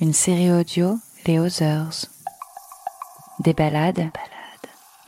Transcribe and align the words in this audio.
une 0.00 0.12
série 0.12 0.50
audio 0.52 0.98
Les 1.26 1.38
Others. 1.38 2.06
Des 3.40 3.52
balades, 3.52 4.10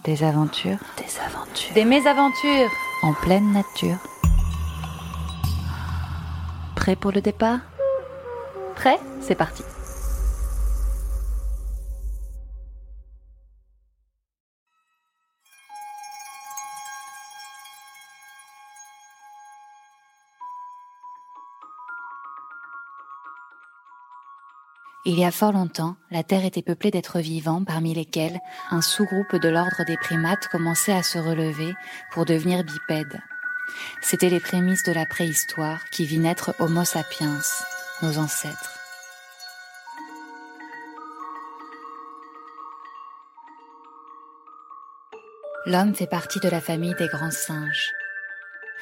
des 0.04 0.22
aventures, 0.22 0.78
Des 0.96 1.18
aventures. 1.20 1.74
des 1.74 1.84
mésaventures 1.84 2.70
en 3.02 3.12
pleine 3.14 3.52
nature. 3.52 3.98
Prêt 6.76 6.96
pour 6.96 7.12
le 7.12 7.20
départ? 7.20 7.58
Prêt? 8.76 8.98
C'est 9.20 9.34
parti. 9.34 9.62
Il 25.06 25.18
y 25.18 25.24
a 25.24 25.30
fort 25.30 25.52
longtemps, 25.52 25.96
la 26.10 26.22
Terre 26.22 26.44
était 26.44 26.60
peuplée 26.60 26.90
d'êtres 26.90 27.20
vivants 27.20 27.64
parmi 27.64 27.94
lesquels 27.94 28.38
un 28.70 28.82
sous-groupe 28.82 29.36
de 29.36 29.48
l'ordre 29.48 29.82
des 29.86 29.96
primates 29.96 30.46
commençait 30.48 30.92
à 30.92 31.02
se 31.02 31.18
relever 31.18 31.74
pour 32.12 32.26
devenir 32.26 32.64
bipède. 32.64 33.18
C'étaient 34.02 34.28
les 34.28 34.40
prémices 34.40 34.82
de 34.82 34.92
la 34.92 35.06
préhistoire 35.06 35.88
qui 35.90 36.04
vit 36.04 36.18
naître 36.18 36.54
Homo 36.58 36.84
sapiens, 36.84 37.40
nos 38.02 38.18
ancêtres. 38.18 38.78
L'homme 45.64 45.94
fait 45.94 46.06
partie 46.06 46.40
de 46.40 46.48
la 46.48 46.60
famille 46.60 46.94
des 46.96 47.08
grands 47.08 47.30
singes. 47.30 47.90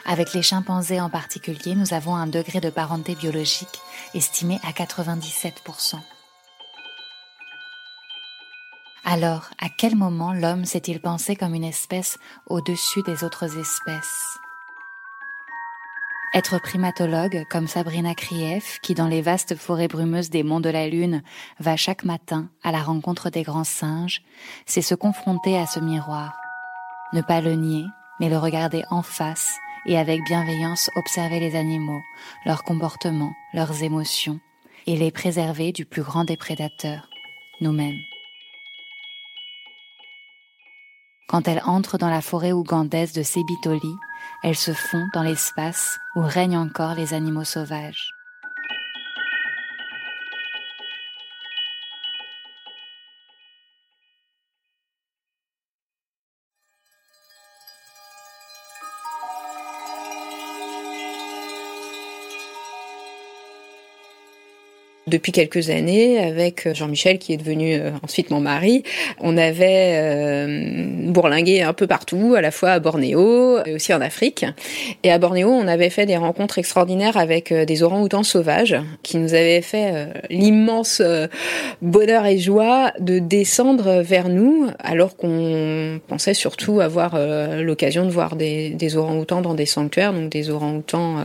Avec 0.05 0.33
les 0.33 0.43
chimpanzés 0.43 1.01
en 1.01 1.11
particulier, 1.11 1.75
nous 1.75 1.93
avons 1.93 2.15
un 2.15 2.27
degré 2.27 2.61
de 2.61 2.71
parenté 2.71 3.15
biologique 3.15 3.81
estimé 4.15 4.59
à 4.65 4.73
97%. 4.73 5.97
Alors, 9.05 9.49
à 9.59 9.69
quel 9.69 9.97
moment 9.97 10.33
l'homme 10.33 10.65
s'est-il 10.65 11.01
pensé 11.01 11.35
comme 11.35 11.55
une 11.55 11.65
espèce 11.65 12.19
au-dessus 12.47 13.03
des 13.03 13.25
autres 13.25 13.59
espèces? 13.59 14.39
Être 16.35 16.61
primatologue 16.61 17.47
comme 17.49 17.69
Sabrina 17.69 18.15
Krief, 18.15 18.81
qui 18.83 18.93
dans 18.93 19.07
les 19.07 19.23
vastes 19.23 19.57
forêts 19.57 19.89
brumeuses 19.89 20.29
des 20.29 20.43
monts 20.43 20.61
de 20.61 20.69
la 20.69 20.87
Lune 20.87 21.23
va 21.59 21.77
chaque 21.77 22.05
matin 22.05 22.51
à 22.63 22.71
la 22.71 22.83
rencontre 22.83 23.31
des 23.31 23.43
grands 23.43 23.65
singes, 23.65 24.23
c'est 24.67 24.83
se 24.83 24.95
confronter 24.95 25.59
à 25.59 25.67
ce 25.67 25.81
miroir. 25.81 26.39
Ne 27.15 27.23
pas 27.23 27.41
le 27.41 27.55
nier, 27.55 27.87
mais 28.21 28.29
le 28.29 28.37
regarder 28.37 28.85
en 28.91 29.03
face 29.03 29.57
et 29.89 29.99
avec 29.99 30.23
bienveillance 30.25 30.91
observer 30.97 31.41
les 31.41 31.57
animaux, 31.57 32.03
leurs 32.45 32.63
comportements, 32.63 33.35
leurs 33.55 33.83
émotions, 33.83 34.39
et 34.87 34.97
les 34.97 35.11
préserver 35.11 35.73
du 35.73 35.87
plus 35.87 36.03
grand 36.03 36.25
des 36.25 36.37
prédateurs, 36.37 37.09
nous-mêmes. 37.61 37.99
Quand 41.29 41.49
elle 41.49 41.63
entre 41.65 41.99
dans 41.99 42.11
la 42.11 42.23
forêt 42.23 42.53
ougandaise 42.53 43.13
de 43.13 43.23
Sebitoli, 43.23 43.95
elle 44.43 44.57
se 44.57 44.73
fond 44.73 45.07
dans 45.15 45.23
l'espace 45.23 45.99
où 46.15 46.21
règnent 46.21 46.59
encore 46.59 46.95
les 46.95 47.13
animaux 47.13 47.45
sauvages. 47.45 48.11
Depuis 65.09 65.33
quelques 65.33 65.71
années, 65.71 66.19
avec 66.19 66.69
Jean-Michel, 66.75 67.19
qui 67.19 67.33
est 67.33 67.39
devenu 67.39 67.75
euh, 67.75 67.91
ensuite 68.03 68.31
mon 68.31 68.41
mari, 68.41 68.83
on 69.21 69.37
avait 69.37 69.95
euh, 69.95 70.87
bourlingué 71.07 71.63
un 71.63 71.73
peu 71.73 71.87
partout, 71.87 72.35
à 72.37 72.41
la 72.41 72.51
fois 72.51 72.71
à 72.71 72.79
Bornéo 72.79 73.59
et 73.65 73.75
aussi 73.75 73.93
en 73.95 74.01
Afrique. 74.01 74.45
Et 75.03 75.11
à 75.11 75.19
Bornéo, 75.19 75.49
on 75.51 75.67
avait 75.67 75.91
fait 75.91 76.07
des 76.07 76.17
rencontres 76.17 76.59
extraordinaires 76.59 77.17
avec 77.17 77.53
euh, 77.53 77.65
des 77.65 77.83
orang-outans 77.83 78.23
sauvages, 78.23 78.77
qui 79.03 79.17
nous 79.17 79.35
avaient 79.35 79.63
fait 79.63 79.91
euh, 79.93 80.07
l'immense 80.31 81.01
euh, 81.05 81.27
bonheur 81.81 82.27
et 82.27 82.39
joie 82.39 82.93
de 82.99 83.19
descendre 83.19 84.03
vers 84.03 84.29
nous, 84.29 84.67
alors 84.79 85.17
qu'on 85.17 86.01
pensait 86.07 86.35
surtout 86.35 86.81
avoir 86.81 87.15
euh, 87.15 87.63
l'occasion 87.63 88.05
de 88.05 88.11
voir 88.11 88.37
des, 88.37 88.71
des 88.71 88.97
orang-outans 88.97 89.41
dans 89.41 89.55
des 89.55 89.67
sanctuaires, 89.67 90.13
donc 90.13 90.29
des 90.31 90.51
orang-outans 90.51 91.19
euh, 91.19 91.23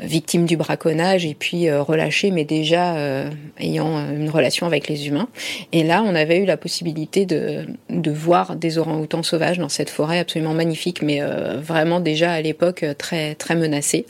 victimes 0.00 0.46
du 0.46 0.56
braconnage 0.56 1.26
et 1.26 1.34
puis 1.34 1.68
euh, 1.68 1.82
relâchés, 1.82 2.30
mais 2.30 2.44
déjà 2.44 2.94
euh, 3.08 3.30
ayant 3.58 3.98
euh, 3.98 4.16
une 4.16 4.30
relation 4.30 4.66
avec 4.66 4.88
les 4.88 5.08
humains. 5.08 5.28
Et 5.72 5.82
là, 5.82 6.04
on 6.06 6.14
avait 6.14 6.38
eu 6.38 6.44
la 6.44 6.56
possibilité 6.56 7.26
de, 7.26 7.66
voir 8.10 8.56
des 8.56 8.78
orang-outans 8.78 9.22
sauvages 9.22 9.58
dans 9.58 9.68
cette 9.68 9.90
forêt 9.90 10.18
absolument 10.18 10.54
magnifique, 10.54 11.02
mais 11.02 11.20
euh, 11.20 11.58
vraiment 11.60 12.00
déjà 12.00 12.32
à 12.32 12.40
l'époque 12.40 12.84
très 12.96 13.34
très 13.34 13.54
menacée. 13.54 14.06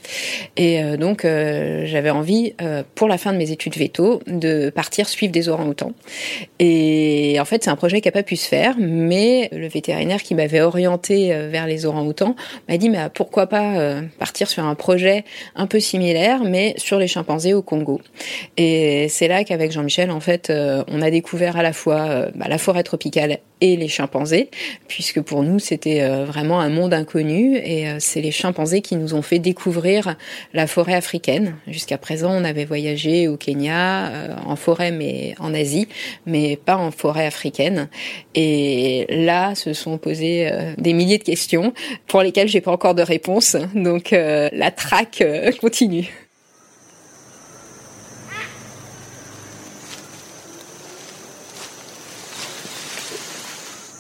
Et 0.57 0.83
donc, 0.97 1.23
j'avais 1.23 2.11
envie, 2.11 2.55
pour 2.95 3.09
la 3.09 3.19
fin 3.19 3.33
de 3.33 3.39
mes 3.39 3.51
études 3.51 3.77
veto, 3.77 4.23
de 4.27 4.71
partir 4.71 5.09
suivre 5.09 5.33
des 5.33 5.49
orang-outans. 5.49 5.93
Et 6.59 7.37
en 7.41 7.45
fait, 7.45 7.65
c'est 7.65 7.71
un 7.71 7.77
projet 7.77 8.01
qui 8.01 8.09
n'a 8.09 8.13
pas 8.13 8.23
pu 8.23 8.37
se 8.37 8.47
faire, 8.47 8.77
mais 8.79 9.49
le 9.53 9.69
vétérinaire 9.69 10.23
qui 10.23 10.35
m'avait 10.35 10.61
orienté 10.61 11.33
vers 11.49 11.67
les 11.67 11.87
orang-outans 11.87 12.35
m'a 12.69 12.77
dit, 12.77 12.91
mais 12.91 12.99
pourquoi 13.15 13.47
pas 13.47 14.01
partir 14.19 14.49
sur 14.49 14.65
un 14.65 14.75
projet 14.75 15.25
un 15.57 15.67
peu 15.67 15.81
similaire, 15.81 16.43
mais 16.45 16.75
sur 16.77 16.99
les 16.99 17.09
chimpanzés 17.09 17.55
au 17.55 17.63
Congo. 17.63 18.01
C'est 19.09 19.29
là 19.29 19.45
qu'avec 19.45 19.73
Jean-Michel, 19.73 20.11
en 20.11 20.21
fait, 20.21 20.51
euh, 20.51 20.85
on 20.89 21.03
a 21.03 21.11
découvert 21.11 21.57
à 21.57 21.63
la 21.63 21.73
fois 21.73 22.01
euh, 22.01 22.31
bah, 22.35 22.47
la 22.49 22.59
forêt 22.59 22.83
tropicale 22.83 23.39
et 23.61 23.77
les 23.77 23.89
chimpanzés, 23.89 24.51
puisque 24.87 25.21
pour 25.21 25.43
nous, 25.43 25.59
c'était 25.59 26.03
euh, 26.03 26.25
vraiment 26.25 26.61
un 26.61 26.69
monde 26.69 26.95
inconnu. 26.95 27.57
Et 27.57 27.87
c'est 27.99 28.21
les 28.21 28.31
chimpanzés 28.31 28.81
qui 28.83 28.97
nous 28.97 29.15
ont 29.15 29.23
fait 29.23 29.39
découvrir 29.39 30.17
la 30.53 30.67
forêt 30.67 30.95
africaine. 30.95 31.57
Jusqu'à 31.67 31.99
présent, 31.99 32.31
on 32.33 32.45
avait 32.45 32.65
voyagé 32.65 33.27
au 33.27 33.37
Kenya, 33.37 34.13
en 34.47 34.57
forêt, 34.57 34.93
mais 34.93 35.35
en 35.41 35.55
Asie, 35.55 35.89
mais 36.27 36.57
pas 36.57 36.77
en 36.77 36.91
forêt 36.91 37.27
africaine. 37.27 37.89
Et 38.35 39.07
là, 39.09 39.55
se 39.55 39.73
sont 39.73 39.99
posées 39.99 40.51
des 40.79 40.93
milliers 40.93 41.19
de 41.19 41.25
questions 41.25 41.73
pour 42.07 42.23
lesquelles 42.23 42.49
j'ai 42.49 42.61
pas 42.61 42.73
encore 42.73 42.95
de 42.95 43.03
réponse. 43.03 43.57
Donc, 43.75 44.11
la 44.13 44.71
traque 44.71 45.25
continue. 45.61 46.28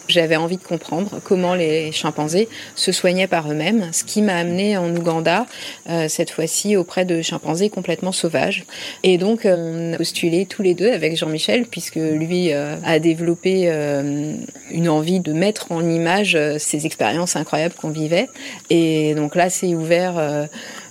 J'avais 0.08 0.36
envie 0.36 0.56
de 0.56 0.62
comprendre 0.62 1.20
comment 1.22 1.54
les 1.54 1.92
chimpanzés 1.92 2.48
se 2.74 2.92
soignaient 2.92 3.26
par 3.26 3.50
eux-mêmes, 3.50 3.90
ce 3.92 4.04
qui 4.04 4.22
m'a 4.22 4.36
amené 4.36 4.78
en 4.78 4.94
Ouganda, 4.96 5.46
euh, 5.90 6.08
cette 6.08 6.30
fois-ci 6.30 6.76
auprès 6.76 7.04
de 7.04 7.20
chimpanzés 7.20 7.68
complètement 7.68 8.12
sauvages. 8.12 8.64
Et 9.02 9.18
donc, 9.18 9.44
euh, 9.44 9.56
on 9.56 9.92
a 9.92 9.96
postulé 9.98 10.46
tous 10.46 10.62
les 10.62 10.74
deux 10.74 10.90
avec 10.90 11.16
Jean-Michel, 11.16 11.66
puisque 11.66 11.96
lui 11.96 12.52
euh, 12.52 12.76
a 12.84 12.98
développé 12.98 13.64
euh, 13.66 14.34
une 14.70 14.88
envie 14.88 15.20
de 15.20 15.34
mettre 15.34 15.72
en 15.72 15.86
image 15.86 16.34
euh, 16.34 16.56
ces 16.58 16.86
expériences 16.86 17.36
incroyables 17.36 17.74
qu'on 17.74 17.90
vivait. 17.90 18.28
Et 18.70 19.14
donc 19.14 19.34
là, 19.34 19.50
c'est 19.50 19.74
ouvert 19.74 20.16
euh, 20.16 20.46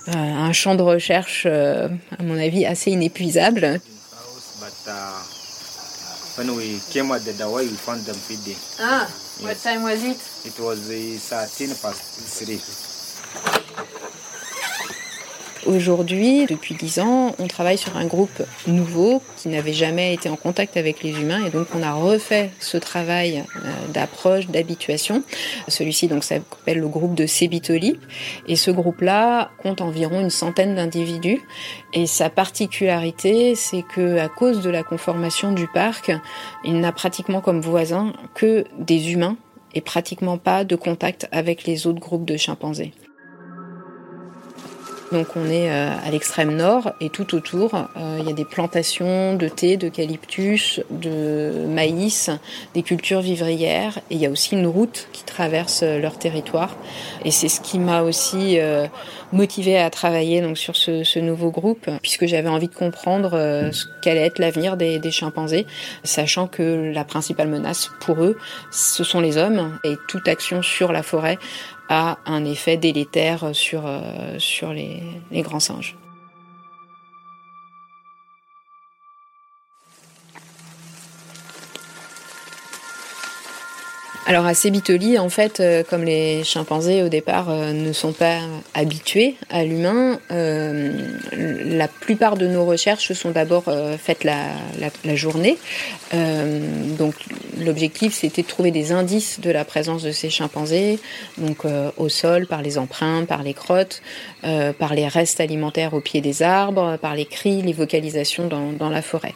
un 0.06 0.52
champ 0.52 0.76
de 0.76 0.82
recherche, 0.82 1.44
à 1.44 2.22
mon 2.22 2.38
avis, 2.38 2.64
assez 2.64 2.92
inépuisable. 2.92 3.80
When 6.38 6.54
we 6.54 6.78
came 6.90 7.10
at 7.10 7.24
the 7.24 7.32
Dawai, 7.32 7.62
we 7.68 7.74
found 7.74 8.02
them 8.02 8.14
feeding. 8.14 8.56
Ah, 8.78 9.10
what 9.40 9.58
time 9.58 9.82
was 9.82 10.04
it? 10.04 10.20
It 10.46 10.56
was 10.60 10.88
uh, 10.88 11.46
13 11.50 11.74
past 11.82 12.00
3. 12.46 12.87
Aujourd'hui, 15.66 16.46
depuis 16.46 16.74
dix 16.74 17.00
ans, 17.00 17.34
on 17.38 17.46
travaille 17.48 17.78
sur 17.78 17.96
un 17.96 18.06
groupe 18.06 18.42
nouveau 18.66 19.20
qui 19.36 19.48
n'avait 19.48 19.72
jamais 19.72 20.14
été 20.14 20.28
en 20.28 20.36
contact 20.36 20.76
avec 20.76 21.02
les 21.02 21.10
humains 21.10 21.44
et 21.44 21.50
donc 21.50 21.66
on 21.74 21.82
a 21.82 21.92
refait 21.92 22.50
ce 22.60 22.76
travail 22.76 23.44
euh, 23.56 23.92
d'approche, 23.92 24.46
d'habituation. 24.46 25.22
Celui-ci 25.66 26.06
donc 26.06 26.22
s'appelle 26.22 26.78
le 26.78 26.88
groupe 26.88 27.14
de 27.14 27.26
Sébitoli 27.26 27.98
et 28.46 28.56
ce 28.56 28.70
groupe-là 28.70 29.50
compte 29.62 29.80
environ 29.80 30.20
une 30.20 30.30
centaine 30.30 30.76
d'individus 30.76 31.40
et 31.92 32.06
sa 32.06 32.30
particularité, 32.30 33.54
c'est 33.54 33.82
que 33.82 34.18
à 34.18 34.28
cause 34.28 34.62
de 34.62 34.70
la 34.70 34.84
conformation 34.84 35.52
du 35.52 35.66
parc, 35.66 36.12
il 36.64 36.78
n'a 36.78 36.92
pratiquement 36.92 37.40
comme 37.40 37.60
voisins 37.60 38.12
que 38.34 38.64
des 38.78 39.12
humains 39.12 39.36
et 39.74 39.80
pratiquement 39.80 40.38
pas 40.38 40.64
de 40.64 40.76
contact 40.76 41.28
avec 41.32 41.64
les 41.64 41.86
autres 41.86 42.00
groupes 42.00 42.24
de 42.24 42.36
chimpanzés. 42.36 42.92
Donc 45.12 45.36
on 45.36 45.46
est 45.46 45.70
euh, 45.70 45.90
à 46.04 46.10
l'extrême 46.10 46.54
nord 46.54 46.92
et 47.00 47.08
tout 47.08 47.34
autour, 47.34 47.74
euh, 47.74 48.18
il 48.20 48.26
y 48.26 48.30
a 48.30 48.34
des 48.34 48.44
plantations 48.44 49.34
de 49.34 49.48
thé, 49.48 49.76
d'eucalyptus, 49.76 50.80
de 50.90 51.64
maïs, 51.66 52.30
des 52.74 52.82
cultures 52.82 53.20
vivrières 53.20 53.98
et 54.10 54.16
il 54.16 54.20
y 54.20 54.26
a 54.26 54.30
aussi 54.30 54.54
une 54.54 54.66
route 54.66 55.08
qui 55.12 55.24
traverse 55.24 55.82
euh, 55.82 55.98
leur 55.98 56.18
territoire. 56.18 56.76
Et 57.24 57.30
c'est 57.30 57.48
ce 57.48 57.60
qui 57.60 57.78
m'a 57.78 58.02
aussi 58.02 58.58
motivé 59.32 59.78
à 59.78 59.90
travailler 59.90 60.40
donc 60.40 60.56
sur 60.56 60.76
ce, 60.76 61.18
nouveau 61.18 61.50
groupe 61.50 61.90
puisque 62.02 62.26
j'avais 62.26 62.48
envie 62.48 62.68
de 62.68 62.74
comprendre 62.74 63.30
ce 63.72 63.84
qu'allait 64.02 64.26
être 64.26 64.38
l'avenir 64.38 64.76
des 64.76 65.10
chimpanzés, 65.10 65.66
sachant 66.04 66.46
que 66.46 66.92
la 66.94 67.04
principale 67.04 67.48
menace 67.48 67.90
pour 68.00 68.22
eux, 68.22 68.36
ce 68.70 69.04
sont 69.04 69.20
les 69.20 69.36
hommes 69.36 69.78
et 69.84 69.94
toute 70.08 70.28
action 70.28 70.62
sur 70.62 70.92
la 70.92 71.02
forêt 71.02 71.38
a 71.88 72.18
un 72.26 72.44
effet 72.44 72.76
délétère 72.76 73.54
sur, 73.54 73.82
euh, 73.86 74.38
sur 74.38 74.72
les, 74.72 75.02
les 75.30 75.42
grands 75.42 75.60
singes. 75.60 75.96
Alors 84.28 84.44
à 84.44 84.52
Sébitoli, 84.52 85.18
en 85.18 85.30
fait, 85.30 85.58
euh, 85.58 85.82
comme 85.82 86.04
les 86.04 86.44
chimpanzés 86.44 87.02
au 87.02 87.08
départ 87.08 87.48
euh, 87.48 87.72
ne 87.72 87.94
sont 87.94 88.12
pas 88.12 88.40
habitués 88.74 89.36
à 89.48 89.64
l'humain, 89.64 90.20
euh, 90.30 90.92
la 91.32 91.88
plupart 91.88 92.36
de 92.36 92.46
nos 92.46 92.66
recherches 92.66 93.14
sont 93.14 93.30
d'abord 93.30 93.64
faites 93.98 94.24
la, 94.24 95.16
journée. 95.16 95.56
donc 96.12 97.14
l'objectif 97.58 98.12
c'était 98.12 98.42
de 98.42 98.46
trouver 98.46 98.70
des 98.70 98.92
indices 98.92 99.40
de 99.40 99.50
la 99.50 99.64
présence 99.64 100.02
de 100.02 100.12
ces 100.12 100.28
chimpanzés, 100.28 100.98
donc 101.38 101.64
au 101.96 102.08
sol, 102.10 102.46
par 102.46 102.60
les 102.60 102.76
empreintes, 102.76 103.26
par 103.26 103.42
les 103.42 103.54
crottes, 103.54 104.02
par 104.42 104.94
les 104.94 105.08
restes 105.08 105.40
alimentaires 105.40 105.94
au 105.94 106.00
pied 106.00 106.20
des 106.20 106.42
arbres, 106.42 106.98
par 106.98 107.14
les 107.14 107.24
cris, 107.24 107.62
les 107.62 107.72
vocalisations 107.72 108.48
dans 108.48 108.90
la 108.90 109.02
forêt. 109.02 109.32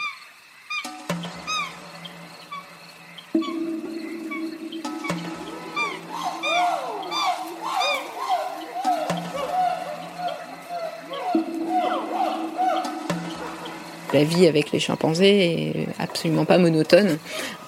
La 14.12 14.24
vie 14.24 14.46
avec 14.46 14.72
les 14.72 14.80
chimpanzés 14.80 15.74
est 15.76 15.86
absolument 15.98 16.44
pas 16.44 16.58
monotone 16.58 17.18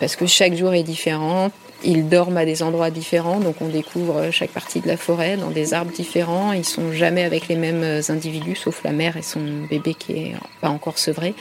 parce 0.01 0.17
que 0.17 0.27
chaque 0.27 0.55
jour 0.55 0.75
est 0.75 0.83
différent. 0.83 1.51
Ils 1.87 2.09
dorment 2.09 2.39
à 2.39 2.47
des 2.47 2.63
endroits 2.63 2.89
différents, 2.89 3.41
donc 3.41 3.57
on 3.61 3.69
découvre 3.69 4.31
chaque 4.31 4.51
partie 4.51 4.81
de 4.81 4.89
la 4.89 4.97
forêt 4.97 5.37
dans 5.37 5.51
des 5.51 5.75
arbres 5.75 5.93
différents. 5.93 6.53
Ils 6.53 6.65
sont 6.65 6.93
jamais 6.93 7.25
avec 7.25 7.49
les 7.49 7.57
mêmes 7.57 8.01
individus, 8.09 8.57
sauf 8.57 8.83
la 8.85 8.93
mère 8.93 9.19
et 9.19 9.23
son 9.23 9.67
bébé 9.69 9.93
qui 9.93 10.13
est 10.13 10.33
pas 10.63 10.71
encore 10.71 10.99
sevré. 10.99 11.35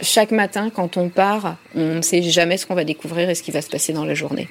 Chaque 0.00 0.32
matin, 0.32 0.70
quand 0.74 0.96
on 0.96 1.10
part, 1.10 1.56
on 1.76 1.96
ne 1.96 2.02
sait 2.02 2.22
jamais 2.22 2.56
ce 2.56 2.66
qu'on 2.66 2.74
va 2.74 2.82
découvrir 2.82 3.30
et 3.30 3.36
ce 3.36 3.42
qui 3.44 3.52
va 3.52 3.62
se 3.62 3.70
passer 3.70 3.92
dans 3.92 4.04
la 4.04 4.14
journée. 4.14 4.48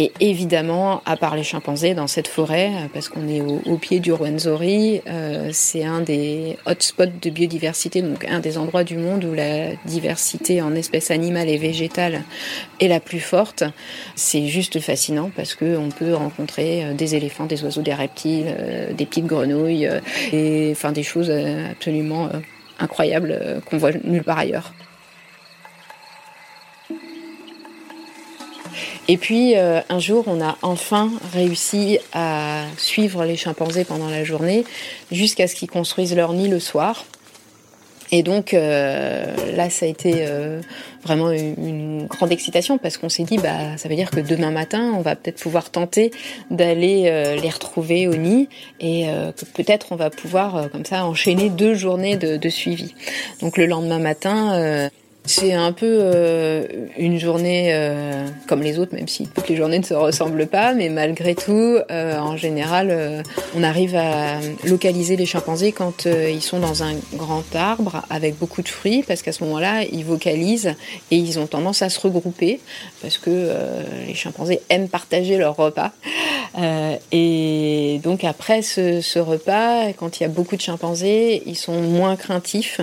Et 0.00 0.12
évidemment, 0.20 1.02
à 1.06 1.16
part 1.16 1.34
les 1.34 1.42
chimpanzés 1.42 1.92
dans 1.92 2.06
cette 2.06 2.28
forêt, 2.28 2.70
parce 2.94 3.08
qu'on 3.08 3.26
est 3.26 3.40
au, 3.40 3.78
pied 3.78 3.98
du 3.98 4.12
Rwenzori, 4.12 5.02
euh, 5.08 5.50
c'est 5.52 5.84
un 5.84 6.00
des 6.00 6.56
hotspots 6.66 7.06
de 7.20 7.30
biodiversité, 7.30 8.00
donc 8.00 8.24
un 8.24 8.38
des 8.38 8.58
endroits 8.58 8.84
du 8.84 8.96
monde 8.96 9.24
où 9.24 9.34
la 9.34 9.74
diversité 9.86 10.62
en 10.62 10.76
espèces 10.76 11.10
animales 11.10 11.48
et 11.48 11.56
végétales 11.56 12.22
est 12.78 12.86
la 12.86 13.00
plus 13.00 13.18
forte. 13.18 13.64
C'est 14.14 14.46
juste 14.46 14.78
fascinant 14.78 15.32
parce 15.34 15.56
qu'on 15.56 15.88
peut 15.88 16.14
rencontrer 16.14 16.84
euh, 16.84 16.94
des 16.94 17.16
éléphants, 17.16 17.46
des 17.46 17.64
oiseaux, 17.64 17.82
des 17.82 17.94
reptiles, 17.94 18.46
euh, 18.46 18.92
des 18.92 19.04
petites 19.04 19.26
grenouilles, 19.26 19.90
et 20.32 20.68
enfin 20.70 20.92
des 20.92 21.02
choses 21.02 21.30
absolument 21.30 22.28
incroyables 22.78 23.60
qu'on 23.66 23.78
voit 23.78 23.90
nulle 24.04 24.22
part 24.22 24.38
ailleurs. 24.38 24.72
Et 29.10 29.16
puis 29.16 29.56
euh, 29.56 29.80
un 29.88 29.98
jour, 29.98 30.24
on 30.26 30.40
a 30.42 30.58
enfin 30.60 31.10
réussi 31.32 31.98
à 32.12 32.64
suivre 32.76 33.24
les 33.24 33.36
chimpanzés 33.36 33.84
pendant 33.84 34.10
la 34.10 34.22
journée 34.22 34.64
jusqu'à 35.10 35.48
ce 35.48 35.54
qu'ils 35.54 35.70
construisent 35.70 36.14
leur 36.14 36.34
nid 36.34 36.48
le 36.48 36.60
soir. 36.60 37.06
Et 38.10 38.22
donc 38.22 38.52
euh, 38.52 39.34
là, 39.56 39.70
ça 39.70 39.86
a 39.86 39.88
été 39.88 40.16
euh, 40.18 40.60
vraiment 41.04 41.30
une, 41.30 42.06
grande 42.06 42.32
excitation 42.32 42.76
parce 42.76 42.98
qu'on 42.98 43.08
s'est 43.08 43.24
dit, 43.24 43.38
bah, 43.38 43.76
ça 43.78 43.88
veut 43.88 43.96
dire 43.96 44.10
que 44.10 44.20
demain 44.20 44.50
matin, 44.50 44.92
on 44.94 45.00
va 45.00 45.16
peut-être 45.16 45.40
pouvoir 45.42 45.70
tenter 45.70 46.10
d'aller 46.50 47.36
les 47.40 47.50
retrouver 47.50 48.08
au 48.08 48.14
nid 48.14 48.48
et 48.80 49.06
que 49.36 49.44
peut-être 49.44 49.88
on 49.90 49.96
va 49.96 50.08
pouvoir 50.10 50.70
comme 50.70 50.86
ça 50.86 51.04
enchaîner 51.04 51.50
deux 51.50 51.74
journées 51.74 52.16
de 52.16 52.48
suivi. 52.48 52.94
Donc 53.40 53.58
le 53.58 53.66
lendemain 53.66 53.98
matin 53.98 54.90
c'est 55.24 55.52
un 55.52 55.72
peu 55.72 55.86
euh, 55.86 56.66
une 56.96 57.18
journée 57.18 57.68
euh, 57.72 58.26
comme 58.46 58.62
les 58.62 58.78
autres, 58.78 58.94
même 58.94 59.08
si 59.08 59.26
toutes 59.26 59.48
les 59.48 59.56
journées 59.56 59.78
ne 59.78 59.84
se 59.84 59.94
ressemblent 59.94 60.46
pas, 60.46 60.72
mais 60.72 60.88
malgré 60.88 61.34
tout, 61.34 61.76
euh, 61.90 62.18
en 62.18 62.36
général, 62.36 63.22
on 63.54 63.62
arrive 63.62 63.94
à 63.94 64.40
localiser 64.64 65.16
les 65.16 65.26
chimpanzés 65.26 65.72
quand 65.72 66.06
ils 66.06 66.42
sont 66.42 66.60
dans 66.60 66.82
un 66.82 66.94
grand 67.14 67.44
arbre 67.54 68.02
avec 68.08 68.38
beaucoup 68.38 68.62
de 68.62 68.68
fruits, 68.68 69.04
parce 69.06 69.22
qu'à 69.22 69.32
ce 69.32 69.44
moment-là, 69.44 69.82
ils 69.84 70.04
vocalisent 70.04 70.74
et 71.10 71.16
ils 71.16 71.38
ont 71.38 71.46
tendance 71.46 71.82
à 71.82 71.90
se 71.90 72.00
regrouper, 72.00 72.60
parce 73.02 73.18
que 73.18 73.50
les 74.06 74.14
chimpanzés 74.14 74.60
aiment 74.70 74.88
partager 74.88 75.36
leur 75.36 75.56
repas. 75.56 75.92
Et 77.12 78.00
donc 78.02 78.24
après 78.24 78.62
ce, 78.62 79.18
repas, 79.18 79.92
quand 79.92 80.18
il 80.18 80.22
y 80.22 80.26
a 80.26 80.28
beaucoup 80.28 80.56
de 80.56 80.60
chimpanzés, 80.60 81.42
ils 81.46 81.56
sont 81.56 81.80
moins 81.80 82.16
craintifs. 82.16 82.80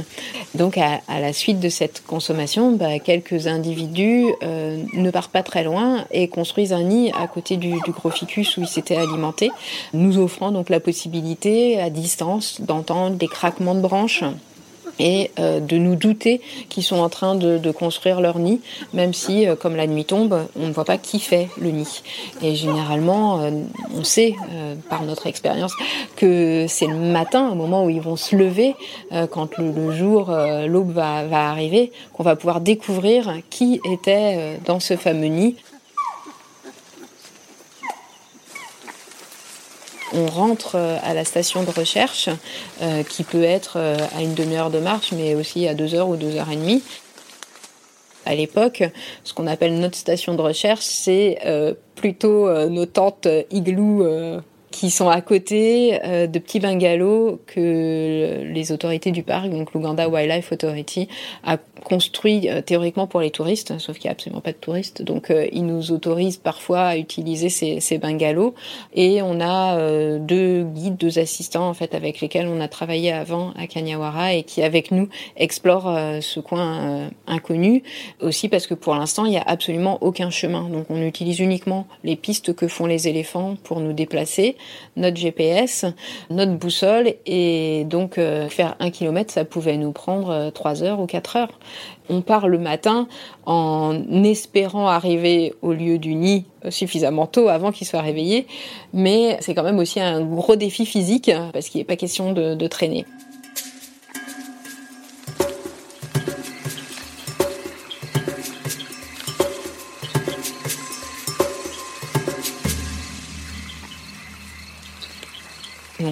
Donc 0.53 0.77
à, 0.77 1.01
à 1.07 1.19
la 1.19 1.33
suite 1.33 1.59
de 1.59 1.69
cette 1.69 2.03
consommation, 2.05 2.71
bah, 2.71 2.99
quelques 2.99 3.47
individus 3.47 4.25
euh, 4.43 4.81
ne 4.93 5.11
partent 5.11 5.31
pas 5.31 5.43
très 5.43 5.63
loin 5.63 6.05
et 6.11 6.27
construisent 6.27 6.73
un 6.73 6.83
nid 6.83 7.11
à 7.19 7.27
côté 7.27 7.57
du, 7.57 7.73
du 7.85 7.91
gros 7.91 8.09
ficus 8.09 8.57
où 8.57 8.61
ils 8.61 8.67
s'étaient 8.67 8.97
alimentés, 8.97 9.51
nous 9.93 10.17
offrant 10.17 10.51
donc 10.51 10.69
la 10.69 10.79
possibilité 10.79 11.79
à 11.79 11.89
distance 11.89 12.61
d'entendre 12.61 13.15
des 13.15 13.27
craquements 13.27 13.75
de 13.75 13.81
branches 13.81 14.23
et 14.99 15.31
euh, 15.39 15.59
de 15.59 15.77
nous 15.77 15.95
douter 15.95 16.41
qu'ils 16.69 16.83
sont 16.83 16.97
en 16.97 17.09
train 17.09 17.35
de, 17.35 17.57
de, 17.57 17.71
construire 17.71 18.21
leur 18.21 18.39
nid, 18.39 18.61
même 18.93 19.13
si, 19.13 19.47
euh, 19.47 19.55
comme 19.55 19.75
la 19.75 19.87
nuit 19.87 20.05
tombe, 20.05 20.47
on 20.59 20.67
ne 20.67 20.71
voit 20.71 20.85
pas 20.85 20.97
qui 20.97 21.19
fait 21.19 21.49
le 21.59 21.71
nid. 21.71 22.03
Et 22.41 22.55
généralement, 22.55 23.41
euh, 23.41 23.51
on 23.95 24.03
sait 24.03 24.35
par 24.89 25.03
notre 25.03 25.27
expérience 25.27 25.73
que 26.15 26.65
c'est 26.67 26.87
le 26.87 26.95
matin, 26.95 27.49
au 27.49 27.55
moment 27.55 27.85
où 27.85 27.89
ils 27.89 28.01
vont 28.01 28.15
se 28.15 28.35
lever, 28.35 28.75
quand 29.31 29.57
le, 29.57 29.71
le 29.71 29.91
jour, 29.91 30.31
l'aube 30.67 30.91
va, 30.91 31.25
va 31.25 31.49
arriver, 31.49 31.91
qu'on 32.13 32.23
va 32.23 32.35
pouvoir 32.35 32.61
découvrir 32.61 33.33
qui 33.49 33.79
était 33.91 34.57
dans 34.65 34.79
ce 34.79 34.95
fameux 34.95 35.27
nid. 35.27 35.55
On 40.15 40.27
rentre 40.27 40.75
euh, 40.75 40.97
à 41.03 41.13
la 41.13 41.25
station 41.25 41.63
de 41.63 41.69
recherche, 41.69 42.29
euh, 42.81 43.03
qui 43.03 43.23
peut 43.23 43.43
être 43.43 43.77
euh, 43.77 43.97
à 44.15 44.21
une 44.21 44.33
demi-heure 44.33 44.71
de 44.71 44.79
marche, 44.79 45.11
mais 45.11 45.35
aussi 45.35 45.67
à 45.67 45.73
deux 45.73 45.93
heures 45.93 46.09
ou 46.09 46.15
deux 46.15 46.35
heures 46.35 46.49
et 46.51 46.55
demie. 46.55 46.81
À 48.25 48.33
l'époque, 48.33 48.83
ce 49.23 49.33
qu'on 49.33 49.45
appelle 49.45 49.77
notre 49.79 49.97
station 49.97 50.33
de 50.33 50.41
recherche, 50.41 50.83
c'est 50.83 51.37
plutôt 51.93 52.49
nos 52.69 52.87
tentes 52.87 53.27
igloo 53.51 54.03
qui 54.75 54.91
sont 54.91 55.07
à 55.07 55.21
côté 55.21 56.01
euh, 56.03 56.27
de 56.27 56.37
petits 56.37 56.59
bungalows 56.59 57.39
que 57.47 58.43
les 58.43 58.73
autorités 58.73 59.11
du 59.11 59.23
parc, 59.23 59.49
donc 59.49 59.73
l'Uganda 59.73 60.09
Wildlife 60.09 60.51
Authority, 60.51 61.07
a 61.45 61.55
construit 61.85 62.49
euh, 62.49 62.61
théoriquement 62.61 63.07
pour 63.07 63.21
les 63.21 63.31
touristes, 63.31 63.79
sauf 63.79 63.97
qu'il 63.97 64.09
n'y 64.09 64.09
a 64.09 64.11
absolument 64.11 64.41
pas 64.41 64.51
de 64.51 64.57
touristes. 64.57 65.01
Donc 65.01 65.31
euh, 65.31 65.47
ils 65.53 65.65
nous 65.65 65.93
autorisent 65.93 66.35
parfois 66.35 66.81
à 66.81 66.97
utiliser 66.97 67.47
ces, 67.47 67.79
ces 67.79 67.97
bungalows. 67.99 68.53
Et 68.93 69.21
on 69.21 69.39
a 69.39 69.79
deux 70.19 70.63
guides, 70.63 70.97
deux 70.97 71.19
assistants 71.19 71.69
en 71.69 71.73
fait 71.73 71.95
avec 71.95 72.19
lesquels 72.19 72.47
on 72.47 72.59
a 72.59 72.67
travaillé 72.67 73.13
avant 73.13 73.53
à 73.57 73.67
Kanyawara 73.67 74.33
et 74.33 74.43
qui 74.43 74.61
avec 74.61 74.91
nous 74.91 75.07
explorent 75.37 75.97
ce 76.21 76.39
coin 76.41 77.09
inconnu. 77.27 77.83
Aussi 78.19 78.49
parce 78.49 78.67
que 78.67 78.73
pour 78.73 78.95
l'instant 78.95 79.25
il 79.25 79.31
n'y 79.31 79.37
a 79.37 79.43
absolument 79.45 79.99
aucun 80.01 80.29
chemin. 80.29 80.67
Donc 80.69 80.87
on 80.89 81.01
utilise 81.01 81.39
uniquement 81.39 81.87
les 82.03 82.15
pistes 82.17 82.53
que 82.53 82.67
font 82.67 82.87
les 82.87 83.07
éléphants 83.07 83.55
pour 83.63 83.79
nous 83.79 83.93
déplacer 83.93 84.57
notre 84.95 85.17
GPS, 85.17 85.85
notre 86.29 86.53
boussole, 86.53 87.13
et 87.25 87.85
donc 87.85 88.19
faire 88.49 88.75
un 88.79 88.89
kilomètre, 88.89 89.31
ça 89.31 89.45
pouvait 89.45 89.77
nous 89.77 89.91
prendre 89.91 90.51
trois 90.51 90.83
heures 90.83 90.99
ou 90.99 91.05
quatre 91.05 91.35
heures. 91.35 91.59
On 92.09 92.21
part 92.21 92.47
le 92.47 92.59
matin 92.59 93.07
en 93.45 93.95
espérant 94.23 94.87
arriver 94.87 95.53
au 95.61 95.73
lieu 95.73 95.97
du 95.97 96.15
nid 96.15 96.45
suffisamment 96.69 97.27
tôt 97.27 97.49
avant 97.49 97.71
qu'il 97.71 97.87
soit 97.87 98.01
réveillé, 98.01 98.47
mais 98.93 99.37
c'est 99.41 99.53
quand 99.53 99.63
même 99.63 99.79
aussi 99.79 99.99
un 99.99 100.21
gros 100.21 100.55
défi 100.55 100.85
physique 100.85 101.31
parce 101.53 101.69
qu'il 101.69 101.79
n'est 101.79 101.85
pas 101.85 101.95
question 101.95 102.33
de, 102.33 102.55
de 102.55 102.67
traîner. 102.67 103.05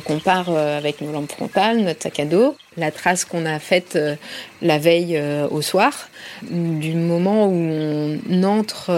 On 0.09 0.19
part 0.19 0.47
euh, 0.49 0.77
avec 0.77 1.01
nos 1.01 1.11
lampes 1.11 1.31
frontales, 1.31 1.77
notre 1.79 2.03
sac 2.03 2.19
à 2.19 2.25
dos, 2.25 2.55
la 2.75 2.91
trace 2.91 3.23
qu'on 3.23 3.45
a 3.45 3.59
faite 3.59 3.95
euh, 3.95 4.15
la 4.61 4.77
veille 4.77 5.15
euh, 5.15 5.47
au 5.49 5.61
soir, 5.61 6.09
du 6.41 6.93
moment 6.93 7.47
où 7.47 8.19
on 8.29 8.43
entre 8.43 8.91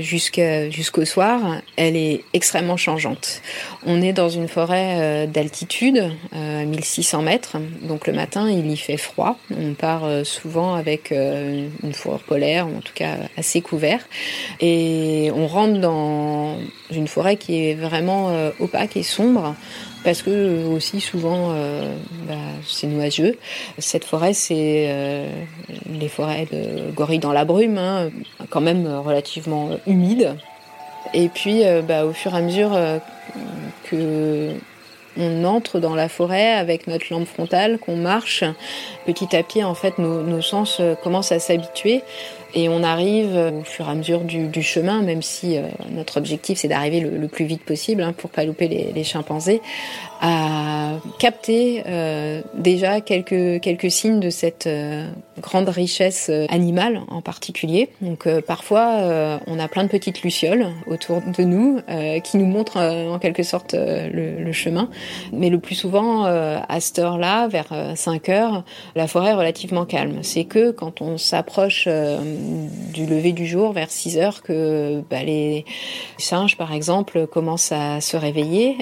jusqu'au 0.00 1.04
soir, 1.04 1.40
elle 1.76 1.96
est 1.96 2.24
extrêmement 2.32 2.76
changeante. 2.76 3.40
On 3.86 4.02
est 4.02 4.12
dans 4.12 4.28
une 4.28 4.48
forêt 4.48 5.26
d'altitude, 5.26 6.10
à 6.32 6.64
1600 6.64 7.22
mètres, 7.22 7.56
donc 7.82 8.06
le 8.06 8.12
matin 8.12 8.50
il 8.50 8.70
y 8.70 8.76
fait 8.76 8.96
froid. 8.96 9.38
On 9.56 9.74
part 9.74 10.04
souvent 10.24 10.74
avec 10.74 11.10
une 11.10 11.92
fourrure 11.92 12.22
polaire, 12.22 12.66
en 12.66 12.80
tout 12.80 12.94
cas 12.94 13.16
assez 13.36 13.60
couvert, 13.60 14.00
et 14.60 15.30
on 15.34 15.46
rentre 15.46 15.80
dans 15.80 16.56
une 16.90 17.08
forêt 17.08 17.36
qui 17.36 17.68
est 17.68 17.74
vraiment 17.74 18.50
opaque 18.60 18.96
et 18.96 19.02
sombre 19.02 19.54
parce 20.04 20.22
que 20.22 20.30
euh, 20.30 20.68
aussi 20.68 21.00
souvent 21.00 21.50
euh, 21.52 21.94
bah, 22.28 22.34
c'est 22.66 22.86
nuageux. 22.86 23.38
Cette 23.78 24.04
forêt, 24.04 24.34
c'est 24.34 24.86
euh, 24.88 25.28
les 25.90 26.08
forêts 26.08 26.46
de 26.50 26.90
gorilles 26.90 27.18
dans 27.18 27.32
la 27.32 27.44
brume, 27.44 27.78
hein, 27.78 28.10
quand 28.50 28.60
même 28.60 28.86
relativement 28.86 29.70
humides. 29.86 30.36
Et 31.14 31.28
puis, 31.28 31.62
bah, 31.86 32.06
au 32.06 32.12
fur 32.12 32.32
et 32.34 32.38
à 32.38 32.40
mesure 32.40 32.78
que 33.84 34.50
on 35.18 35.44
entre 35.44 35.78
dans 35.78 35.94
la 35.94 36.08
forêt 36.08 36.52
avec 36.52 36.86
notre 36.86 37.04
lampe 37.10 37.26
frontale, 37.26 37.78
qu'on 37.78 37.96
marche, 37.96 38.44
petit 39.04 39.36
à 39.36 39.42
petit, 39.42 39.62
en 39.62 39.74
fait, 39.74 39.98
nos, 39.98 40.22
nos 40.22 40.40
sens 40.40 40.80
commencent 41.02 41.32
à 41.32 41.38
s'habituer. 41.38 42.02
Et 42.54 42.68
on 42.68 42.82
arrive 42.82 43.34
au 43.34 43.64
fur 43.64 43.88
et 43.88 43.90
à 43.90 43.94
mesure 43.94 44.20
du, 44.20 44.62
chemin, 44.62 45.02
même 45.02 45.22
si 45.22 45.56
euh, 45.56 45.62
notre 45.90 46.18
objectif 46.18 46.58
c'est 46.58 46.68
d'arriver 46.68 47.00
le, 47.00 47.28
plus 47.28 47.44
vite 47.44 47.64
possible 47.64 48.02
hein, 48.02 48.12
pour 48.12 48.30
pas 48.30 48.44
louper 48.44 48.68
les, 48.68 49.04
chimpanzés, 49.04 49.62
à 50.24 50.92
capter 51.18 51.82
euh, 51.86 52.42
déjà 52.54 53.00
quelques 53.00 53.60
quelques 53.60 53.90
signes 53.90 54.20
de 54.20 54.30
cette 54.30 54.68
euh, 54.68 55.10
grande 55.40 55.68
richesse 55.68 56.30
animale 56.48 57.00
en 57.08 57.20
particulier. 57.20 57.90
Donc 58.00 58.28
parfois 58.42 59.40
on 59.46 59.58
a 59.58 59.66
plein 59.66 59.82
de 59.82 59.88
petites 59.88 60.22
lucioles 60.22 60.68
autour 60.86 61.20
de 61.20 61.42
nous 61.42 61.80
qui 62.22 62.36
nous 62.36 62.46
montrent 62.46 62.78
en 62.78 63.18
quelque 63.18 63.42
sorte 63.42 63.74
le, 63.74 64.52
chemin, 64.52 64.88
mais 65.32 65.48
le 65.48 65.58
plus 65.58 65.74
souvent 65.74 66.24
à 66.24 66.80
cette 66.80 66.98
heure-là, 66.98 67.48
vers 67.48 67.72
5 67.96 68.28
heures, 68.28 68.64
la 68.94 69.08
forêt 69.08 69.30
est 69.30 69.34
relativement 69.34 69.84
calme. 69.86 70.22
C'est 70.22 70.44
que 70.44 70.70
quand 70.70 71.00
on 71.00 71.18
s'approche 71.18 71.88
du 71.88 73.06
lever 73.06 73.32
du 73.32 73.46
jour 73.46 73.72
vers 73.72 73.90
6 73.90 74.18
heures 74.18 74.42
que 74.42 75.02
bah, 75.10 75.24
les 75.24 75.64
singes, 76.18 76.56
par 76.56 76.72
exemple, 76.72 77.26
commencent 77.26 77.72
à 77.72 78.00
se 78.00 78.16
réveiller. 78.16 78.76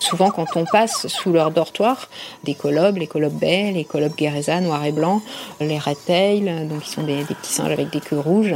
Souvent, 0.00 0.30
quand 0.30 0.56
on 0.56 0.64
passe 0.64 1.06
sous 1.08 1.30
leur 1.32 1.50
dortoir, 1.50 2.08
des 2.44 2.54
colobes, 2.54 2.96
les 2.96 3.06
colobes 3.06 3.38
baies, 3.38 3.70
les 3.72 3.84
colobes 3.84 4.14
guéreza, 4.16 4.60
noirs 4.60 4.84
et 4.86 4.92
blancs, 4.92 5.22
les 5.60 5.78
red 5.78 5.96
tail, 6.06 6.66
donc 6.68 6.80
qui 6.80 6.90
sont 6.90 7.02
des, 7.02 7.22
petits 7.24 7.52
singes 7.52 7.70
avec 7.70 7.90
des 7.90 8.00
queues 8.00 8.18
rouges, 8.18 8.54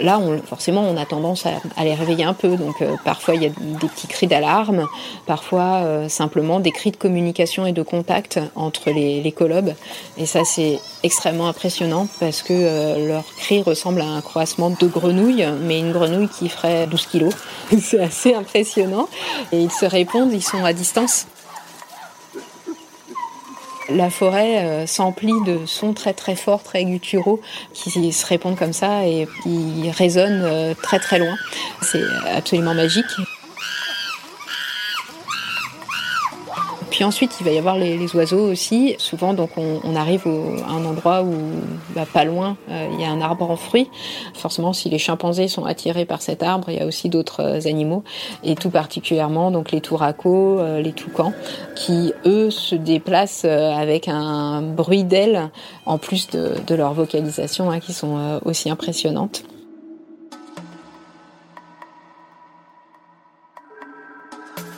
là, 0.00 0.18
on, 0.18 0.38
forcément, 0.42 0.82
on 0.82 0.96
a 0.96 1.06
tendance 1.06 1.46
à, 1.46 1.84
les 1.84 1.94
réveiller 1.94 2.24
un 2.24 2.34
peu. 2.34 2.56
Donc, 2.56 2.82
euh, 2.82 2.96
parfois, 3.04 3.34
il 3.34 3.42
y 3.42 3.46
a 3.46 3.50
des 3.50 3.88
petits 3.88 4.08
cris 4.08 4.26
d'alarme, 4.26 4.86
parfois, 5.26 5.82
euh, 5.84 6.08
simplement 6.08 6.60
des 6.60 6.72
cris 6.72 6.90
de 6.90 6.96
communication 6.96 7.64
et 7.64 7.72
de 7.72 7.82
contact 7.82 8.40
entre 8.56 8.90
les, 8.90 9.32
colobes. 9.32 9.72
Et 10.18 10.26
ça, 10.26 10.44
c'est 10.44 10.78
extrêmement 11.02 11.48
impressionnant 11.48 12.06
parce 12.20 12.42
que 12.42 12.52
euh, 12.52 13.08
leur 13.08 13.24
cri 13.38 13.62
ressemble 13.62 14.02
à 14.02 14.06
un 14.06 14.20
croissement 14.20 14.68
de 14.68 14.86
grenouilles, 14.86 15.46
mais 15.62 15.78
une 15.78 15.92
grenouille 15.92 16.28
qui 16.28 16.48
ferait 16.48 16.86
12 16.86 17.06
kilos. 17.06 17.34
c'est 17.80 18.00
assez 18.00 18.34
impressionnant. 18.34 19.08
Et 19.52 19.60
ils 19.60 19.70
se 19.70 19.86
répondent, 19.86 20.32
ils 20.32 20.42
sont 20.42 20.64
à 20.64 20.71
distance. 20.72 21.26
La 23.88 24.10
forêt 24.10 24.64
euh, 24.64 24.86
s'emplit 24.86 25.40
de 25.44 25.66
sons 25.66 25.92
très 25.92 26.14
très 26.14 26.36
forts, 26.36 26.62
très 26.62 26.84
gutturaux, 26.84 27.40
qui 27.74 28.12
se 28.12 28.26
répondent 28.26 28.56
comme 28.56 28.72
ça 28.72 29.06
et 29.06 29.26
qui 29.42 29.90
résonnent 29.90 30.44
euh, 30.44 30.74
très 30.80 30.98
très 30.98 31.18
loin. 31.18 31.36
C'est 31.82 32.04
absolument 32.26 32.74
magique. 32.74 33.06
Puis 36.92 37.04
ensuite, 37.04 37.40
il 37.40 37.44
va 37.44 37.52
y 37.52 37.56
avoir 37.56 37.78
les, 37.78 38.14
oiseaux 38.14 38.50
aussi. 38.50 38.96
Souvent, 38.98 39.32
donc, 39.32 39.52
on, 39.56 39.96
arrive 39.96 40.26
à 40.26 40.72
un 40.72 40.84
endroit 40.84 41.22
où, 41.22 41.32
bah, 41.94 42.04
pas 42.04 42.24
loin, 42.24 42.58
euh, 42.68 42.86
il 42.92 43.00
y 43.00 43.04
a 43.04 43.10
un 43.10 43.22
arbre 43.22 43.50
en 43.50 43.56
fruits. 43.56 43.88
Forcément, 44.34 44.74
si 44.74 44.90
les 44.90 44.98
chimpanzés 44.98 45.48
sont 45.48 45.64
attirés 45.64 46.04
par 46.04 46.20
cet 46.20 46.42
arbre, 46.42 46.68
il 46.68 46.76
y 46.76 46.80
a 46.80 46.84
aussi 46.84 47.08
d'autres 47.08 47.40
euh, 47.40 47.66
animaux, 47.66 48.04
et 48.44 48.56
tout 48.56 48.68
particulièrement 48.68 49.50
donc 49.50 49.72
les 49.72 49.80
touracos, 49.80 50.58
euh, 50.58 50.82
les 50.82 50.92
toucans, 50.92 51.32
qui 51.76 52.12
eux 52.26 52.50
se 52.50 52.74
déplacent 52.74 53.46
avec 53.46 54.06
un 54.06 54.60
bruit 54.60 55.04
d'ailes 55.04 55.48
en 55.86 55.96
plus 55.96 56.28
de, 56.28 56.74
leur 56.74 56.92
vocalisation, 56.92 57.70
hein, 57.70 57.80
qui 57.80 57.94
sont 57.94 58.38
aussi 58.44 58.68
impressionnantes. 58.68 59.44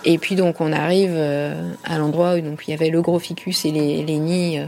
Et 0.05 0.19
puis 0.19 0.35
donc 0.35 0.61
on 0.61 0.73
arrive 0.73 1.15
euh, 1.15 1.73
à 1.85 1.99
l'endroit 1.99 2.35
où 2.35 2.41
donc 2.41 2.65
il 2.67 2.71
y 2.71 2.75
avait 2.75 2.91
le 2.91 3.01
gros 3.01 3.19
ficus 3.19 3.65
et 3.65 3.71
les, 3.71 4.03
les 4.03 4.19
nids 4.19 4.59
euh, 4.59 4.67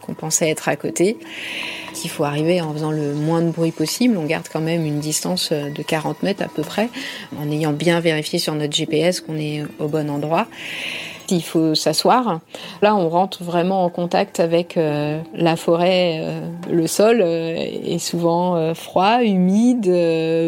qu'on 0.00 0.14
pensait 0.14 0.48
être 0.48 0.68
à 0.68 0.76
côté. 0.76 1.18
Il 2.04 2.10
faut 2.10 2.24
arriver 2.24 2.60
en 2.60 2.72
faisant 2.72 2.90
le 2.90 3.12
moins 3.12 3.42
de 3.42 3.50
bruit 3.50 3.72
possible. 3.72 4.16
On 4.16 4.24
garde 4.24 4.46
quand 4.50 4.60
même 4.60 4.86
une 4.86 5.00
distance 5.00 5.50
euh, 5.52 5.70
de 5.70 5.82
40 5.82 6.22
mètres 6.22 6.42
à 6.42 6.48
peu 6.48 6.62
près, 6.62 6.88
en 7.38 7.50
ayant 7.50 7.72
bien 7.72 8.00
vérifié 8.00 8.38
sur 8.38 8.54
notre 8.54 8.74
GPS 8.74 9.20
qu'on 9.20 9.36
est 9.36 9.64
au 9.78 9.88
bon 9.88 10.08
endroit 10.08 10.46
il 11.30 11.42
faut 11.42 11.74
s'asseoir. 11.74 12.40
Là, 12.82 12.96
on 12.96 13.08
rentre 13.08 13.42
vraiment 13.42 13.84
en 13.84 13.90
contact 13.90 14.40
avec 14.40 14.76
euh, 14.76 15.20
la 15.34 15.56
forêt. 15.56 16.20
Euh, 16.20 16.40
le 16.70 16.86
sol 16.86 17.20
euh, 17.20 17.54
est 17.56 17.98
souvent 17.98 18.74
froid, 18.74 19.22
humide, 19.22 19.90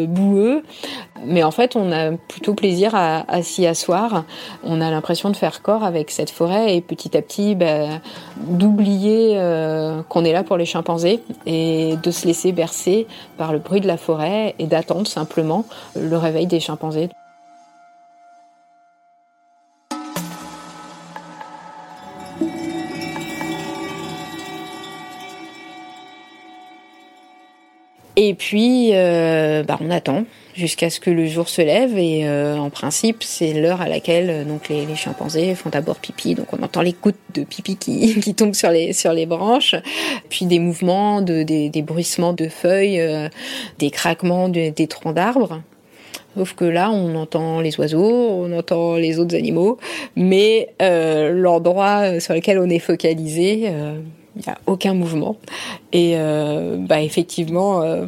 boueux. 0.09 0.63
Mais 1.25 1.43
en 1.43 1.51
fait, 1.51 1.75
on 1.75 1.91
a 1.91 2.11
plutôt 2.11 2.53
plaisir 2.53 2.95
à, 2.95 3.43
s'y 3.43 3.67
asseoir. 3.67 4.25
On 4.63 4.81
a 4.81 4.89
l'impression 4.89 5.29
de 5.29 5.35
faire 5.35 5.61
corps 5.61 5.83
avec 5.83 6.09
cette 6.09 6.31
forêt 6.31 6.75
et 6.75 6.81
petit 6.81 7.15
à 7.15 7.21
petit 7.21 7.55
bah, 7.55 7.99
d'oublier 8.37 9.35
qu'on 10.09 10.25
est 10.25 10.33
là 10.33 10.43
pour 10.43 10.57
les 10.57 10.65
chimpanzés 10.65 11.21
et 11.45 11.95
de 12.01 12.11
se 12.11 12.25
laisser 12.25 12.51
bercer 12.51 13.07
par 13.37 13.53
le 13.53 13.59
bruit 13.59 13.81
de 13.81 13.87
la 13.87 13.97
forêt 13.97 14.55
et 14.57 14.65
d'attendre 14.65 15.07
simplement 15.07 15.65
le 15.95 16.17
réveil 16.17 16.47
des 16.47 16.59
chimpanzés. 16.59 17.09
Et 28.23 28.35
puis, 28.35 28.91
euh, 28.93 29.63
bah, 29.63 29.79
on 29.81 29.89
attend 29.89 30.25
jusqu'à 30.53 30.91
ce 30.91 30.99
que 30.99 31.09
le 31.09 31.25
jour 31.25 31.49
se 31.49 31.63
lève. 31.63 31.97
Et 31.97 32.27
euh, 32.27 32.55
en 32.55 32.69
principe, 32.69 33.23
c'est 33.23 33.51
l'heure 33.53 33.81
à 33.81 33.89
laquelle 33.89 34.29
euh, 34.29 34.43
donc 34.43 34.69
les, 34.69 34.85
chimpanzés 34.95 35.55
font 35.55 35.71
d'abord 35.71 35.95
pipi. 35.95 36.35
Donc 36.35 36.53
on 36.53 36.61
entend 36.61 36.83
les 36.83 36.93
gouttes 36.93 37.15
de 37.33 37.43
pipi 37.43 37.77
qui, 37.77 38.19
qui 38.19 38.35
tombent 38.35 38.53
sur 38.53 38.69
les 38.69 38.93
sur 38.93 39.11
les 39.11 39.25
branches, 39.25 39.73
puis 40.29 40.45
des 40.45 40.59
mouvements, 40.59 41.23
de, 41.23 41.41
des, 41.41 41.69
des 41.69 41.81
bruissements 41.81 42.33
de 42.33 42.47
feuilles, 42.47 43.01
des 43.79 43.89
craquements 43.89 44.49
des 44.49 44.87
troncs 44.87 45.15
d'arbres. 45.15 45.63
Sauf 46.37 46.53
que 46.53 46.65
là, 46.65 46.91
on 46.91 47.15
entend 47.15 47.59
les 47.59 47.79
oiseaux, 47.79 48.29
on 48.29 48.55
entend 48.55 48.97
les 48.97 49.17
autres 49.17 49.35
animaux, 49.35 49.79
mais 50.15 50.69
l'endroit 50.79 52.19
sur 52.19 52.35
lequel 52.35 52.59
on 52.59 52.69
est 52.69 52.77
focalisé, 52.77 53.71
il 54.35 54.43
n'y 54.45 54.49
a 54.49 54.57
aucun 54.65 54.93
mouvement. 54.93 55.37
Et 55.91 56.13
euh, 56.15 56.77
bah, 56.77 57.01
effectivement, 57.01 57.81
euh, 57.81 58.05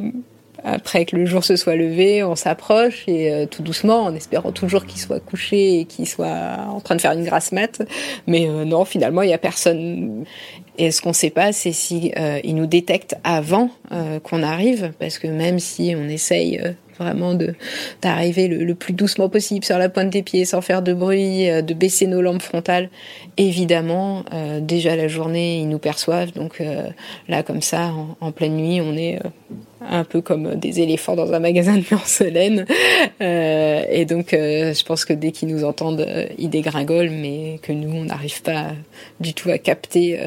après 0.63 1.05
que 1.05 1.15
le 1.15 1.25
jour 1.25 1.43
se 1.43 1.55
soit 1.55 1.75
levé, 1.75 2.23
on 2.23 2.35
s'approche 2.35 3.03
et 3.07 3.31
euh, 3.31 3.45
tout 3.45 3.63
doucement, 3.63 4.03
en 4.03 4.15
espérant 4.15 4.51
toujours 4.51 4.85
qu'il 4.85 4.99
soit 4.99 5.19
couché 5.19 5.79
et 5.79 5.85
qu'il 5.85 6.07
soit 6.07 6.57
en 6.69 6.79
train 6.79 6.95
de 6.95 7.01
faire 7.01 7.11
une 7.11 7.25
grasse 7.25 7.51
mat. 7.51 7.81
Mais 8.27 8.47
non, 8.47 8.85
finalement, 8.85 9.21
il 9.21 9.27
n'y 9.27 9.33
a 9.33 9.39
personne. 9.39 10.23
Et 10.77 10.91
ce 10.91 11.01
qu'on 11.01 11.09
ne 11.09 11.13
sait 11.15 11.29
pas, 11.29 11.51
c'est 11.51 11.73
si 11.73 12.11
il 12.43 12.55
nous 12.55 12.65
détecte 12.65 13.15
avant 13.23 13.69
qu'on 14.23 14.41
arrive, 14.41 14.91
parce 14.97 15.19
que 15.19 15.27
même 15.27 15.59
si 15.59 15.93
on 15.95 16.09
essaye 16.09 16.59
vraiment 16.97 17.33
de 17.33 17.53
d'arriver 18.01 18.47
le, 18.47 18.75
plus 18.75 18.93
doucement 18.93 19.29
possible 19.29 19.63
sur 19.63 19.77
la 19.77 19.89
pointe 19.89 20.09
des 20.09 20.23
pieds 20.23 20.45
sans 20.45 20.62
faire 20.62 20.81
de 20.81 20.93
bruit, 20.93 21.50
euh, 21.50 21.62
de 21.62 21.73
baisser 21.73 22.07
nos 22.07 22.21
lampes 22.21 22.41
frontales. 22.41 22.89
Évidemment, 23.38 24.23
euh, 24.33 24.59
déjà 24.59 24.95
la 24.95 25.07
journée, 25.07 25.59
ils 25.59 25.69
nous 25.69 25.79
perçoivent, 25.79 26.31
donc 26.31 26.62
euh, 26.62 26.88
là 27.27 27.43
comme 27.43 27.62
ça, 27.62 27.91
en, 28.19 28.31
pleine 28.31 28.55
nuit, 28.55 28.81
on 28.81 28.95
est 28.95 29.19
un 29.89 30.03
peu 30.03 30.21
comme 30.21 30.55
des 30.55 30.79
éléphants 30.79 31.15
dans 31.15 31.33
un 31.33 31.39
magasin 31.39 31.77
de 31.77 31.83
porcelaine. 31.83 32.65
et 33.19 34.05
donc, 34.05 34.29
je 34.31 34.83
pense 34.83 35.05
que 35.05 35.13
dès 35.13 35.31
qu'ils 35.31 35.50
nous 35.50 35.65
entendent, 35.65 36.07
ils 36.38 36.50
dégringolent, 36.50 37.12
mais 37.12 37.59
que 37.62 37.71
nous, 37.73 37.95
on 37.95 38.05
n'arrive 38.05 38.41
pas 38.41 38.67
du 39.19 39.33
tout 39.33 39.50
à 39.50 39.57
capter, 39.57 40.19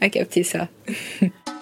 à 0.00 0.08
capter 0.08 0.42
ça. 0.42 0.68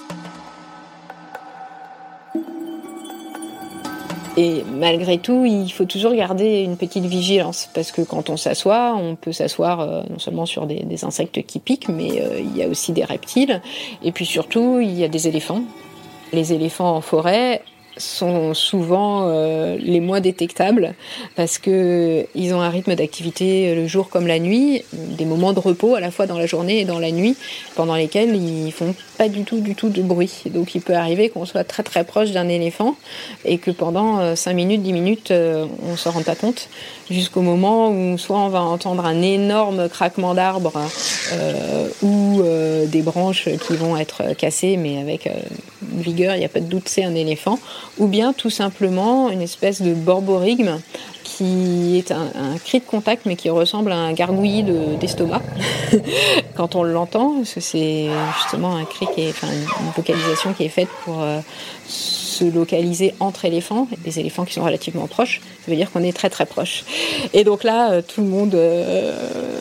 Et 4.36 4.64
malgré 4.78 5.18
tout, 5.18 5.44
il 5.44 5.70
faut 5.72 5.84
toujours 5.84 6.14
garder 6.14 6.60
une 6.60 6.76
petite 6.76 7.04
vigilance 7.04 7.68
parce 7.74 7.90
que 7.90 8.02
quand 8.02 8.30
on 8.30 8.36
s'assoit, 8.36 8.94
on 8.96 9.16
peut 9.16 9.32
s'asseoir 9.32 9.80
euh, 9.80 10.02
non 10.08 10.18
seulement 10.18 10.46
sur 10.46 10.66
des, 10.66 11.04
insectes 11.04 11.42
qui 11.42 11.58
piquent, 11.58 11.88
mais 11.88 12.20
euh, 12.20 12.38
il 12.38 12.56
y 12.56 12.62
a 12.62 12.68
aussi 12.68 12.92
des 12.92 13.04
reptiles. 13.04 13.60
Et 14.04 14.12
puis 14.12 14.26
surtout, 14.26 14.78
il 14.80 14.92
y 14.92 15.04
a 15.04 15.08
des 15.08 15.26
éléphants. 15.26 15.62
Les 16.32 16.52
éléphants 16.52 16.96
en 16.96 17.00
forêt, 17.00 17.62
sont 18.00 18.54
souvent 18.54 19.28
euh, 19.28 19.76
les 19.78 20.00
moins 20.00 20.20
détectables 20.20 20.94
parce 21.36 21.58
que 21.58 22.26
ils 22.34 22.52
ont 22.54 22.60
un 22.60 22.70
rythme 22.70 22.94
d'activité 22.94 23.74
le 23.74 23.86
jour 23.86 24.08
comme 24.08 24.26
la 24.26 24.38
nuit, 24.38 24.82
des 24.92 25.24
moments 25.24 25.52
de 25.52 25.60
repos 25.60 25.94
à 25.94 26.00
la 26.00 26.10
fois 26.10 26.26
dans 26.26 26.38
la 26.38 26.46
journée 26.46 26.80
et 26.80 26.84
dans 26.84 26.98
la 26.98 27.10
nuit 27.10 27.36
pendant 27.76 27.94
lesquels 27.94 28.34
ils 28.34 28.72
font 28.72 28.94
pas 29.18 29.28
du 29.28 29.44
tout 29.44 29.60
du 29.60 29.74
tout 29.74 29.88
de 29.88 30.02
bruit. 30.02 30.42
Donc 30.46 30.74
il 30.74 30.80
peut 30.80 30.94
arriver 30.94 31.28
qu'on 31.28 31.44
soit 31.44 31.64
très 31.64 31.82
très 31.82 32.04
proche 32.04 32.30
d'un 32.32 32.48
éléphant 32.48 32.96
et 33.44 33.58
que 33.58 33.70
pendant 33.70 34.34
5 34.34 34.50
euh, 34.50 34.54
minutes, 34.54 34.82
10 34.82 34.92
minutes, 34.92 35.30
euh, 35.30 35.66
on 35.86 35.96
se 35.96 36.08
rend 36.08 36.22
pas 36.22 36.34
compte 36.34 36.68
jusqu'au 37.10 37.42
moment 37.42 37.90
où 37.90 38.18
soit 38.18 38.38
on 38.38 38.48
va 38.48 38.62
entendre 38.62 39.04
un 39.04 39.20
énorme 39.22 39.88
craquement 39.88 40.34
d'arbres 40.34 40.80
ou 42.02 42.42
des 42.86 43.02
branches 43.02 43.48
qui 43.66 43.76
vont 43.76 43.96
être 43.96 44.34
cassées 44.36 44.76
mais 44.76 44.98
avec 45.00 45.28
vigueur, 45.82 46.34
il 46.34 46.38
n'y 46.38 46.44
a 46.44 46.48
pas 46.48 46.60
de 46.60 46.66
doute, 46.66 46.88
c'est 46.88 47.04
un 47.04 47.14
éléphant 47.14 47.58
ou 47.98 48.06
bien 48.06 48.32
tout 48.32 48.50
simplement 48.50 49.30
une 49.30 49.42
espèce 49.42 49.82
de 49.82 49.92
borborigme 49.94 50.78
qui 51.22 51.96
est 51.96 52.12
un, 52.12 52.56
cri 52.64 52.80
de 52.80 52.84
contact 52.84 53.24
mais 53.24 53.36
qui 53.36 53.50
ressemble 53.50 53.92
à 53.92 53.96
un 53.96 54.12
gargouillis 54.12 54.64
d'estomac. 55.00 55.42
Quand 56.56 56.74
on 56.74 56.82
l'entend, 56.82 57.42
c'est 57.44 58.08
justement 58.36 58.76
un 58.76 58.84
cri 58.84 59.06
qui 59.14 59.22
est, 59.22 59.30
enfin, 59.30 59.48
une 59.48 59.90
vocalisation 59.96 60.52
qui 60.52 60.64
est 60.64 60.70
faite 60.70 60.88
pour 61.04 61.22
euh, 61.22 61.40
se 62.30 62.44
localiser 62.44 63.14
entre 63.20 63.44
éléphants, 63.44 63.88
des 64.04 64.18
éléphants 64.18 64.44
qui 64.44 64.54
sont 64.54 64.64
relativement 64.64 65.06
proches, 65.06 65.40
ça 65.64 65.70
veut 65.70 65.76
dire 65.76 65.90
qu'on 65.90 66.02
est 66.02 66.16
très 66.16 66.30
très 66.30 66.46
proche. 66.46 66.84
Et 67.34 67.44
donc 67.44 67.64
là, 67.64 67.90
euh, 67.90 68.02
tout 68.02 68.22
le 68.22 68.28
monde, 68.28 68.54
euh, 68.54 69.14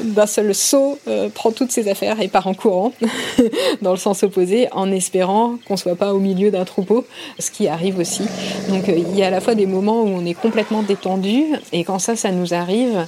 d'un 0.03 0.25
seul 0.25 0.55
saut, 0.55 0.97
euh, 1.07 1.29
prend 1.29 1.51
toutes 1.51 1.71
ses 1.71 1.89
affaires 1.89 2.21
et 2.21 2.27
part 2.27 2.47
en 2.47 2.53
courant, 2.53 2.93
dans 3.81 3.91
le 3.91 3.97
sens 3.97 4.23
opposé, 4.23 4.67
en 4.71 4.91
espérant 4.91 5.55
qu'on 5.67 5.77
soit 5.77 5.95
pas 5.95 6.13
au 6.13 6.19
milieu 6.19 6.51
d'un 6.51 6.65
troupeau, 6.65 7.05
ce 7.37 7.51
qui 7.51 7.67
arrive 7.67 7.99
aussi. 7.99 8.23
Donc 8.69 8.85
il 8.87 9.15
y 9.17 9.23
a 9.23 9.27
à 9.27 9.29
la 9.29 9.41
fois 9.41 9.55
des 9.55 9.65
moments 9.65 10.03
où 10.03 10.07
on 10.07 10.25
est 10.25 10.33
complètement 10.33 10.83
détendu, 10.83 11.43
et 11.73 11.83
quand 11.83 11.99
ça, 11.99 12.15
ça 12.15 12.31
nous 12.31 12.53
arrive, 12.53 13.05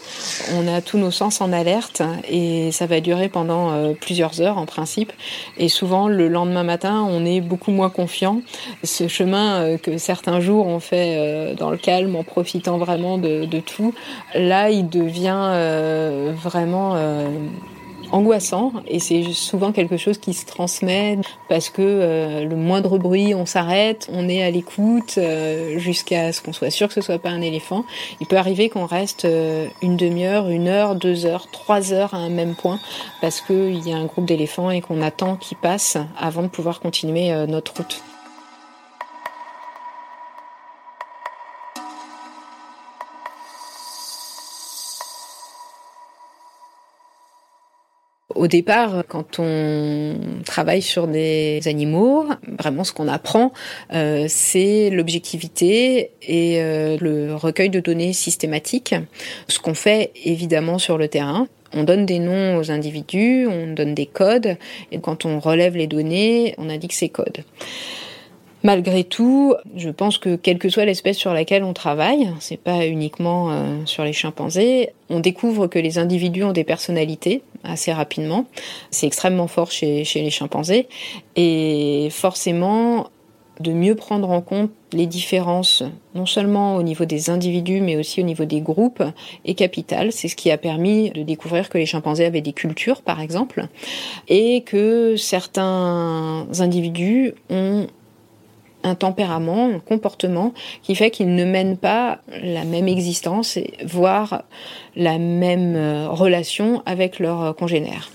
on 0.55 0.67
a 0.67 0.81
tous 0.81 0.97
nos 0.97 1.11
sens 1.11 1.39
en 1.41 1.53
alerte, 1.53 2.01
et 2.29 2.71
ça 2.71 2.87
va 2.87 2.99
durer 2.99 3.29
pendant 3.29 3.93
plusieurs 3.99 4.41
heures 4.41 4.57
en 4.57 4.65
principe. 4.65 5.11
Et 5.57 5.69
souvent, 5.69 6.07
le 6.07 6.27
lendemain 6.27 6.63
matin, 6.63 7.07
on 7.09 7.25
est 7.25 7.41
beaucoup 7.41 7.71
moins 7.71 7.89
confiant. 7.89 8.41
Ce 8.83 9.07
chemin 9.07 9.50
euh, 9.59 9.77
que 9.77 9.97
certains 9.97 10.39
jours 10.39 10.67
on 10.67 10.79
fait 10.79 11.15
euh, 11.17 11.55
dans 11.55 11.71
le 11.71 11.77
calme 11.77 12.15
en 12.15 12.23
profitant 12.23 12.77
vraiment 12.77 13.17
de, 13.17 13.59
tout, 13.59 13.93
là 14.35 14.69
il 14.69 14.89
devient 14.89 15.49
euh, 15.53 16.33
vraiment 16.35 16.95
angoissant 18.11 18.73
et 18.87 18.99
c'est 18.99 19.23
souvent 19.31 19.71
quelque 19.71 19.97
chose 19.97 20.17
qui 20.17 20.33
se 20.33 20.45
transmet 20.45 21.19
parce 21.47 21.69
que 21.69 22.43
le 22.43 22.55
moindre 22.55 22.97
bruit 22.97 23.33
on 23.33 23.45
s'arrête, 23.45 24.09
on 24.11 24.27
est 24.27 24.43
à 24.43 24.51
l'écoute 24.51 25.17
jusqu'à 25.77 26.33
ce 26.33 26.41
qu'on 26.41 26.53
soit 26.53 26.71
sûr 26.71 26.87
que 26.87 26.93
ce 26.93 27.01
soit 27.01 27.19
pas 27.19 27.29
un 27.29 27.41
éléphant. 27.41 27.85
Il 28.19 28.27
peut 28.27 28.37
arriver 28.37 28.69
qu'on 28.69 28.85
reste 28.85 29.25
une 29.81 29.95
demi-heure, 29.95 30.49
une 30.49 30.67
heure, 30.67 30.95
deux 30.95 31.25
heures, 31.25 31.47
trois 31.51 31.93
heures 31.93 32.13
à 32.13 32.17
un 32.17 32.29
même 32.29 32.55
point 32.55 32.79
parce 33.21 33.39
qu'il 33.41 33.87
y 33.87 33.93
a 33.93 33.97
un 33.97 34.05
groupe 34.05 34.25
d'éléphants 34.25 34.71
et 34.71 34.81
qu'on 34.81 35.01
attend 35.01 35.35
qu'ils 35.35 35.57
passent 35.57 35.97
avant 36.19 36.41
de 36.41 36.49
pouvoir 36.49 36.79
continuer 36.79 37.31
notre 37.47 37.77
route. 37.77 38.03
Au 48.35 48.47
départ, 48.47 49.03
quand 49.07 49.39
on 49.39 50.15
travaille 50.45 50.81
sur 50.81 51.07
des 51.07 51.61
animaux, 51.65 52.25
vraiment 52.59 52.83
ce 52.83 52.93
qu'on 52.93 53.07
apprend, 53.07 53.53
euh, 53.93 54.25
c'est 54.27 54.89
l'objectivité 54.89 56.11
et 56.21 56.61
euh, 56.61 56.97
le 56.99 57.35
recueil 57.35 57.69
de 57.69 57.79
données 57.79 58.13
systématiques. 58.13 58.95
Ce 59.47 59.59
qu'on 59.59 59.73
fait 59.73 60.11
évidemment 60.23 60.77
sur 60.77 60.97
le 60.97 61.07
terrain. 61.07 61.47
On 61.73 61.83
donne 61.83 62.05
des 62.05 62.19
noms 62.19 62.57
aux 62.57 62.69
individus, 62.69 63.47
on 63.47 63.73
donne 63.73 63.93
des 63.93 64.05
codes, 64.05 64.57
et 64.91 64.99
quand 64.99 65.23
on 65.23 65.39
relève 65.39 65.77
les 65.77 65.87
données, 65.87 66.53
on 66.57 66.69
indique 66.69 66.91
ces 66.91 67.07
codes. 67.07 67.45
Malgré 68.63 69.03
tout, 69.03 69.55
je 69.75 69.89
pense 69.89 70.17
que 70.19 70.35
quelle 70.35 70.59
que 70.59 70.69
soit 70.69 70.85
l'espèce 70.85 71.17
sur 71.17 71.33
laquelle 71.33 71.63
on 71.63 71.73
travaille, 71.73 72.31
c'est 72.39 72.59
pas 72.59 72.85
uniquement 72.85 73.51
euh, 73.51 73.77
sur 73.85 74.03
les 74.03 74.13
chimpanzés, 74.13 74.89
on 75.09 75.19
découvre 75.19 75.67
que 75.67 75.79
les 75.79 75.97
individus 75.97 76.43
ont 76.43 76.51
des 76.51 76.63
personnalités 76.63 77.41
assez 77.63 77.91
rapidement. 77.91 78.45
C'est 78.91 79.07
extrêmement 79.07 79.47
fort 79.47 79.71
chez, 79.71 80.03
chez 80.03 80.21
les 80.21 80.29
chimpanzés 80.29 80.87
et 81.35 82.09
forcément 82.11 83.07
de 83.61 83.71
mieux 83.71 83.95
prendre 83.95 84.29
en 84.29 84.41
compte 84.41 84.71
les 84.93 85.05
différences, 85.05 85.83
non 86.15 86.25
seulement 86.25 86.75
au 86.75 86.83
niveau 86.83 87.05
des 87.05 87.29
individus, 87.29 87.79
mais 87.79 87.95
aussi 87.95 88.19
au 88.21 88.23
niveau 88.23 88.45
des 88.45 88.59
groupes, 88.59 89.03
est 89.45 89.53
capital. 89.53 90.11
C'est 90.11 90.27
ce 90.27 90.35
qui 90.35 90.51
a 90.51 90.57
permis 90.57 91.11
de 91.11 91.23
découvrir 91.23 91.69
que 91.69 91.77
les 91.77 91.85
chimpanzés 91.85 92.25
avaient 92.25 92.41
des 92.41 92.53
cultures, 92.53 93.01
par 93.01 93.21
exemple, 93.21 93.67
et 94.27 94.61
que 94.61 95.15
certains 95.15 96.47
individus 96.59 97.33
ont 97.49 97.87
un 98.83 98.95
tempérament, 98.95 99.67
un 99.67 99.79
comportement 99.79 100.53
qui 100.83 100.95
fait 100.95 101.11
qu'ils 101.11 101.35
ne 101.35 101.45
mènent 101.45 101.77
pas 101.77 102.19
la 102.41 102.63
même 102.63 102.87
existence, 102.87 103.57
voire 103.85 104.43
la 104.95 105.17
même 105.17 105.75
euh, 105.75 106.09
relation 106.09 106.81
avec 106.85 107.19
leurs 107.19 107.55
congénères. 107.55 108.09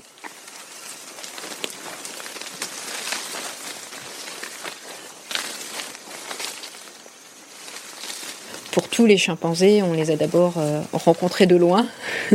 Pour 8.77 8.89
tous 8.89 9.07
les 9.07 9.17
chimpanzés, 9.17 9.83
on 9.83 9.95
les 9.95 10.11
a 10.11 10.17
d'abord 10.17 10.59
euh, 10.59 10.83
rencontrés 10.93 11.47
de 11.47 11.57
loin. 11.57 11.87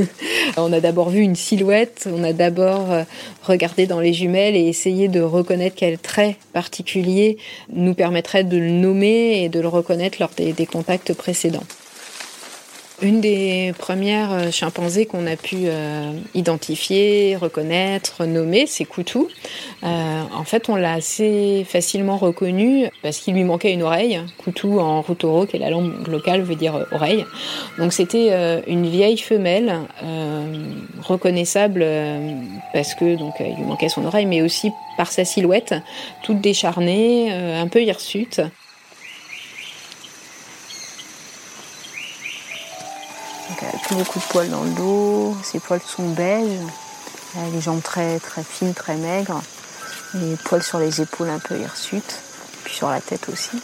on 0.58 0.74
a 0.74 0.80
d'abord 0.80 1.12
vu 1.12 1.20
une 1.20 1.36
silhouette, 1.36 2.10
on 2.12 2.24
a 2.24 2.34
d'abord 2.34 2.92
euh, 2.92 3.04
regardé 3.44 3.86
dans 3.86 4.00
les 4.00 4.12
jumelles 4.12 4.56
et 4.56 4.68
essayé 4.68 5.08
de 5.08 5.22
reconnaître 5.22 5.76
quel 5.78 6.00
trait 6.00 6.38
particulier 6.52 7.38
nous 7.72 7.94
permettrait 7.94 8.44
de 8.44 8.58
le 8.58 8.72
nommer 8.72 9.44
et 9.44 9.50
de 9.50 9.60
le 9.60 9.68
reconnaître 9.68 10.18
lors 10.20 10.32
des 10.36 10.66
contacts 10.66 11.14
précédents. 11.14 11.62
Une 13.04 13.20
des 13.20 13.74
premières 13.80 14.32
euh, 14.32 14.52
chimpanzés 14.52 15.08
qu'on 15.08 15.26
a 15.26 15.36
pu 15.36 15.56
euh, 15.64 16.14
identifier, 16.36 17.36
reconnaître, 17.36 18.26
nommer, 18.26 18.68
c'est 18.68 18.86
Koutou. 18.86 19.28
Euh, 19.84 20.22
en 20.32 20.44
fait, 20.44 20.70
on 20.70 20.76
l'a 20.76 20.94
assez 20.94 21.66
facilement 21.68 22.18
reconnu 22.18 22.90
parce 23.02 23.18
qu'il 23.18 23.34
lui 23.34 23.44
manquait 23.44 23.74
une 23.74 23.82
oreille. 23.82 24.22
Koutou 24.38 24.80
en 24.80 25.02
Routoro, 25.02 25.48
qui 25.48 25.56
est 25.56 25.60
la 25.60 25.72
langue 25.72 26.08
locale, 26.08 26.44
veut 26.44 26.54
dire 26.54 26.86
oreille. 26.92 27.26
Donc 27.80 27.92
c'était 27.92 28.30
une 28.68 28.88
vieille 28.88 29.18
femelle 29.18 29.80
reconnaissable 31.02 31.86
parce 32.74 32.94
que 32.94 33.16
donc 33.16 33.34
il 33.40 33.56
lui 33.56 33.64
manquait 33.64 33.90
son 33.90 34.06
oreille, 34.06 34.28
mais 34.28 34.42
aussi 34.42 34.72
par 34.98 35.12
sa 35.12 35.26
silhouette, 35.26 35.74
toute 36.24 36.40
décharnée, 36.40 37.32
un 37.32 37.68
peu 37.68 37.82
hirsute. 37.82 38.42
Beaucoup 43.92 44.20
de 44.20 44.24
poils 44.26 44.50
dans 44.50 44.64
le 44.64 44.72
dos, 44.72 45.38
ses 45.44 45.60
poils 45.60 45.82
sont 45.86 46.10
beiges, 46.10 46.60
elle 47.36 47.46
a 47.46 47.50
les 47.50 47.62
jambes 47.62 47.82
très 47.82 48.20
très 48.20 48.44
fines, 48.44 48.74
très 48.74 48.96
maigres, 48.96 49.42
les 50.14 50.36
poils 50.36 50.64
sur 50.64 50.80
les 50.80 51.02
épaules 51.02 51.30
un 51.30 51.40
peu 51.40 51.60
hirsutes, 51.60 52.22
puis 52.64 52.74
sur 52.74 52.90
la 52.90 53.02
tête 53.02 53.30
aussi. 53.30 53.62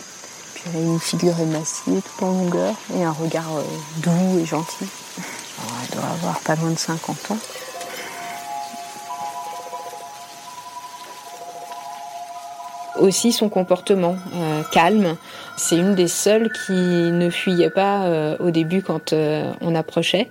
Puis 0.53 0.63
elle 0.67 0.77
a 0.77 0.83
une 0.83 0.99
figure 0.99 1.39
émaciée 1.39 2.01
tout 2.01 2.25
en 2.25 2.31
longueur 2.31 2.75
et 2.95 3.03
un 3.03 3.11
regard 3.11 3.57
euh, 3.57 3.63
doux 3.97 4.39
et 4.39 4.45
gentil. 4.45 4.85
elle 5.17 5.97
doit 5.97 6.09
avoir 6.09 6.39
pas 6.39 6.55
loin 6.55 6.71
de 6.71 6.79
50 6.79 7.31
ans. 7.31 7.37
Aussi 12.99 13.31
son 13.31 13.49
comportement 13.49 14.15
calme. 14.71 15.15
C'est 15.55 15.75
une 15.75 15.95
des 15.95 16.07
seules 16.07 16.51
qui 16.65 16.73
ne 16.73 17.29
fuyait 17.29 17.69
pas 17.69 18.35
au 18.39 18.51
début 18.51 18.81
quand 18.81 19.13
on 19.61 19.75
approchait. 19.75 20.29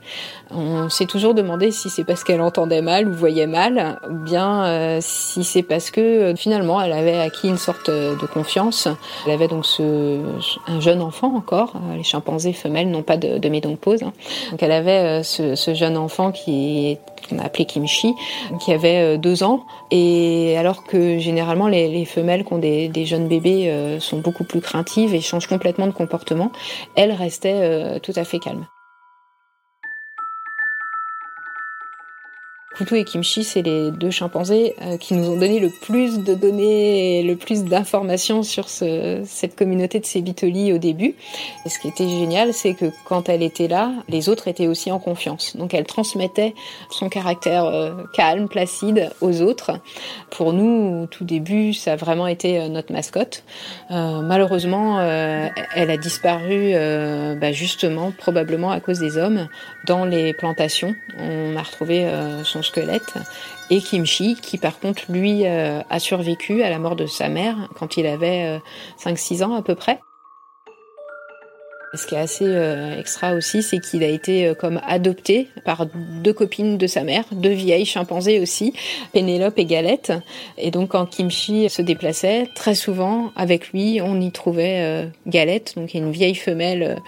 On 0.52 0.88
s'est 0.88 1.06
toujours 1.06 1.34
demandé 1.34 1.72
si 1.72 1.90
c'est 1.90 2.04
parce 2.04 2.22
qu'elle 2.22 2.40
entendait 2.40 2.82
mal 2.82 3.08
ou 3.08 3.12
voyait 3.12 3.48
mal, 3.48 3.98
ou 4.08 4.14
bien 4.14 4.64
euh, 4.64 4.98
si 5.00 5.42
c'est 5.42 5.64
parce 5.64 5.90
que 5.90 6.00
euh, 6.00 6.36
finalement 6.36 6.80
elle 6.80 6.92
avait 6.92 7.18
acquis 7.18 7.48
une 7.48 7.58
sorte 7.58 7.90
de 7.90 8.26
confiance. 8.26 8.86
Elle 9.26 9.32
avait 9.32 9.48
donc 9.48 9.66
ce, 9.66 10.20
un 10.68 10.80
jeune 10.80 11.02
enfant 11.02 11.34
encore. 11.34 11.72
Euh, 11.74 11.96
les 11.96 12.04
chimpanzés 12.04 12.52
femelles 12.52 12.90
n'ont 12.90 13.02
pas 13.02 13.16
de, 13.16 13.38
de 13.38 13.48
ménopause. 13.48 14.04
Hein. 14.04 14.12
Donc 14.52 14.62
elle 14.62 14.72
avait 14.72 15.24
ce, 15.24 15.56
ce 15.56 15.74
jeune 15.74 15.96
enfant 15.96 16.30
qui 16.30 16.98
qu'on 17.20 17.38
a 17.38 17.44
appelé 17.44 17.64
Kimchi, 17.64 18.14
qui 18.60 18.72
avait 18.72 19.18
deux 19.18 19.42
ans. 19.42 19.64
Et 19.90 20.56
alors 20.58 20.84
que 20.84 21.18
généralement 21.18 21.68
les, 21.68 21.88
les 21.88 22.04
femelles 22.04 22.44
qui 22.44 22.52
ont 22.52 22.58
des, 22.58 22.88
des 22.88 23.06
jeunes 23.06 23.28
bébés 23.28 23.96
sont 24.00 24.18
beaucoup 24.18 24.44
plus 24.44 24.60
craintives 24.60 25.14
et 25.14 25.20
changent 25.20 25.48
complètement 25.48 25.86
de 25.86 25.92
comportement, 25.92 26.52
elle 26.94 27.12
restait 27.12 28.00
tout 28.00 28.12
à 28.16 28.24
fait 28.24 28.38
calme. 28.38 28.66
Kutu 32.76 32.98
et 32.98 33.04
Kimchi, 33.04 33.42
c'est 33.42 33.62
les 33.62 33.90
deux 33.90 34.10
chimpanzés 34.10 34.74
euh, 34.82 34.98
qui 34.98 35.14
nous 35.14 35.30
ont 35.30 35.38
donné 35.38 35.60
le 35.60 35.70
plus 35.70 36.18
de 36.18 36.34
données 36.34 37.20
et 37.20 37.22
le 37.22 37.34
plus 37.34 37.64
d'informations 37.64 38.42
sur 38.42 38.68
ce, 38.68 39.22
cette 39.24 39.56
communauté 39.56 39.98
de 39.98 40.04
Sébitoli 40.04 40.74
au 40.74 40.78
début. 40.78 41.14
Et 41.64 41.70
ce 41.70 41.78
qui 41.78 41.88
était 41.88 42.06
génial, 42.06 42.52
c'est 42.52 42.74
que 42.74 42.86
quand 43.06 43.30
elle 43.30 43.42
était 43.42 43.66
là, 43.66 43.92
les 44.10 44.28
autres 44.28 44.46
étaient 44.46 44.66
aussi 44.66 44.92
en 44.92 44.98
confiance. 44.98 45.56
Donc 45.56 45.72
elle 45.72 45.84
transmettait 45.84 46.54
son 46.90 47.08
caractère 47.08 47.64
euh, 47.64 47.92
calme, 48.12 48.46
placide 48.46 49.08
aux 49.22 49.40
autres. 49.40 49.80
Pour 50.28 50.52
nous, 50.52 51.04
au 51.04 51.06
tout 51.06 51.24
début, 51.24 51.72
ça 51.72 51.94
a 51.94 51.96
vraiment 51.96 52.26
été 52.26 52.58
euh, 52.58 52.68
notre 52.68 52.92
mascotte. 52.92 53.42
malheureusement, 53.88 55.00
elle 55.00 55.90
a 55.90 55.96
disparu 55.96 56.72
bah, 57.40 57.52
justement, 57.52 58.12
probablement 58.16 58.70
à 58.70 58.80
cause 58.80 58.98
des 58.98 59.16
hommes, 59.16 59.48
dans 59.86 60.04
les 60.04 60.34
plantations. 60.34 60.94
On 61.18 61.56
a 61.56 61.62
retrouvé 61.62 62.06
son 62.44 62.62
et 63.70 63.80
Kimchi, 63.80 64.36
qui 64.40 64.58
par 64.58 64.78
contre, 64.78 65.02
lui, 65.08 65.46
euh, 65.46 65.80
a 65.90 65.98
survécu 65.98 66.62
à 66.62 66.70
la 66.70 66.78
mort 66.78 66.96
de 66.96 67.06
sa 67.06 67.28
mère 67.28 67.68
quand 67.78 67.96
il 67.96 68.06
avait 68.06 68.60
5-6 69.02 69.42
euh, 69.42 69.46
ans 69.46 69.54
à 69.54 69.62
peu 69.62 69.74
près. 69.74 70.00
Ce 71.94 72.06
qui 72.06 72.14
est 72.14 72.18
assez 72.18 72.44
euh, 72.44 72.98
extra 72.98 73.32
aussi, 73.32 73.62
c'est 73.62 73.78
qu'il 73.78 74.04
a 74.04 74.08
été 74.08 74.52
comme 74.58 74.80
adopté 74.86 75.48
par 75.64 75.86
deux 76.22 76.32
copines 76.32 76.76
de 76.76 76.86
sa 76.86 77.04
mère, 77.04 77.24
deux 77.32 77.50
vieilles 77.50 77.86
chimpanzés 77.86 78.38
aussi, 78.38 78.74
Pénélope 79.12 79.58
et 79.58 79.64
Galette. 79.64 80.12
Et 80.58 80.70
donc 80.70 80.90
quand 80.90 81.06
Kimchi 81.06 81.70
se 81.70 81.82
déplaçait, 81.82 82.48
très 82.54 82.74
souvent 82.74 83.32
avec 83.34 83.70
lui, 83.70 84.00
on 84.02 84.20
y 84.20 84.30
trouvait 84.30 85.08
Galette, 85.26 85.74
donc 85.76 85.94
une 85.94 86.10
vieille 86.10 86.34
femelle 86.34 87.00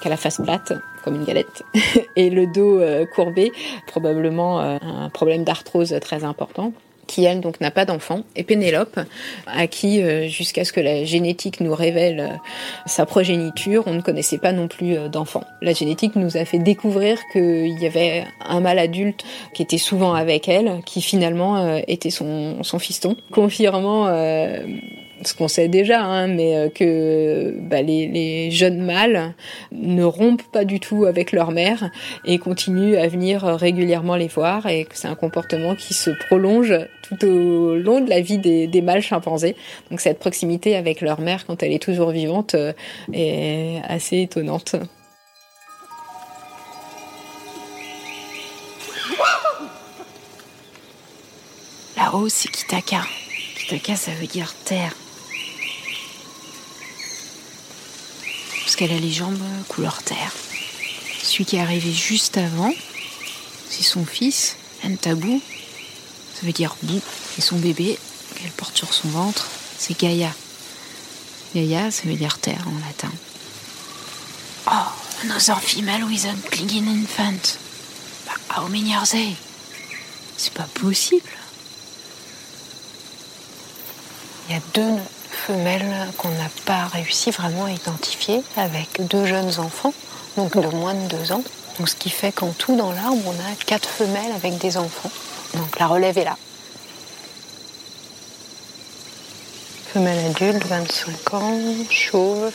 qui 0.00 0.06
a 0.06 0.10
la 0.10 0.16
face 0.16 0.40
plate 0.42 0.74
comme 1.06 1.14
une 1.14 1.24
galette, 1.24 1.62
et 2.16 2.30
le 2.30 2.48
dos 2.48 2.80
euh, 2.80 3.06
courbé, 3.06 3.52
probablement 3.86 4.60
euh, 4.60 4.76
un 4.82 5.08
problème 5.08 5.44
d'arthrose 5.44 5.96
très 6.00 6.24
important 6.24 6.72
qui 7.06 7.22
elle 7.22 7.40
donc 7.40 7.60
n'a 7.60 7.70
pas 7.70 7.84
d'enfant, 7.84 8.22
et 8.34 8.42
Pénélope, 8.42 8.98
à 9.46 9.68
qui 9.68 10.02
euh, 10.02 10.26
jusqu'à 10.26 10.64
ce 10.64 10.72
que 10.72 10.80
la 10.80 11.04
génétique 11.04 11.60
nous 11.60 11.72
révèle 11.72 12.40
sa 12.86 13.06
progéniture, 13.06 13.84
on 13.86 13.94
ne 13.94 14.00
connaissait 14.00 14.38
pas 14.38 14.50
non 14.50 14.66
plus 14.66 14.96
d'enfant. 15.08 15.44
La 15.62 15.72
génétique 15.72 16.16
nous 16.16 16.36
a 16.36 16.44
fait 16.44 16.58
découvrir 16.58 17.20
qu'il 17.32 17.80
y 17.80 17.86
avait 17.86 18.24
un 18.44 18.58
mâle 18.58 18.80
adulte 18.80 19.24
qui 19.54 19.62
était 19.62 19.78
souvent 19.78 20.14
avec 20.14 20.48
elle, 20.48 20.80
qui 20.84 21.00
finalement 21.00 21.76
était 21.86 22.10
son, 22.10 22.64
son 22.64 22.80
fiston, 22.80 23.14
confirmant 23.30 24.08
ce 25.22 25.34
qu'on 25.34 25.48
sait 25.48 25.68
déjà, 25.68 26.02
hein, 26.02 26.26
mais 26.26 26.56
euh, 26.56 26.68
que 26.68 27.54
bah, 27.60 27.82
les, 27.82 28.50
jeunes 28.50 28.80
mâles 28.84 29.34
ne 29.72 30.04
rompent 30.04 30.50
pas 30.52 30.64
du 30.64 30.80
tout 30.80 31.04
avec 31.04 31.32
leur 31.32 31.50
mère 31.50 31.90
et 32.24 32.38
continuent 32.38 32.96
à 32.96 33.08
venir 33.08 33.42
régulièrement 33.42 34.16
les 34.16 34.28
voir 34.28 34.66
et 34.66 34.84
que 34.84 34.96
c'est 34.96 35.08
un 35.08 35.14
comportement 35.14 35.74
qui 35.74 35.94
se 35.94 36.10
prolonge 36.10 36.74
tout 37.02 37.24
au 37.26 37.76
long 37.76 38.00
de 38.00 38.08
la 38.08 38.20
vie 38.20 38.38
des, 38.38 38.66
des 38.66 38.82
mâles 38.82 39.02
chimpanzés. 39.02 39.56
Donc 39.90 40.00
cette 40.00 40.18
proximité 40.18 40.76
avec 40.76 41.00
leur 41.00 41.20
mère 41.20 41.46
quand 41.46 41.62
elle 41.62 41.72
est 41.72 41.82
toujours 41.82 42.10
vivante 42.10 42.54
euh, 42.54 42.72
est 43.12 43.80
assez 43.88 44.22
étonnante. 44.22 44.76
Là-haut, 51.96 52.28
c'est 52.28 52.50
Kitaka. 52.50 53.02
Kitaka, 53.56 53.96
ça 53.96 54.10
veut 54.12 54.26
dire 54.26 54.54
terre. 54.64 54.92
Qu'elle 58.74 58.90
a 58.90 58.98
les 58.98 59.12
jambes 59.12 59.38
couleur 59.68 60.02
terre. 60.02 60.32
Celui 61.22 61.44
qui 61.44 61.56
est 61.56 61.60
arrivé 61.60 61.92
juste 61.92 62.36
avant, 62.38 62.72
c'est 63.70 63.84
son 63.84 64.04
fils, 64.04 64.56
Ntabou. 64.84 65.40
Ça 66.34 66.46
veut 66.46 66.52
dire 66.52 66.76
bout. 66.82 67.02
Et 67.38 67.40
son 67.40 67.56
bébé, 67.56 67.98
qu'elle 68.34 68.50
porte 68.52 68.76
sur 68.76 68.92
son 68.92 69.08
ventre, 69.08 69.46
c'est 69.78 69.98
Gaïa. 69.98 70.32
Gaïa, 71.54 71.90
ça 71.90 72.02
veut 72.04 72.16
dire 72.16 72.38
terre 72.38 72.64
en 72.66 72.86
latin. 72.86 73.12
Oh, 74.68 74.90
another 75.22 75.60
female 75.60 76.04
with 76.04 76.24
a 76.24 76.34
clinging 76.50 76.88
infant. 76.88 77.58
Bah, 78.26 78.56
how 78.56 78.68
many 78.68 78.94
are 78.94 79.06
they? 79.06 79.36
C'est 80.36 80.52
pas 80.52 80.68
possible. 80.74 81.30
Il 84.48 84.54
y 84.54 84.58
a 84.58 84.62
deux 84.74 85.00
femelle 85.46 86.08
qu'on 86.18 86.30
n'a 86.30 86.50
pas 86.64 86.86
réussi 86.86 87.30
vraiment 87.30 87.66
à 87.66 87.70
identifier 87.70 88.42
avec 88.56 89.06
deux 89.06 89.26
jeunes 89.26 89.60
enfants, 89.60 89.94
donc 90.36 90.56
de 90.56 90.66
moins 90.74 90.94
de 90.94 91.06
deux 91.06 91.30
ans. 91.30 91.44
Ce 91.84 91.94
qui 91.94 92.10
fait 92.10 92.32
qu'en 92.32 92.50
tout 92.50 92.74
dans 92.74 92.90
l'arbre, 92.90 93.22
on 93.24 93.30
a 93.30 93.54
quatre 93.64 93.88
femelles 93.88 94.32
avec 94.34 94.58
des 94.58 94.76
enfants. 94.76 95.10
Donc 95.54 95.78
la 95.78 95.86
relève 95.86 96.18
est 96.18 96.24
là. 96.24 96.36
Femelle 99.92 100.26
adulte, 100.26 100.66
25 100.66 101.34
ans, 101.34 101.60
chauve, 101.90 102.50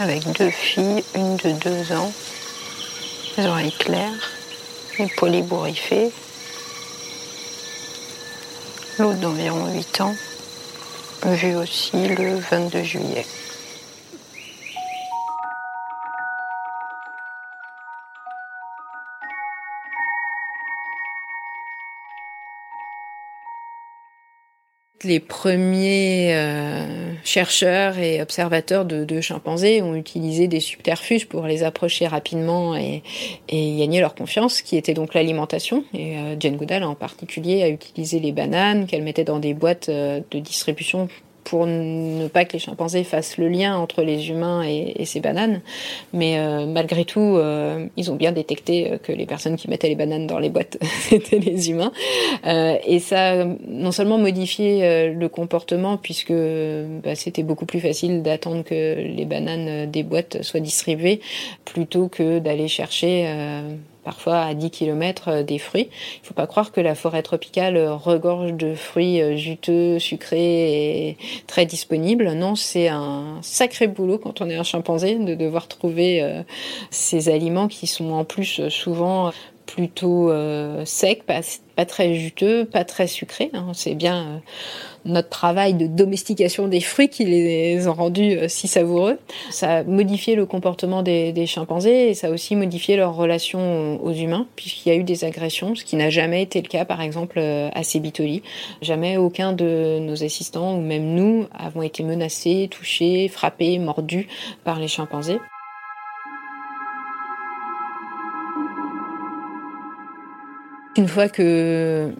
avec 0.00 0.26
deux 0.32 0.50
filles, 0.50 1.04
une 1.14 1.36
de 1.36 1.52
deux 1.52 1.92
ans, 1.92 2.10
les 3.36 3.46
oreilles 3.46 3.76
claires, 3.78 4.30
et 4.98 5.06
polybourifées. 5.18 6.10
L'autre 8.98 9.18
d'environ 9.18 9.66
8 9.74 10.00
ans, 10.00 10.14
vu 11.26 11.56
aussi 11.56 12.08
le 12.08 12.36
22 12.36 12.82
juillet. 12.82 13.26
Les 25.04 25.20
premiers 25.20 26.34
euh, 26.34 27.12
chercheurs 27.24 27.98
et 27.98 28.22
observateurs 28.22 28.84
de, 28.84 29.20
chimpanzés 29.20 29.82
ont 29.82 29.94
utilisé 29.94 30.48
des 30.48 30.60
subterfuges 30.60 31.26
pour 31.28 31.46
les 31.46 31.62
approcher 31.62 32.06
rapidement 32.06 32.76
et, 32.76 33.02
gagner 33.50 34.00
leur 34.00 34.14
confiance, 34.14 34.62
qui 34.62 34.76
était 34.76 34.94
donc 34.94 35.14
l'alimentation. 35.14 35.84
Et 35.94 36.16
euh, 36.16 36.36
Jane 36.38 36.56
Goodall 36.56 36.84
en 36.84 36.94
particulier 36.94 37.62
a 37.62 37.68
utilisé 37.68 38.20
les 38.20 38.32
bananes 38.32 38.86
qu'elle 38.86 39.02
mettait 39.02 39.24
dans 39.24 39.38
des 39.38 39.54
boîtes 39.54 39.88
euh, 39.88 40.20
de 40.30 40.38
distribution 40.38 41.08
pour 41.44 41.66
ne 41.66 42.28
pas 42.28 42.44
que 42.44 42.54
les 42.54 42.58
chimpanzés 42.58 43.04
fassent 43.04 43.36
le 43.36 43.48
lien 43.48 43.76
entre 43.76 44.02
les 44.02 44.28
humains 44.30 44.62
et, 44.62 45.04
ces 45.04 45.20
bananes. 45.20 45.60
Mais 46.12 46.38
euh, 46.38 46.66
malgré 46.66 47.04
tout, 47.04 47.20
euh, 47.20 47.86
ils 47.96 48.10
ont 48.10 48.16
bien 48.16 48.32
détecté 48.32 48.92
euh, 48.92 48.98
que 48.98 49.12
les 49.12 49.26
personnes 49.26 49.56
qui 49.56 49.68
mettaient 49.68 49.88
les 49.88 49.94
bananes 49.94 50.26
dans 50.26 50.38
les 50.38 50.48
boîtes, 50.48 50.78
c'était 51.00 51.38
les 51.38 51.70
humains. 51.70 51.92
et 52.44 52.98
ça 53.00 53.44
non 53.66 53.92
seulement 53.92 54.18
modifié 54.18 55.12
le 55.12 55.28
comportement, 55.28 55.96
puisque 55.96 56.32
bah, 56.32 57.14
c'était 57.14 57.42
beaucoup 57.42 57.66
plus 57.66 57.80
facile 57.80 58.22
d'attendre 58.22 58.62
que 58.64 58.94
les 58.96 59.24
bananes 59.24 59.90
des 59.90 60.02
boîtes 60.02 60.42
soient 60.42 60.60
distribuées, 60.60 61.20
plutôt 61.64 62.08
que 62.08 62.38
d'aller 62.38 62.68
chercher 62.68 63.26
parfois 64.04 64.40
à 64.40 64.54
10 64.54 64.70
km 64.70 65.28
euh, 65.28 65.42
des 65.42 65.58
fruits. 65.58 65.88
Il 65.90 66.22
ne 66.22 66.26
faut 66.26 66.34
pas 66.34 66.46
croire 66.46 66.72
que 66.72 66.80
la 66.80 66.94
forêt 66.94 67.22
tropicale 67.22 67.76
euh, 67.76 67.94
regorge 67.94 68.52
de 68.54 68.74
fruits 68.74 69.20
euh, 69.20 69.36
juteux, 69.36 69.98
sucrés 69.98 71.08
et 71.08 71.16
très 71.46 71.66
disponibles. 71.66 72.32
Non, 72.32 72.54
c'est 72.54 72.88
un 72.88 73.38
sacré 73.42 73.86
boulot 73.86 74.18
quand 74.18 74.40
on 74.40 74.50
est 74.50 74.56
un 74.56 74.62
chimpanzé 74.62 75.16
de 75.16 75.34
devoir 75.34 75.68
trouver 75.68 76.42
ces 76.90 77.28
aliments 77.28 77.68
qui 77.68 77.86
sont 77.86 78.12
en 78.12 78.24
plus 78.24 78.68
souvent 78.68 79.32
plutôt 79.66 80.30
euh, 80.30 80.84
sec, 80.84 81.24
pas, 81.24 81.40
pas, 81.76 81.84
très 81.84 82.14
juteux, 82.14 82.64
pas 82.64 82.84
très 82.84 83.06
sucré. 83.06 83.50
Hein. 83.54 83.72
C'est 83.74 83.94
bien 83.94 84.22
euh, 84.22 84.38
notre 85.04 85.28
travail 85.28 85.74
de 85.74 85.86
domestication 85.86 86.68
des 86.68 86.80
fruits 86.80 87.08
qui 87.08 87.24
les 87.24 87.88
ont 87.88 87.94
rendus 87.94 88.36
euh, 88.36 88.48
si 88.48 88.68
savoureux. 88.68 89.18
Ça 89.50 89.78
a 89.78 89.82
modifié 89.84 90.34
le 90.34 90.46
comportement 90.46 91.02
des, 91.02 91.32
des, 91.32 91.46
chimpanzés 91.46 92.10
et 92.10 92.14
ça 92.14 92.28
a 92.28 92.30
aussi 92.30 92.56
modifié 92.56 92.96
leur 92.96 93.14
relation 93.14 94.02
aux 94.02 94.12
humains, 94.12 94.46
puisqu'il 94.56 94.88
y 94.88 94.92
a 94.92 94.96
eu 94.96 95.04
des 95.04 95.24
agressions, 95.24 95.74
ce 95.74 95.84
qui 95.84 95.96
n'a 95.96 96.10
jamais 96.10 96.42
été 96.42 96.60
le 96.60 96.68
cas, 96.68 96.84
par 96.84 97.00
exemple, 97.00 97.38
à 97.38 97.82
Sébitoli. 97.82 98.42
Jamais 98.80 99.16
aucun 99.16 99.52
de 99.52 99.98
nos 100.00 100.22
assistants, 100.24 100.76
ou 100.76 100.80
même 100.80 101.14
nous, 101.14 101.46
avons 101.52 101.82
été 101.82 102.02
menacés, 102.02 102.68
touchés, 102.70 103.28
frappés, 103.28 103.78
mordus 103.78 104.28
par 104.64 104.78
les 104.78 104.88
chimpanzés. 104.88 105.38
Une 110.94 111.08
fois 111.08 111.28
que 111.28 112.10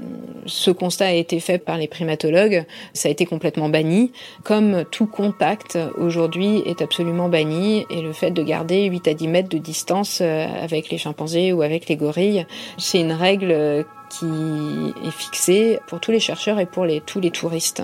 ce 0.47 0.71
constat 0.71 1.09
a 1.09 1.13
été 1.13 1.41
fait 1.41 1.59
par 1.59 1.77
les 1.77 1.89
primatologues, 1.89 2.65
ça 2.95 3.09
a 3.09 3.13
été 3.13 3.27
complètement 3.27 3.69
banni. 3.69 4.13
Comme 4.45 4.85
tout 4.91 5.07
contact 5.07 5.79
aujourd'hui 5.99 6.63
est 6.65 6.81
absolument 6.81 7.29
banni 7.29 7.85
et 7.91 8.01
le 8.01 8.15
fait 8.15 8.31
de 8.31 8.43
garder 8.43 8.85
8 8.85 9.09
à 9.09 9.15
10 9.15 9.29
mètres 9.29 9.49
de 9.51 9.59
distance 9.59 10.21
euh, 10.23 10.47
avec 10.63 10.89
les 10.89 10.97
chimpanzés 10.97 11.53
ou 11.53 11.61
avec 11.61 11.87
les 11.89 11.97
gorilles, 11.97 12.47
c'est 12.79 13.01
une 13.01 13.13
règle 13.13 13.85
qui 14.12 14.94
est 15.07 15.11
fixé 15.11 15.81
pour 15.87 15.98
tous 16.01 16.11
les 16.11 16.20
chercheurs 16.20 16.61
et 16.61 16.66
pour 16.66 16.87
tous 17.07 17.20
les 17.20 17.31
touristes. 17.31 17.83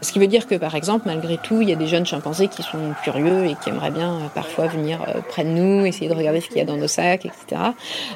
Ce 0.00 0.12
qui 0.12 0.18
veut 0.18 0.26
dire 0.26 0.46
que, 0.46 0.54
par 0.54 0.74
exemple, 0.74 1.04
malgré 1.06 1.36
tout, 1.36 1.60
il 1.60 1.68
y 1.68 1.72
a 1.72 1.76
des 1.76 1.86
jeunes 1.86 2.06
chimpanzés 2.06 2.48
qui 2.48 2.62
sont 2.62 2.94
curieux 3.02 3.44
et 3.46 3.54
qui 3.62 3.68
aimeraient 3.68 3.90
bien 3.90 4.14
euh, 4.14 4.28
parfois 4.34 4.66
venir 4.66 5.02
euh, 5.02 5.20
près 5.28 5.44
de 5.44 5.50
nous, 5.50 5.84
essayer 5.84 6.08
de 6.08 6.14
regarder 6.14 6.40
ce 6.40 6.48
qu'il 6.48 6.56
y 6.56 6.60
a 6.60 6.64
dans 6.64 6.76
nos 6.76 6.88
sacs, 6.88 7.26
etc. 7.26 7.60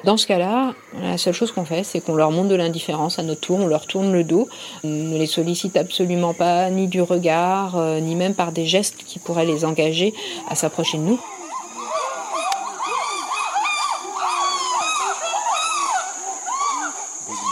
Dans 0.05 0.17
ce 0.17 0.27
cas-là, 0.27 0.73
la 1.01 1.19
seule 1.19 1.35
chose 1.35 1.53
qu'on 1.53 1.65
fait, 1.65 1.85
c'est 1.85 2.01
qu'on 2.01 2.15
leur 2.15 2.31
montre 2.31 2.49
de 2.49 2.55
l'indifférence 2.55 3.19
à 3.19 3.23
notre 3.23 3.41
tour, 3.41 3.61
on 3.61 3.67
leur 3.67 3.87
tourne 3.87 4.13
le 4.13 4.25
dos, 4.25 4.49
on 4.85 4.89
ne 4.89 5.19
les 5.19 5.27
sollicite 5.27 5.77
absolument 5.77 6.35
pas, 6.35 6.71
ni 6.71 6.89
du 6.89 7.03
regard, 7.03 7.77
euh, 7.77 8.01
ni 8.01 8.15
même 8.15 8.35
par 8.35 8.53
des 8.53 8.67
gestes 8.67 9.05
qui 9.07 9.19
pourraient 9.19 9.47
les 9.47 9.65
engager 9.65 10.15
à 10.49 10.55
s'approcher 10.55 10.99
de 10.99 11.03
nous. 11.03 11.21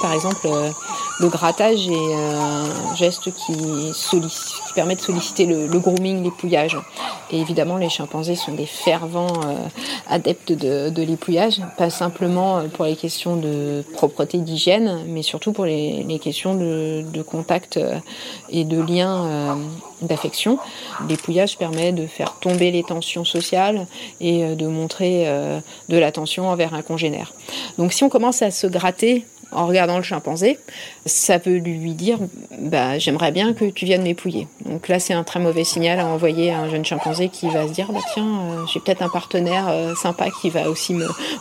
Par 0.01 0.15
exemple, 0.15 0.47
euh, 0.47 0.71
le 1.19 1.29
grattage 1.29 1.89
est 1.89 2.15
un 2.15 2.95
geste 2.95 3.33
qui, 3.33 3.53
qui 3.53 4.73
permet 4.75 4.97
de 4.97 5.01
solliciter 5.01 5.45
le, 5.45 5.67
le 5.67 5.79
grooming, 5.79 6.23
l'épouillage. 6.23 6.79
Et 7.31 7.39
évidemment, 7.39 7.77
les 7.77 7.91
chimpanzés 7.91 8.35
sont 8.35 8.53
des 8.53 8.67
fervents 8.67 9.41
euh, 9.47 9.57
adeptes 10.09 10.53
de, 10.53 10.89
de 10.89 11.03
l'épouillage, 11.03 11.61
pas 11.77 11.91
simplement 11.91 12.63
pour 12.73 12.87
les 12.87 12.97
questions 12.97 13.37
de 13.37 13.85
propreté, 13.93 14.39
d'hygiène, 14.39 15.05
mais 15.07 15.23
surtout 15.23 15.53
pour 15.53 15.67
les, 15.67 16.19
questions 16.23 16.55
de, 16.55 17.23
contact 17.23 17.77
euh, 17.77 17.99
et 18.49 18.65
de 18.65 18.81
lien 18.81 19.59
d'affection. 20.01 20.59
L'épouillage 21.09 21.59
permet 21.59 21.93
de 21.93 22.07
faire 22.07 22.37
tomber 22.41 22.71
les 22.71 22.83
tensions 22.83 23.25
sociales 23.25 23.87
et 24.21 24.55
de 24.55 24.67
montrer 24.67 25.27
de 25.89 25.99
l'attention 25.99 26.49
envers 26.49 26.75
un 26.75 26.83
congénère. 26.83 27.33
Donc 27.77 27.93
si 27.93 28.03
on 28.03 28.09
commence 28.09 28.41
à 28.43 28.51
se 28.51 28.67
gratter 28.67 29.27
en 29.53 29.67
regardant 29.67 29.97
le 29.97 30.03
chimpanzé, 30.03 30.59
ça 31.07 31.39
peut 31.39 31.57
lui 31.57 31.95
dire 31.95 32.19
bah, 32.59 32.99
j'aimerais 32.99 33.33
bien 33.33 33.53
que 33.53 33.65
tu 33.65 33.85
viennes 33.85 34.03
m'épouiller. 34.03 34.47
Donc 34.65 34.89
là, 34.89 34.99
c'est 35.01 35.15
un 35.15 35.25
très 35.25 35.41
mauvais 35.41 35.65
signal 35.65 35.99
à 35.99 36.07
envoyer 36.07 36.51
à 36.51 36.61
un 36.61 36.71
jeune 36.71 36.85
chimpanzé 36.85 37.29
qui 37.29 37.49
va 37.49 37.67
se 37.67 37.73
dire 37.73 37.91
bah, 37.93 38.01
tiens, 38.13 38.25
euh, 38.25 38.67
j'ai 38.73 38.81
peut-être 38.81 39.03
un 39.03 39.09
partenaire 39.09 39.69
euh, 39.69 39.95
sympa 39.95 40.29
qui 40.41 40.51
va 40.51 40.69
aussi 40.69 40.95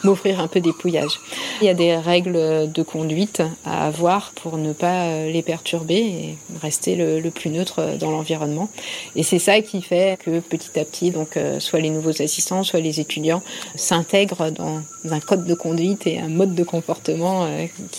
m'offrir 0.03 0.39
un 0.39 0.47
peu 0.47 0.59
d'épouillage. 0.59 1.19
Il 1.61 1.65
y 1.65 1.69
a 1.69 1.73
des 1.73 1.95
règles 1.95 2.71
de 2.71 2.83
conduite 2.83 3.41
à 3.65 3.87
avoir 3.87 4.31
pour 4.31 4.57
ne 4.57 4.73
pas 4.73 5.03
euh, 5.03 5.31
les 5.31 5.41
perturber 5.41 5.97
et 5.97 6.37
rester 6.61 6.95
le, 6.95 7.29
plus 7.29 7.49
neutre 7.49 7.97
dans 7.99 8.09
l'environnement. 8.09 8.69
Et 9.15 9.23
c'est 9.23 9.39
ça 9.39 9.61
qui 9.61 9.81
fait 9.81 10.17
que 10.23 10.39
petit 10.39 10.79
à 10.79 10.85
petit, 10.85 11.11
donc, 11.11 11.37
soit 11.59 11.79
les 11.79 11.91
nouveaux 11.91 12.21
assistants, 12.21 12.63
soit 12.63 12.79
les 12.79 12.99
étudiants 12.99 13.43
s'intègrent 13.75 14.49
dans 14.51 14.81
un 15.09 15.19
code 15.19 15.45
de 15.45 15.53
conduite 15.53 16.07
et 16.07 16.19
un 16.19 16.27
mode 16.27 16.55
de 16.55 16.63
comportement 16.63 17.47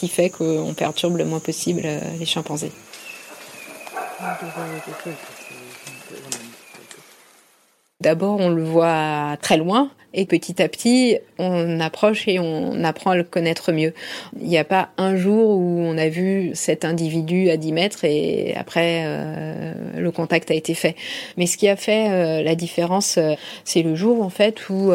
fait 0.09 0.31
qu'on 0.31 0.75
perturbe 0.75 1.17
le 1.17 1.25
moins 1.25 1.41
possible 1.41 1.83
euh, 1.85 2.01
les 2.19 2.27
chimpanzés. 2.27 2.73
D'abord, 8.01 8.41
on 8.41 8.49
le 8.49 8.65
voit 8.65 9.37
très 9.43 9.57
loin 9.57 9.91
et 10.13 10.25
petit 10.25 10.61
à 10.61 10.69
petit, 10.69 11.19
on 11.39 11.79
approche 11.81 12.27
et 12.27 12.39
on 12.41 12.83
apprend 12.83 13.11
à 13.11 13.17
le 13.17 13.23
connaître 13.23 13.73
mieux. 13.73 13.95
Il 14.41 14.49
n'y 14.49 14.59
a 14.59 14.65
pas 14.65 14.89
un 14.97 15.17
jour 15.17 15.51
où 15.51 15.81
on 15.81 15.97
a 15.97 16.09
vu 16.09 16.51
cet 16.55 16.85
individu 16.85 17.51
à 17.51 17.57
10 17.57 17.73
mètres 17.73 18.05
et 18.05 18.55
après, 18.57 19.05
euh, 19.07 19.73
le 19.97 20.11
contact 20.11 20.51
a 20.51 20.55
été 20.55 20.75
fait. 20.75 20.97
Mais 21.37 21.47
ce 21.47 21.57
qui 21.57 21.69
a 21.69 21.77
fait 21.77 22.11
euh, 22.11 22.43
la 22.43 22.55
différence, 22.55 23.19
c'est 23.65 23.83
le 23.83 23.95
jour 23.95 24.23
en 24.23 24.31
fait 24.31 24.69
où 24.69 24.93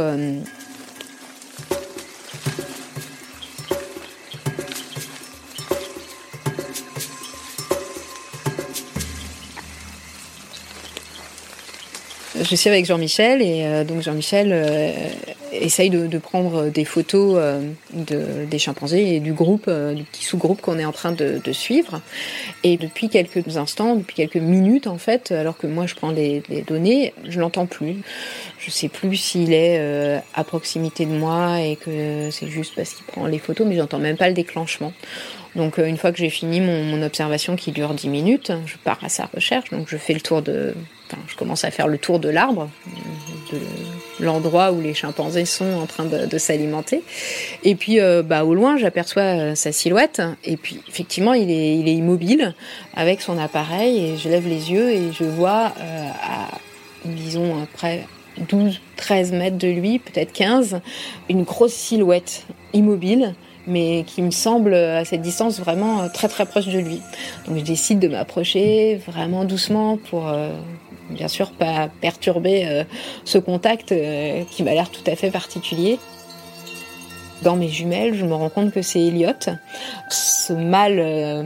je 12.41 12.55
suis 12.55 12.69
avec 12.69 12.85
Jean-Michel 12.85 13.41
et 13.41 13.63
euh, 13.65 13.83
donc 13.83 14.01
Jean-Michel 14.01 14.49
euh, 14.51 14.91
essaye 15.51 15.89
de, 15.89 16.17
prendre 16.17 16.69
des 16.69 16.83
photos 16.83 17.35
euh, 17.37 17.61
de, 17.93 18.45
des 18.49 18.59
chimpanzés 18.59 19.15
et 19.15 19.19
du 19.19 19.33
groupe, 19.33 19.69
du 19.69 20.03
petit 20.03 20.23
sous-groupe 20.23 20.61
qu'on 20.61 20.77
est 20.77 20.85
en 20.85 20.91
train 20.91 21.11
de, 21.11 21.39
suivre. 21.51 22.01
Et 22.63 22.77
depuis 22.77 23.09
quelques 23.09 23.57
instants, 23.57 23.95
depuis 23.95 24.15
quelques 24.15 24.35
minutes 24.35 24.87
en 24.87 24.97
fait, 24.97 25.31
alors 25.31 25.57
que 25.57 25.67
moi 25.67 25.85
je 25.85 25.95
prends 25.95 26.11
les, 26.11 26.43
données, 26.67 27.13
je 27.27 27.39
l'entends 27.39 27.65
plus. 27.65 27.97
Je 28.59 28.69
sais 28.69 28.89
plus 28.89 29.15
s'il 29.15 29.53
est 29.53 30.21
à 30.33 30.43
proximité 30.43 31.05
de 31.05 31.11
moi 31.11 31.61
et 31.61 31.77
que 31.77 32.29
c'est 32.31 32.47
juste 32.47 32.73
parce 32.75 32.93
qu'il 32.93 33.05
prend 33.05 33.27
les 33.27 33.39
photos, 33.39 33.65
mais 33.67 33.75
j'entends 33.77 33.99
même 33.99 34.17
pas 34.17 34.27
le 34.27 34.33
déclenchement. 34.33 34.91
Donc 35.55 35.77
une 35.77 35.97
fois 35.97 36.11
que 36.11 36.17
j'ai 36.17 36.29
fini 36.29 36.59
mon, 36.59 36.83
mon, 36.83 37.01
observation 37.01 37.55
qui 37.55 37.71
dure 37.71 37.93
10 37.93 38.09
minutes, 38.09 38.51
je 38.65 38.75
pars 38.83 38.99
à 39.01 39.09
sa 39.09 39.29
recherche. 39.33 39.69
Donc 39.69 39.87
je 39.87 39.95
fais 39.95 40.13
le 40.13 40.19
tour 40.19 40.41
de, 40.41 40.73
je 41.27 41.35
commence 41.35 41.63
à 41.63 41.71
faire 41.71 41.87
le 41.87 41.97
tour 41.97 42.19
de 42.19 42.29
l'arbre, 42.29 42.69
de 43.51 43.59
l'endroit 44.19 44.71
où 44.71 44.81
les 44.81 44.93
chimpanzés 44.93 45.45
sont 45.45 45.73
en 45.73 45.85
train 45.85 46.05
de, 46.05 46.37
s'alimenter. 46.37 47.03
Et 47.63 47.75
puis, 47.75 47.99
euh, 47.99 48.23
bah, 48.23 48.43
au 48.43 48.53
loin, 48.53 48.77
j'aperçois 48.77 49.23
euh, 49.23 49.55
sa 49.55 49.71
silhouette. 49.71 50.21
Et 50.43 50.57
puis, 50.57 50.81
effectivement, 50.87 51.33
il 51.33 51.49
est, 51.49 51.77
il 51.77 51.87
est 51.87 51.93
immobile 51.93 52.55
avec 52.95 53.21
son 53.21 53.37
appareil. 53.37 54.05
Et 54.05 54.17
je 54.17 54.29
lève 54.29 54.47
les 54.47 54.71
yeux 54.71 54.91
et 54.91 55.11
je 55.11 55.23
vois 55.23 55.73
euh, 55.79 56.09
à, 56.23 56.57
disons, 57.05 57.63
après 57.63 58.05
12, 58.49 58.79
13 58.97 59.31
mètres 59.31 59.57
de 59.57 59.67
lui, 59.67 59.99
peut-être 59.99 60.33
15, 60.33 60.81
une 61.29 61.43
grosse 61.43 61.73
silhouette 61.73 62.45
immobile 62.73 63.33
mais 63.67 64.03
qui 64.05 64.21
me 64.21 64.29
semble 64.29 64.75
à 64.75 65.05
cette 65.05 65.23
distance 65.23 65.59
vraiment 65.59 66.07
très 66.09 66.27
très 66.27 66.45
proche 66.45 66.67
de 66.67 66.77
lui. 66.77 67.01
Donc 67.47 67.57
je 67.57 67.63
décide 67.63 67.97
de 67.97 68.07
m'approcher 68.07 69.01
vraiment 69.07 69.43
doucement 69.43 69.97
pour 69.97 70.31
bien 71.09 71.27
sûr 71.27 71.51
pas 71.51 71.89
perturber 72.01 72.65
euh, 72.65 72.83
ce 73.23 73.37
contact 73.37 73.91
euh, 73.91 74.43
qui 74.49 74.63
m'a 74.63 74.73
l'air 74.73 74.89
tout 74.89 75.03
à 75.07 75.15
fait 75.15 75.31
particulier. 75.31 75.99
Dans 77.41 77.55
mes 77.55 77.69
jumelles, 77.69 78.15
je 78.15 78.25
me 78.25 78.33
rends 78.33 78.49
compte 78.49 78.71
que 78.71 78.81
c'est 78.81 79.01
Elliot, 79.01 79.33
ce 80.09 80.53
mâle 80.53 80.99
euh, 80.99 81.43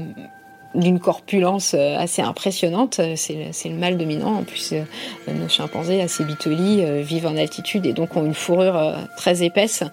d'une 0.76 1.00
corpulence 1.00 1.74
assez 1.74 2.22
impressionnante. 2.22 3.02
C'est 3.16 3.52
le 3.66 3.76
mâle 3.76 3.98
dominant. 3.98 4.36
En 4.36 4.44
plus, 4.44 4.76
nos 5.28 5.50
chimpanzés 5.50 6.00
assez 6.00 6.24
bitolis 6.24 6.84
vivent 7.02 7.26
en 7.26 7.36
altitude 7.36 7.88
et 7.88 7.94
donc 7.94 8.16
ont 8.16 8.24
une 8.24 8.36
fourrure 8.36 8.96
très 9.18 9.42
épaisse 9.42 9.84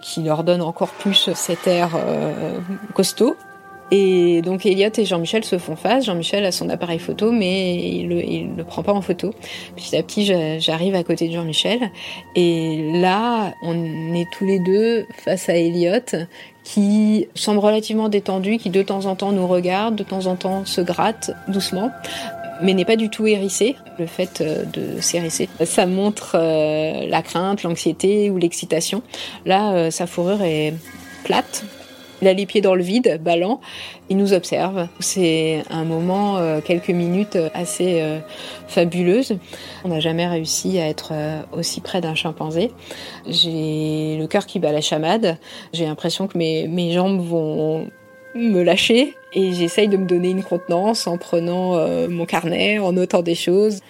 qui 0.00 0.22
leur 0.22 0.44
donne 0.44 0.62
encore 0.62 0.92
plus 0.92 1.30
cet 1.34 1.66
air 1.66 1.90
costaud. 2.94 3.36
Et 3.90 4.42
donc 4.42 4.66
Elliot 4.66 4.90
et 4.96 5.04
Jean-Michel 5.04 5.44
se 5.44 5.58
font 5.58 5.76
face. 5.76 6.04
Jean-Michel 6.04 6.44
a 6.44 6.52
son 6.52 6.68
appareil 6.68 6.98
photo, 6.98 7.32
mais 7.32 7.76
il 7.76 8.08
le, 8.08 8.24
il 8.24 8.56
le 8.56 8.64
prend 8.64 8.82
pas 8.82 8.92
en 8.92 9.02
photo. 9.02 9.34
Petit 9.76 9.96
à 9.96 10.02
petit, 10.02 10.24
j'arrive 10.60 10.94
à 10.94 11.02
côté 11.02 11.28
de 11.28 11.32
Jean-Michel. 11.32 11.90
Et 12.36 12.92
là, 12.94 13.52
on 13.62 14.14
est 14.14 14.26
tous 14.32 14.46
les 14.46 14.58
deux 14.60 15.06
face 15.24 15.48
à 15.48 15.54
Elliot, 15.54 16.26
qui 16.62 17.26
semble 17.34 17.58
relativement 17.58 18.08
détendu, 18.08 18.58
qui 18.58 18.70
de 18.70 18.82
temps 18.82 19.06
en 19.06 19.16
temps 19.16 19.32
nous 19.32 19.46
regarde, 19.46 19.96
de 19.96 20.04
temps 20.04 20.26
en 20.26 20.36
temps 20.36 20.64
se 20.64 20.80
gratte 20.80 21.32
doucement 21.48 21.90
mais 22.62 22.74
n'est 22.74 22.84
pas 22.84 22.96
du 22.96 23.08
tout 23.08 23.26
hérissé. 23.26 23.76
Le 23.98 24.06
fait 24.06 24.40
euh, 24.40 24.64
de 24.64 25.00
s'hérisser, 25.00 25.48
ça 25.64 25.86
montre 25.86 26.36
euh, 26.38 27.06
la 27.08 27.22
crainte, 27.22 27.62
l'anxiété 27.62 28.30
ou 28.30 28.38
l'excitation. 28.38 29.02
Là, 29.46 29.72
euh, 29.72 29.90
sa 29.90 30.06
fourrure 30.06 30.42
est 30.42 30.74
plate, 31.24 31.64
Il 32.22 32.28
a 32.28 32.34
les 32.34 32.46
pieds 32.46 32.60
dans 32.60 32.74
le 32.74 32.82
vide, 32.82 33.20
ballant. 33.22 33.60
Il 34.08 34.16
nous 34.16 34.32
observe. 34.32 34.88
C'est 34.98 35.62
un 35.70 35.84
moment, 35.84 36.36
euh, 36.36 36.60
quelques 36.60 36.90
minutes 36.90 37.38
assez 37.54 38.00
euh, 38.02 38.18
fabuleuse. 38.68 39.38
On 39.84 39.88
n'a 39.88 40.00
jamais 40.00 40.26
réussi 40.26 40.78
à 40.78 40.88
être 40.88 41.10
euh, 41.12 41.40
aussi 41.52 41.80
près 41.80 42.00
d'un 42.00 42.14
chimpanzé. 42.14 42.72
J'ai 43.26 44.16
le 44.18 44.26
cœur 44.26 44.46
qui 44.46 44.58
bat 44.58 44.72
la 44.72 44.82
chamade. 44.82 45.38
J'ai 45.72 45.86
l'impression 45.86 46.26
que 46.26 46.36
mes, 46.36 46.68
mes 46.68 46.92
jambes 46.92 47.20
vont 47.20 47.88
me 48.34 48.62
lâcher 48.62 49.14
et 49.32 49.52
j'essaye 49.52 49.88
de 49.88 49.96
me 49.96 50.06
donner 50.06 50.30
une 50.30 50.42
contenance 50.42 51.06
en 51.06 51.16
prenant 51.16 51.84
mon 52.08 52.26
carnet, 52.26 52.78
en 52.78 52.92
notant 52.92 53.22
des 53.22 53.34
choses. 53.34 53.80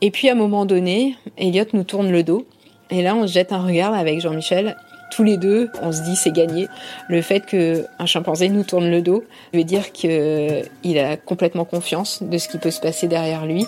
Et 0.00 0.10
puis 0.10 0.28
à 0.28 0.32
un 0.32 0.36
moment 0.36 0.66
donné, 0.66 1.16
Elliot 1.36 1.66
nous 1.74 1.84
tourne 1.84 2.10
le 2.10 2.24
dos 2.24 2.44
et 2.90 3.02
là 3.02 3.14
on 3.14 3.26
se 3.26 3.32
jette 3.32 3.52
un 3.52 3.64
regard 3.64 3.94
avec 3.94 4.20
Jean-Michel 4.20 4.76
tous 5.14 5.22
les 5.22 5.36
deux, 5.36 5.70
on 5.80 5.92
se 5.92 6.02
dit 6.02 6.16
c'est 6.16 6.32
gagné. 6.32 6.68
Le 7.08 7.22
fait 7.22 7.40
qu'un 7.40 8.06
chimpanzé 8.06 8.48
nous 8.48 8.64
tourne 8.64 8.90
le 8.90 9.00
dos 9.00 9.24
veut 9.52 9.64
dire 9.64 9.92
qu'il 9.92 10.98
a 10.98 11.16
complètement 11.16 11.64
confiance 11.64 12.22
de 12.22 12.36
ce 12.38 12.48
qui 12.48 12.58
peut 12.58 12.70
se 12.72 12.80
passer 12.80 13.06
derrière 13.06 13.46
lui. 13.46 13.66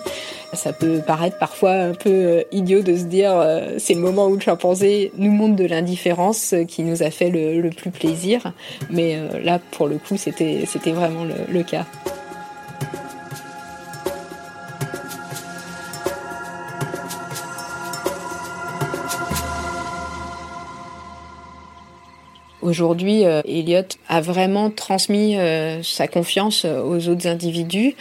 Ça 0.54 0.72
peut 0.72 1.00
paraître 1.06 1.38
parfois 1.38 1.72
un 1.72 1.94
peu 1.94 2.10
euh, 2.10 2.42
idiot 2.50 2.82
de 2.82 2.96
se 2.96 3.04
dire 3.04 3.32
euh, 3.34 3.74
c'est 3.78 3.94
le 3.94 4.00
moment 4.00 4.26
où 4.26 4.34
le 4.34 4.40
chimpanzé 4.40 5.12
nous 5.18 5.30
montre 5.30 5.56
de 5.56 5.64
l'indifférence 5.64 6.54
qui 6.66 6.82
nous 6.82 7.02
a 7.02 7.10
fait 7.10 7.30
le, 7.30 7.70
plus 7.70 7.90
plaisir. 7.90 8.52
Mais 8.90 9.16
euh, 9.16 9.40
là, 9.40 9.60
pour 9.72 9.86
le 9.86 9.98
coup, 9.98 10.16
c'était 10.16 10.66
vraiment 10.92 11.24
le 11.24 11.62
cas. 11.62 11.84
Aujourd'hui, 22.66 23.24
euh, 23.24 23.42
Elliot 23.46 23.86
a 24.08 24.20
vraiment 24.20 24.70
transmis 24.70 25.38
euh, 25.38 25.84
sa 25.84 26.08
confiance 26.08 26.64
euh, 26.64 26.82
aux 26.82 27.08
autres 27.08 27.28
individus. 27.28 27.94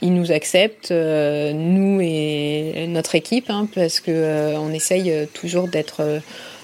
Il 0.00 0.14
nous 0.14 0.30
accepte, 0.30 0.92
nous 0.92 2.00
et 2.00 2.86
notre 2.88 3.16
équipe, 3.16 3.50
hein, 3.50 3.68
parce 3.72 4.00
que 4.00 4.56
on 4.56 4.72
essaye 4.72 5.28
toujours 5.32 5.68
d'être 5.68 6.02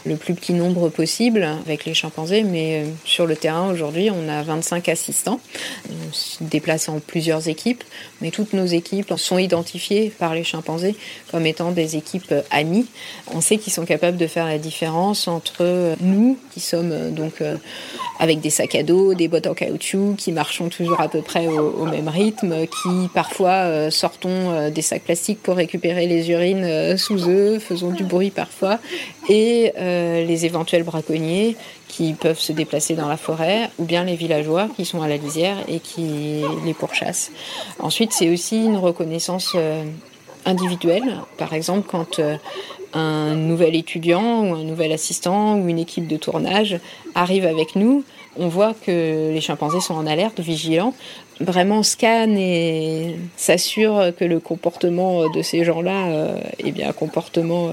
le 0.08 0.16
plus 0.16 0.34
petit 0.34 0.54
nombre 0.54 0.88
possible 0.88 1.46
avec 1.66 1.84
les 1.84 1.94
chimpanzés, 1.94 2.42
mais 2.42 2.82
euh, 2.82 2.86
sur 3.04 3.26
le 3.26 3.36
terrain 3.36 3.70
aujourd'hui, 3.70 4.10
on 4.10 4.28
a 4.28 4.42
25 4.42 4.88
assistants. 4.88 5.40
On 5.90 6.12
se 6.12 6.42
déplace 6.42 6.88
en 6.88 6.98
plusieurs 6.98 7.48
équipes, 7.48 7.84
mais 8.20 8.30
toutes 8.30 8.54
nos 8.54 8.66
équipes 8.66 9.12
sont 9.16 9.38
identifiées 9.38 10.10
par 10.18 10.34
les 10.34 10.44
chimpanzés 10.44 10.96
comme 11.30 11.46
étant 11.46 11.72
des 11.72 11.96
équipes 11.96 12.34
amies. 12.50 12.86
On 13.34 13.40
sait 13.40 13.58
qu'ils 13.58 13.72
sont 13.72 13.84
capables 13.84 14.16
de 14.16 14.26
faire 14.26 14.46
la 14.46 14.58
différence 14.58 15.28
entre 15.28 15.94
nous, 16.00 16.38
qui 16.52 16.60
sommes 16.60 16.92
euh, 16.92 17.10
donc 17.10 17.40
euh, 17.40 17.56
avec 18.18 18.40
des 18.40 18.50
sacs 18.50 18.74
à 18.74 18.82
dos, 18.82 19.14
des 19.14 19.28
bottes 19.28 19.46
en 19.46 19.54
caoutchouc, 19.54 20.14
qui 20.16 20.32
marchons 20.32 20.70
toujours 20.70 21.00
à 21.00 21.08
peu 21.08 21.20
près 21.20 21.46
au, 21.46 21.84
même 21.84 22.08
rythme, 22.08 22.66
qui 22.66 23.08
parfois 23.14 23.90
sortons 23.90 24.70
des 24.70 24.82
sacs 24.82 25.02
plastiques 25.02 25.40
pour 25.40 25.56
récupérer 25.56 26.06
les 26.06 26.30
urines 26.30 26.96
sous 26.96 27.28
eux, 27.28 27.58
faisons 27.60 27.90
du 27.90 28.02
bruit 28.02 28.30
parfois, 28.30 28.80
et 29.28 29.72
euh, 29.78 29.97
les 30.24 30.46
éventuels 30.46 30.82
braconniers 30.82 31.56
qui 31.88 32.12
peuvent 32.12 32.38
se 32.38 32.52
déplacer 32.52 32.94
dans 32.94 33.08
la 33.08 33.16
forêt, 33.16 33.70
ou 33.78 33.84
bien 33.84 34.04
les 34.04 34.14
villageois 34.14 34.68
qui 34.76 34.84
sont 34.84 35.02
à 35.02 35.08
la 35.08 35.16
lisière 35.16 35.56
et 35.68 35.80
qui 35.80 36.42
les 36.64 36.74
pourchassent. 36.74 37.32
Ensuite, 37.78 38.12
c'est 38.12 38.30
aussi 38.30 38.64
une 38.64 38.76
reconnaissance 38.76 39.52
euh, 39.54 39.84
individuelle. 40.44 41.16
Par 41.38 41.54
exemple, 41.54 41.88
quand 41.90 42.18
euh, 42.18 42.36
un 42.92 43.34
nouvel 43.34 43.74
étudiant 43.74 44.44
ou 44.44 44.54
un 44.54 44.64
nouvel 44.64 44.92
assistant 44.92 45.58
ou 45.58 45.68
une 45.68 45.78
équipe 45.78 46.06
de 46.06 46.16
tournage 46.16 46.78
arrive 47.14 47.46
avec 47.46 47.74
nous, 47.74 48.04
on 48.36 48.48
voit 48.48 48.74
que 48.74 49.32
les 49.32 49.40
chimpanzés 49.40 49.80
sont 49.80 49.94
en 49.94 50.06
alerte, 50.06 50.38
vigilants, 50.38 50.94
vraiment 51.40 51.82
scannent 51.82 52.38
et 52.38 53.16
s'assurent 53.36 54.12
que 54.16 54.24
le 54.24 54.38
comportement 54.38 55.28
de 55.28 55.42
ces 55.42 55.64
gens-là 55.64 56.36
est 56.58 56.70
bien 56.70 56.90
un 56.90 56.92
comportement 56.92 57.72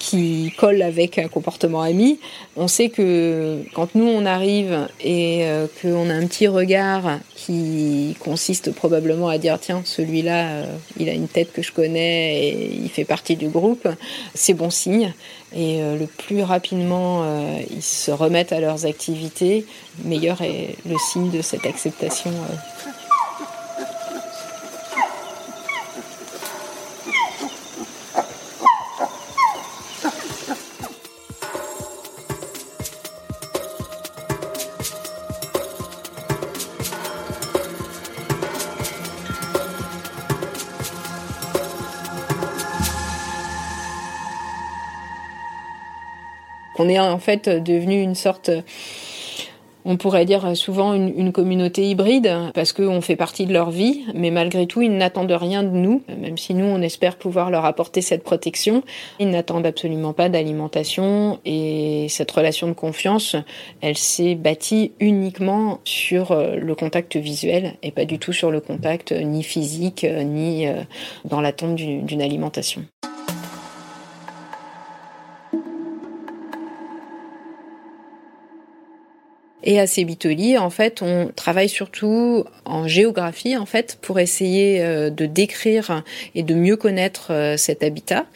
qui 0.00 0.52
colle 0.56 0.80
avec 0.80 1.18
un 1.18 1.28
comportement 1.28 1.82
ami. 1.82 2.18
On 2.56 2.68
sait 2.68 2.88
que 2.88 3.58
quand 3.74 3.94
nous 3.94 4.06
on 4.06 4.24
arrive 4.24 4.88
et 5.04 5.42
euh, 5.42 5.66
qu'on 5.80 6.08
a 6.08 6.14
un 6.14 6.26
petit 6.26 6.48
regard 6.48 7.18
qui 7.36 8.16
consiste 8.18 8.72
probablement 8.72 9.28
à 9.28 9.36
dire 9.36 9.58
tiens 9.60 9.82
celui-là 9.84 10.48
euh, 10.48 10.64
il 10.98 11.10
a 11.10 11.12
une 11.12 11.28
tête 11.28 11.52
que 11.52 11.62
je 11.62 11.70
connais 11.70 12.48
et 12.48 12.74
il 12.82 12.88
fait 12.88 13.04
partie 13.04 13.36
du 13.36 13.48
groupe, 13.48 13.86
c'est 14.34 14.54
bon 14.54 14.70
signe. 14.70 15.12
Et 15.54 15.82
euh, 15.82 15.98
le 15.98 16.06
plus 16.06 16.42
rapidement 16.42 17.24
ils 17.70 17.82
se 17.82 18.10
remettent 18.10 18.52
à 18.52 18.60
leurs 18.60 18.86
activités, 18.86 19.66
meilleur 20.04 20.40
est 20.40 20.76
le 20.88 20.96
signe 21.12 21.30
de 21.30 21.42
cette 21.42 21.66
acceptation. 21.66 22.30
On 46.80 46.88
est 46.88 46.98
en 46.98 47.18
fait 47.18 47.46
devenu 47.48 48.00
une 48.00 48.14
sorte 48.14 48.50
on 49.84 49.96
pourrait 49.96 50.24
dire 50.24 50.56
souvent 50.56 50.94
une, 50.94 51.32
communauté 51.32 51.88
hybride 51.88 52.30
parce 52.54 52.72
qu'on 52.72 53.00
fait 53.00 53.16
partie 53.16 53.46
de 53.46 53.52
leur 53.52 53.70
vie, 53.70 54.04
mais 54.14 54.30
malgré 54.30 54.66
tout, 54.66 54.82
ils 54.82 54.96
n'attendent 54.96 55.30
rien 55.30 55.62
de 55.62 55.68
nous, 55.68 56.02
même 56.08 56.38
si 56.38 56.54
nous, 56.54 56.64
on 56.64 56.82
espère 56.82 57.16
pouvoir 57.16 57.50
leur 57.50 57.64
apporter 57.64 58.00
cette 58.00 58.22
protection. 58.22 58.82
Ils 59.18 59.30
n'attendent 59.30 59.66
absolument 59.66 60.12
pas 60.12 60.28
d'alimentation 60.28 61.38
et 61.44 62.06
cette 62.08 62.30
relation 62.30 62.66
de 62.66 62.72
confiance, 62.72 63.36
elle 63.80 63.96
s'est 63.96 64.34
bâtie 64.34 64.92
uniquement 65.00 65.80
sur 65.84 66.32
euh, 66.32 66.56
le 66.56 66.74
contact 66.74 67.16
visuel 67.16 67.74
et 67.82 67.90
pas 67.90 68.04
du 68.04 68.18
tout 68.18 68.32
sur 68.32 68.50
le 68.50 68.60
contact 68.60 69.12
ni 69.12 69.42
physique 69.42 70.04
ni 70.04 70.66
euh, 70.66 70.82
dans 71.24 71.40
l'attente 71.40 71.76
d'une 71.76 72.22
alimentation. 72.22 72.84
Et 79.62 79.78
à 79.78 79.86
Cébitoli, 79.86 80.56
en 80.56 80.70
fait, 80.70 81.02
on 81.02 81.30
travaille 81.34 81.68
surtout 81.68 82.44
en 82.64 82.88
géographie, 82.88 83.56
en 83.56 83.66
fait, 83.66 83.98
pour 84.00 84.18
essayer 84.18 84.82
euh, 84.82 85.10
de 85.10 85.26
décrire 85.26 86.02
et 86.34 86.42
de 86.42 86.54
mieux 86.54 86.76
connaître 86.76 87.32
euh, 87.32 87.56
cet 87.56 87.82
habitat 87.82 88.26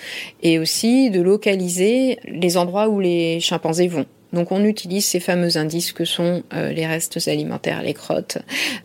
et 0.43 0.59
aussi 0.59 1.11
de 1.11 1.21
localiser 1.21 2.19
les 2.27 2.57
endroits 2.57 2.89
où 2.89 3.01
les 3.01 3.41
chimpanzés 3.41 3.89
vont. 3.89 4.07
Donc 4.35 4.51
on 4.51 4.65
utilise 4.65 5.05
ces 5.05 5.21
fameux 5.21 5.57
indices 5.57 5.93
que 5.93 6.05
sont 6.05 6.43
euh, 6.53 6.73
les 6.73 6.87
restes 6.87 7.29
alimentaires, 7.29 7.83
les 7.83 7.95
crottes, 7.95 8.39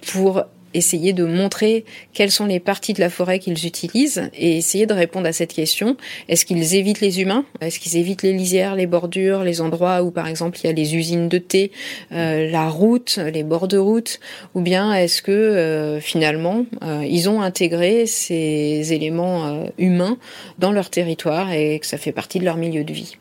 pour 0.07 0.43
essayer 0.73 1.13
de 1.13 1.25
montrer 1.25 1.85
quelles 2.13 2.31
sont 2.31 2.45
les 2.45 2.59
parties 2.59 2.93
de 2.93 2.99
la 2.99 3.09
forêt 3.09 3.39
qu'ils 3.39 3.65
utilisent 3.65 4.29
et 4.33 4.57
essayer 4.57 4.85
de 4.85 4.93
répondre 4.93 5.27
à 5.27 5.33
cette 5.33 5.53
question. 5.53 5.97
Est-ce 6.27 6.45
qu'ils 6.45 6.75
évitent 6.75 7.01
les 7.01 7.21
humains? 7.21 7.45
Est-ce 7.61 7.79
qu'ils 7.79 7.97
évitent 7.97 8.23
les 8.23 8.33
lisières, 8.33 8.75
les 8.75 8.87
bordures, 8.87 9.43
les 9.43 9.61
endroits 9.61 10.03
où 10.03 10.11
par 10.11 10.27
exemple 10.27 10.59
il 10.63 10.67
y 10.67 10.69
a 10.69 10.73
les 10.73 10.95
usines 10.95 11.29
de 11.29 11.37
thé, 11.37 11.71
euh, 12.11 12.49
la 12.49 12.69
route, 12.69 13.17
les 13.17 13.43
bords 13.43 13.67
de 13.67 13.77
route? 13.77 14.19
Ou 14.55 14.61
bien 14.61 14.93
est-ce 14.93 15.21
que 15.21 15.31
euh, 15.31 15.99
finalement 15.99 16.65
euh, 16.83 17.05
ils 17.07 17.29
ont 17.29 17.41
intégré 17.41 18.05
ces 18.05 18.93
éléments 18.93 19.65
humains 19.77 20.17
dans 20.57 20.71
leur 20.71 20.89
territoire 20.89 21.51
et 21.51 21.79
que 21.79 21.85
ça 21.85 21.97
fait 21.97 22.11
partie 22.11 22.39
de 22.39 22.45
leur 22.45 22.57
milieu 22.57 22.83
de 22.83 22.93
vie? 22.93 23.17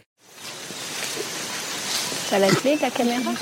T'as 2.31 2.39
la 2.39 2.49
clé, 2.49 2.77
ta 2.77 2.91
caméra? 2.91 3.33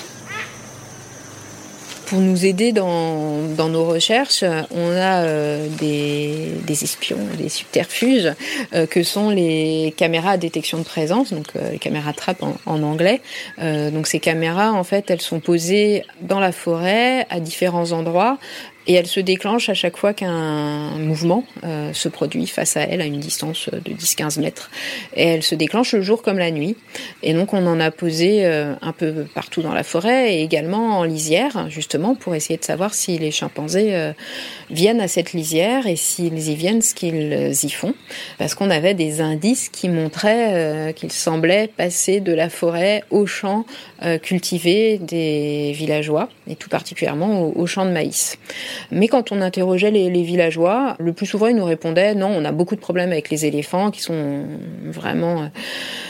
Pour 2.06 2.20
nous 2.20 2.46
aider 2.46 2.72
dans, 2.72 3.68
nos 3.68 3.84
recherches, 3.84 4.44
on 4.70 4.90
a 4.90 5.24
euh, 5.24 5.68
des, 5.78 6.84
espions, 6.84 7.18
des 7.36 7.48
subterfuges, 7.48 8.32
euh, 8.74 8.86
que 8.86 9.02
sont 9.02 9.28
les 9.30 9.92
caméras 9.96 10.32
à 10.32 10.36
détection 10.36 10.78
de 10.78 10.84
présence, 10.84 11.32
donc 11.32 11.48
euh, 11.56 11.72
les 11.72 11.78
caméras 11.78 12.12
trap 12.12 12.42
en, 12.42 12.56
en 12.64 12.82
anglais. 12.82 13.20
donc 13.58 14.06
ces 14.06 14.20
caméras, 14.20 14.72
en 14.72 14.84
fait, 14.84 15.10
elles 15.10 15.20
sont 15.20 15.40
posées 15.40 16.04
dans 16.20 16.40
la 16.40 16.52
forêt 16.52 17.26
à 17.28 17.40
différents 17.40 17.92
endroits 17.92 18.38
et 18.86 18.94
elle 18.94 19.06
se 19.06 19.20
déclenche 19.20 19.68
à 19.68 19.74
chaque 19.74 19.96
fois 19.96 20.14
qu'un 20.14 20.98
mouvement 20.98 21.44
euh, 21.64 21.92
se 21.92 22.08
produit 22.08 22.46
face 22.46 22.76
à 22.76 22.82
elle 22.82 23.00
à 23.00 23.04
une 23.04 23.18
distance 23.18 23.68
de 23.72 23.92
10-15 23.92 24.40
mètres. 24.40 24.70
Et 25.14 25.24
elle 25.24 25.42
se 25.42 25.54
déclenche 25.54 25.92
le 25.92 26.02
jour 26.02 26.22
comme 26.22 26.38
la 26.38 26.50
nuit. 26.50 26.76
Et 27.22 27.34
donc 27.34 27.52
on 27.52 27.66
en 27.66 27.80
a 27.80 27.90
posé 27.90 28.44
euh, 28.44 28.74
un 28.82 28.92
peu 28.92 29.26
partout 29.34 29.62
dans 29.62 29.74
la 29.74 29.82
forêt 29.82 30.34
et 30.34 30.42
également 30.42 30.98
en 30.98 31.04
lisière, 31.04 31.68
justement 31.68 32.14
pour 32.14 32.34
essayer 32.34 32.58
de 32.58 32.64
savoir 32.64 32.94
si 32.94 33.18
les 33.18 33.30
chimpanzés 33.30 33.94
euh, 33.94 34.12
viennent 34.70 35.00
à 35.00 35.08
cette 35.08 35.32
lisière 35.32 35.86
et 35.86 35.96
s'ils 35.96 36.48
y 36.48 36.54
viennent, 36.54 36.82
ce 36.82 36.94
qu'ils 36.94 37.52
y 37.64 37.70
font. 37.70 37.94
Parce 38.38 38.54
qu'on 38.54 38.70
avait 38.70 38.94
des 38.94 39.20
indices 39.20 39.68
qui 39.68 39.88
montraient 39.88 40.92
qu'ils 40.94 41.12
semblaient 41.12 41.68
passer 41.68 42.20
de 42.20 42.32
la 42.32 42.48
forêt 42.48 43.02
au 43.10 43.26
champ 43.26 43.64
cultivé 44.22 44.98
des 44.98 45.72
villageois. 45.74 46.28
Et 46.48 46.56
tout 46.56 46.68
particulièrement 46.68 47.42
aux, 47.42 47.66
champs 47.66 47.84
de 47.84 47.90
maïs. 47.90 48.38
Mais 48.90 49.08
quand 49.08 49.32
on 49.32 49.40
interrogeait 49.40 49.90
les, 49.90 50.22
villageois, 50.22 50.96
le 50.98 51.12
plus 51.12 51.26
souvent 51.26 51.46
ils 51.46 51.56
nous 51.56 51.64
répondaient 51.64 52.14
non, 52.14 52.28
on 52.28 52.44
a 52.44 52.52
beaucoup 52.52 52.76
de 52.76 52.80
problèmes 52.80 53.12
avec 53.12 53.30
les 53.30 53.46
éléphants 53.46 53.90
qui 53.90 54.00
sont 54.00 54.44
vraiment 54.84 55.50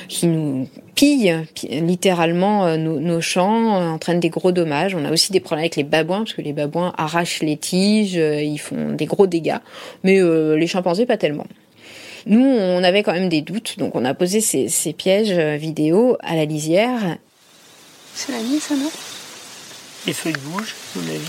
qui 0.08 0.26
nous 0.26 0.68
pillent 0.94 1.44
littéralement 1.62 2.66
euh, 2.66 2.76
nos, 2.76 3.20
champs, 3.20 3.80
euh, 3.80 3.88
entraînent 3.90 4.18
des 4.18 4.30
gros 4.30 4.50
dommages. 4.50 4.94
On 4.94 5.04
a 5.04 5.12
aussi 5.12 5.30
des 5.30 5.40
problèmes 5.40 5.64
avec 5.64 5.76
les 5.76 5.84
babouins 5.84 6.20
parce 6.20 6.32
que 6.32 6.42
les 6.42 6.52
babouins 6.52 6.92
arrachent 6.96 7.42
les 7.42 7.56
tiges, 7.56 8.16
euh, 8.16 8.42
ils 8.42 8.58
font 8.58 8.92
des 8.92 9.06
gros 9.06 9.26
dégâts, 9.26 9.58
mais 10.02 10.20
les 10.20 10.66
chimpanzés 10.66 11.06
pas 11.06 11.16
tellement. 11.16 11.46
Nous, 12.26 12.44
on 12.44 12.82
avait 12.82 13.04
quand 13.04 13.12
même 13.12 13.28
des 13.28 13.42
doutes, 13.42 13.78
donc 13.78 13.94
on 13.94 14.04
a 14.04 14.12
posé 14.12 14.40
ces, 14.40 14.68
ces 14.68 14.92
pièges 14.92 15.38
vidéo 15.60 16.16
à 16.20 16.34
la 16.34 16.44
lisière. 16.44 17.18
C'est 18.14 18.32
la 18.32 18.38
nuit, 18.38 18.58
ça, 18.58 18.74
non? 18.74 18.90
Les 20.06 20.12
feuilles 20.12 20.36
bougent, 20.36 20.74
à 20.94 20.98
mon 21.00 21.08
avis. 21.08 21.26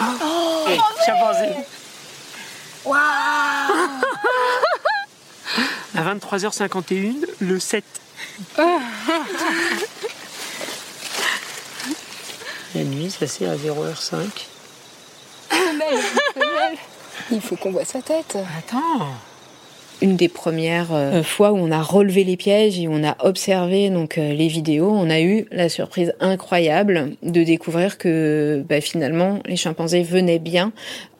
Oh, 0.00 0.64
hey, 0.68 0.80
chimpanzé 1.04 1.54
Waouh 2.84 3.00
À 5.94 6.14
23h51, 6.14 7.14
le 7.40 7.60
7. 7.60 7.84
La 12.74 12.82
nuit, 12.82 13.10
ça 13.10 13.26
c'est 13.28 13.46
à 13.46 13.54
0h05. 13.54 14.26
Il 17.30 17.40
faut 17.40 17.56
qu'on 17.56 17.70
voit 17.70 17.84
sa 17.84 18.02
tête. 18.02 18.36
Attends 18.58 19.08
une 20.02 20.16
des 20.16 20.28
premières 20.28 20.92
euh, 20.92 21.22
fois 21.22 21.52
où 21.52 21.56
on 21.56 21.70
a 21.70 21.82
relevé 21.82 22.24
les 22.24 22.36
pièges 22.36 22.78
et 22.78 22.88
on 22.88 23.02
a 23.02 23.16
observé 23.20 23.90
donc 23.90 24.18
euh, 24.18 24.32
les 24.32 24.48
vidéos, 24.48 24.90
on 24.90 25.08
a 25.08 25.20
eu 25.20 25.46
la 25.50 25.68
surprise 25.68 26.12
incroyable 26.20 27.12
de 27.22 27.42
découvrir 27.42 27.98
que 27.98 28.64
bah, 28.68 28.80
finalement 28.80 29.40
les 29.46 29.56
chimpanzés 29.56 30.02
venaient 30.02 30.38
bien 30.38 30.72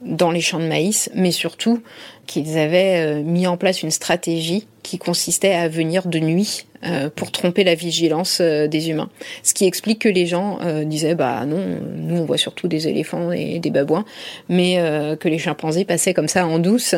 dans 0.02 0.30
les 0.30 0.40
champs 0.40 0.60
de 0.60 0.66
maïs, 0.66 1.10
mais 1.14 1.30
surtout 1.30 1.82
qu'ils 2.26 2.58
avaient 2.58 2.98
euh, 2.98 3.22
mis 3.22 3.46
en 3.46 3.56
place 3.56 3.82
une 3.82 3.90
stratégie 3.90 4.66
qui 4.86 4.98
consistait 4.98 5.52
à 5.52 5.68
venir 5.68 6.06
de 6.06 6.18
nuit 6.18 6.66
euh, 6.84 7.10
pour 7.14 7.32
tromper 7.32 7.64
la 7.64 7.74
vigilance 7.74 8.38
euh, 8.40 8.68
des 8.68 8.90
humains. 8.90 9.10
Ce 9.42 9.52
qui 9.52 9.66
explique 9.66 10.00
que 10.00 10.08
les 10.08 10.26
gens 10.26 10.58
disaient 10.84 11.14
bah 11.14 11.44
non, 11.46 11.80
nous 11.96 12.16
on 12.16 12.24
voit 12.24 12.38
surtout 12.38 12.68
des 12.68 12.88
éléphants 12.88 13.32
et 13.32 13.58
des 13.58 13.70
babouins, 13.70 14.04
mais 14.48 14.76
que 15.20 15.28
les 15.28 15.38
chimpanzés 15.38 15.84
passaient 15.84 16.14
comme 16.14 16.28
ça 16.28 16.46
en 16.46 16.58
douce 16.58 16.94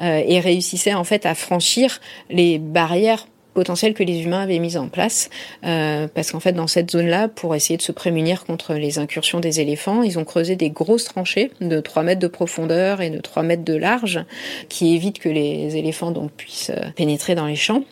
et 0.00 0.40
réussissaient 0.40 0.94
en 0.94 1.04
fait 1.04 1.26
à 1.26 1.34
franchir 1.34 2.00
les 2.30 2.58
barrières 2.58 3.26
potentiel 3.52 3.94
que 3.94 4.02
les 4.02 4.22
humains 4.22 4.42
avaient 4.42 4.58
mis 4.58 4.76
en 4.76 4.88
place, 4.88 5.30
euh, 5.64 6.08
parce 6.12 6.32
qu'en 6.32 6.40
fait 6.40 6.52
dans 6.52 6.66
cette 6.66 6.90
zone-là, 6.90 7.28
pour 7.28 7.54
essayer 7.54 7.76
de 7.76 7.82
se 7.82 7.92
prémunir 7.92 8.44
contre 8.44 8.74
les 8.74 8.98
incursions 8.98 9.40
des 9.40 9.60
éléphants, 9.60 10.02
ils 10.02 10.18
ont 10.18 10.24
creusé 10.24 10.56
des 10.56 10.70
grosses 10.70 11.04
tranchées 11.04 11.50
de 11.60 11.80
3 11.80 12.02
mètres 12.02 12.20
de 12.20 12.26
profondeur 12.26 13.00
et 13.00 13.10
de 13.10 13.18
3 13.18 13.42
mètres 13.42 13.64
de 13.64 13.74
large, 13.74 14.24
qui 14.68 14.94
évitent 14.94 15.18
que 15.18 15.28
les 15.28 15.76
éléphants 15.76 16.10
donc 16.10 16.32
puissent 16.32 16.70
euh, 16.70 16.90
pénétrer 16.96 17.34
dans 17.34 17.46
les 17.46 17.56
champs. 17.56 17.84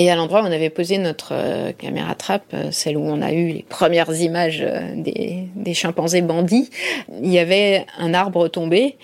Et 0.00 0.12
à 0.12 0.14
l'endroit 0.14 0.42
où 0.42 0.46
on 0.46 0.52
avait 0.52 0.70
posé 0.70 0.96
notre 0.98 1.32
euh, 1.32 1.72
caméra 1.72 2.14
trappe, 2.14 2.54
celle 2.70 2.96
où 2.96 3.02
on 3.02 3.20
a 3.20 3.32
eu 3.32 3.48
les 3.48 3.66
premières 3.68 4.14
images 4.14 4.64
des, 4.94 5.48
des, 5.56 5.74
chimpanzés 5.74 6.22
bandits, 6.22 6.70
il 7.20 7.32
y 7.32 7.40
avait 7.40 7.84
un 7.98 8.14
arbre 8.14 8.46
tombé 8.46 8.96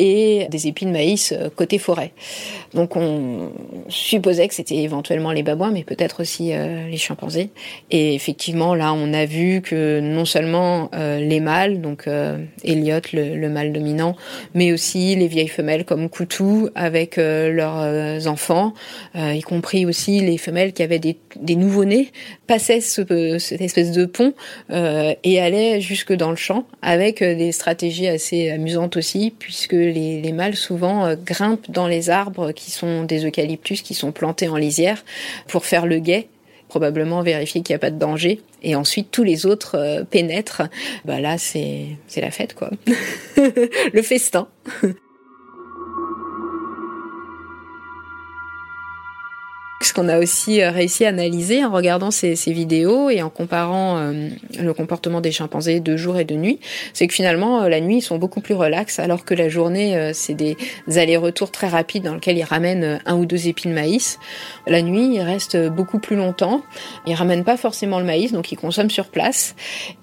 et 0.00 0.46
des 0.48 0.66
épis 0.66 0.86
de 0.86 0.90
maïs 0.90 1.32
euh, 1.32 1.50
côté 1.54 1.78
forêt. 1.78 2.12
Donc 2.72 2.96
on 2.96 3.52
supposait 3.88 4.48
que 4.48 4.54
c'était 4.54 4.76
éventuellement 4.76 5.30
les 5.30 5.42
babouins, 5.42 5.70
mais 5.70 5.84
peut-être 5.84 6.20
aussi 6.22 6.52
euh, 6.52 6.88
les 6.88 6.96
chimpanzés. 6.96 7.50
Et 7.90 8.14
effectivement, 8.14 8.74
là, 8.74 8.94
on 8.94 9.12
a 9.12 9.26
vu 9.26 9.60
que 9.60 10.00
non 10.00 10.24
seulement 10.24 10.88
euh, 10.94 11.20
les 11.20 11.40
mâles, 11.40 11.82
donc 11.82 12.08
Elliot, 12.64 13.00
le, 13.12 13.48
mâle 13.48 13.72
dominant, 13.72 14.16
mais 14.54 14.72
aussi 14.72 15.14
les 15.16 15.26
vieilles 15.26 15.48
femelles 15.48 15.84
comme 15.84 16.08
Koutou 16.08 16.70
avec 16.74 17.16
leurs 17.16 18.26
enfants, 18.26 18.72
y 19.14 19.40
compris 19.42 19.84
aussi 19.84 20.20
les 20.20 20.38
femelles 20.38 20.72
qui 20.72 20.82
avaient 20.82 20.98
des, 20.98 21.18
des 21.36 21.56
nouveau-nés, 21.56 22.10
passaient 22.46 22.80
ce, 22.80 23.38
cette 23.38 23.60
espèce 23.60 23.92
de 23.92 24.06
pont 24.06 24.32
et 24.70 25.40
allaient 25.40 25.80
jusque 25.80 26.12
dans 26.12 26.30
le 26.30 26.36
champ 26.36 26.64
avec 26.80 27.22
des 27.22 27.52
stratégies 27.52 28.08
assez 28.08 28.50
amusantes 28.50 28.96
aussi, 28.96 29.34
puisque 29.36 29.74
les, 29.90 30.32
mâles 30.32 30.56
souvent 30.56 31.06
euh, 31.06 31.16
grimpent 31.16 31.70
dans 31.70 31.86
les 31.86 32.10
arbres 32.10 32.52
qui 32.52 32.70
sont 32.70 33.04
des 33.04 33.26
eucalyptus 33.26 33.82
qui 33.82 33.94
sont 33.94 34.12
plantés 34.12 34.48
en 34.48 34.56
lisière 34.56 35.04
pour 35.48 35.66
faire 35.66 35.86
le 35.86 35.98
guet 35.98 36.28
probablement 36.68 37.20
vérifier 37.22 37.62
qu'il 37.62 37.74
n'y 37.74 37.76
a 37.76 37.80
pas 37.80 37.90
de 37.90 37.98
danger. 37.98 38.40
Et 38.62 38.76
ensuite 38.76 39.10
tous 39.10 39.24
les 39.24 39.44
autres 39.44 39.76
euh, 39.76 40.04
pénètrent. 40.04 40.62
Bah 41.04 41.20
là 41.20 41.36
c'est 41.36 41.88
c'est 42.06 42.20
la 42.20 42.30
fête 42.30 42.54
quoi. 42.54 42.70
Le 43.36 44.02
festin 44.02 44.48
Ce 49.82 49.94
qu'on 49.94 50.10
a 50.10 50.18
aussi 50.18 50.60
euh, 50.60 50.70
réussi 50.70 51.06
à 51.06 51.08
analyser 51.08 51.64
en 51.64 51.70
regardant 51.70 52.10
ces, 52.10 52.34
vidéos 52.48 53.08
et 53.08 53.22
en 53.22 53.30
comparant 53.30 53.96
euh, 53.96 54.28
le 54.58 54.74
comportement 54.74 55.22
des 55.22 55.32
chimpanzés 55.32 55.80
de 55.80 55.96
jour 55.96 56.18
et 56.18 56.24
de 56.24 56.34
nuit, 56.34 56.60
c'est 56.92 57.06
que 57.06 57.14
finalement 57.14 57.62
euh, 57.62 57.68
la 57.70 57.80
nuit 57.80 57.96
ils 57.96 58.02
sont 58.02 58.18
beaucoup 58.18 58.42
plus 58.42 58.52
relax, 58.52 58.98
alors 58.98 59.24
que 59.24 59.32
la 59.32 59.48
journée 59.48 60.10
c'est 60.12 60.34
des 60.34 60.56
allers-retours 60.86 61.50
très 61.50 61.68
rapides 61.68 62.02
dans 62.02 62.14
lesquels 62.14 62.36
ils 62.36 62.44
ramènent 62.44 63.00
un 63.06 63.16
ou 63.16 63.24
deux 63.24 63.48
épis 63.48 63.68
de 63.68 63.72
maïs. 63.72 64.18
La 64.66 64.82
nuit 64.82 65.14
ils 65.14 65.22
restent 65.22 65.56
beaucoup 65.68 65.98
plus 65.98 66.16
longtemps, 66.16 66.60
ils 67.06 67.14
ramènent 67.14 67.44
pas 67.44 67.56
forcément 67.56 68.00
le 68.00 68.04
maïs, 68.04 68.32
donc 68.32 68.52
ils 68.52 68.56
consomment 68.56 68.90
sur 68.90 69.08
place. 69.08 69.54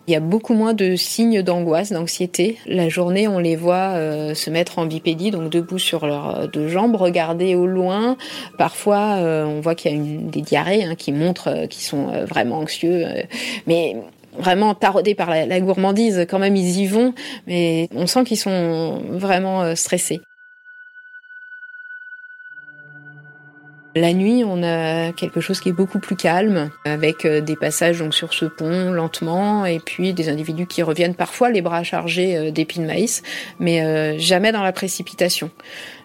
Il 0.07 0.13
y 0.13 0.15
a 0.15 0.21
beaucoup 0.21 0.53
moins 0.53 0.73
de 0.73 0.95
signes 0.95 1.43
d'angoisse, 1.43 1.91
d'anxiété. 1.91 2.57
La 2.65 2.89
journée 2.89 3.28
on 3.28 3.39
les 3.39 3.55
voit 3.55 3.93
se 4.34 4.49
mettre 4.49 4.80
en 4.80 4.86
bipédie, 4.86 5.32
donc 5.32 5.51
debout 5.51 5.80
sur 5.80 6.07
leurs 6.07 6.47
deux 6.47 6.67
jambes, 6.67 6.95
regarder 6.95 7.55
au 7.55 7.67
loin. 7.67 8.17
Parfois 8.57 9.17
on 9.19 9.61
qu'il 9.76 9.91
y 9.91 9.95
a 9.95 10.22
des 10.30 10.41
diarrhées 10.41 10.84
hein, 10.84 10.95
qui 10.95 11.11
montrent 11.11 11.49
euh, 11.49 11.68
qu'ils 11.68 11.84
sont 11.84 12.09
euh, 12.09 12.26
vraiment 12.26 12.59
anxieux. 12.59 13.05
Euh, 13.05 13.24
mais 13.65 13.95
vraiment 14.38 14.76
taraudés 14.76 15.15
par 15.15 15.30
la, 15.32 15.59
gourmandise, 15.59 16.28
quand 16.30 16.38
même 16.38 16.55
ils 16.55 16.82
y 16.82 16.86
vont, 16.86 17.15
mais 17.47 17.89
on 17.95 18.05
sent 18.05 18.24
qu'ils 18.24 18.38
sont 18.38 19.01
vraiment 19.09 19.76
stressés. 19.76 20.20
La 24.00 24.14
nuit, 24.14 24.43
on 24.45 24.62
a 24.62 25.12
quelque 25.12 25.41
chose 25.41 25.60
qui 25.60 25.70
est 25.70 25.74
beaucoup 25.74 25.98
plus 25.98 26.16
calme, 26.16 26.70
avec 26.86 27.26
euh, 27.26 27.41
des 27.41 27.56
passages 27.56 27.98
donc 27.98 28.14
sur 28.14 28.32
ce 28.32 28.45
pont 28.45 28.91
lentement, 28.91 29.66
et 29.66 29.80
puis 29.80 30.14
des 30.14 30.30
individus 30.30 30.68
qui 30.68 30.84
reviennent 30.84 31.16
parfois 31.16 31.50
les 31.50 31.64
bras 31.64 31.82
chargés 31.82 32.38
euh, 32.38 32.52
d'épis 32.52 32.78
de 32.78 32.86
maïs, 32.86 33.24
mais 33.60 33.82
euh, 33.82 34.16
jamais 34.20 34.52
dans 34.52 34.62
la 34.62 34.72
précipitation. 34.72 35.50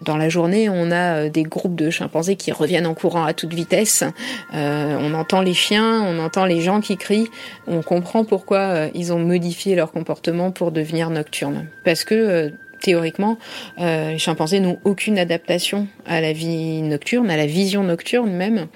Dans 0.01 0.17
la 0.17 0.27
journée, 0.27 0.69
on 0.69 0.89
a 0.89 1.29
des 1.29 1.43
groupes 1.43 1.75
de 1.75 1.91
chimpanzés 1.91 2.35
qui 2.35 2.51
reviennent 2.51 2.87
en 2.87 2.95
courant 2.95 3.25
à 3.25 3.33
toute 3.33 3.53
vitesse. 3.53 4.03
on 4.51 5.13
entend 5.13 5.41
les 5.41 5.53
chiens, 5.53 6.01
on 6.01 6.17
entend 6.17 6.45
les 6.45 6.61
gens 6.61 6.81
qui 6.81 6.97
crient. 6.97 7.29
On 7.67 7.83
comprend 7.83 8.25
pourquoi 8.25 8.87
ils 8.95 9.13
ont 9.13 9.19
modifié 9.19 9.75
leur 9.75 9.91
comportement 9.91 10.49
pour 10.49 10.71
devenir 10.71 11.11
nocturnes, 11.11 11.67
parce 11.85 12.03
que 12.03 12.53
théoriquement, 12.83 13.37
euh, 13.79 14.11
les 14.11 14.19
chimpanzés 14.19 14.59
n'ont 14.59 14.77
aucune 14.83 15.17
adaptation 15.17 15.87
à 16.05 16.21
la 16.21 16.33
vie 16.33 16.81
nocturne, 16.81 17.31
à 17.31 17.37
la 17.37 17.47
vision 17.47 17.81
nocturne 17.81 18.31
même. 18.31 18.67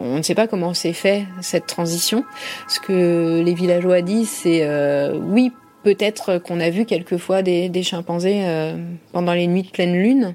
On 0.00 0.16
ne 0.16 0.22
sait 0.22 0.36
pas 0.36 0.46
comment 0.46 0.72
s'est 0.72 0.94
fait 0.94 1.26
cette 1.42 1.66
transition. 1.66 2.24
Ce 2.68 2.80
que 2.80 3.42
les 3.44 3.54
villageois 3.54 4.00
disent, 4.00 4.30
c'est 4.30 4.60
euh, 4.62 5.18
oui, 5.18 5.52
peut-être 5.82 6.38
qu'on 6.38 6.60
a 6.60 6.70
vu 6.70 6.86
quelquefois 6.86 7.42
des, 7.42 7.68
des 7.68 7.82
chimpanzés 7.82 8.42
euh, 8.44 8.76
pendant 9.12 9.34
les 9.34 9.48
nuits 9.48 9.64
de 9.64 9.70
pleine 9.70 9.94
lune, 9.94 10.34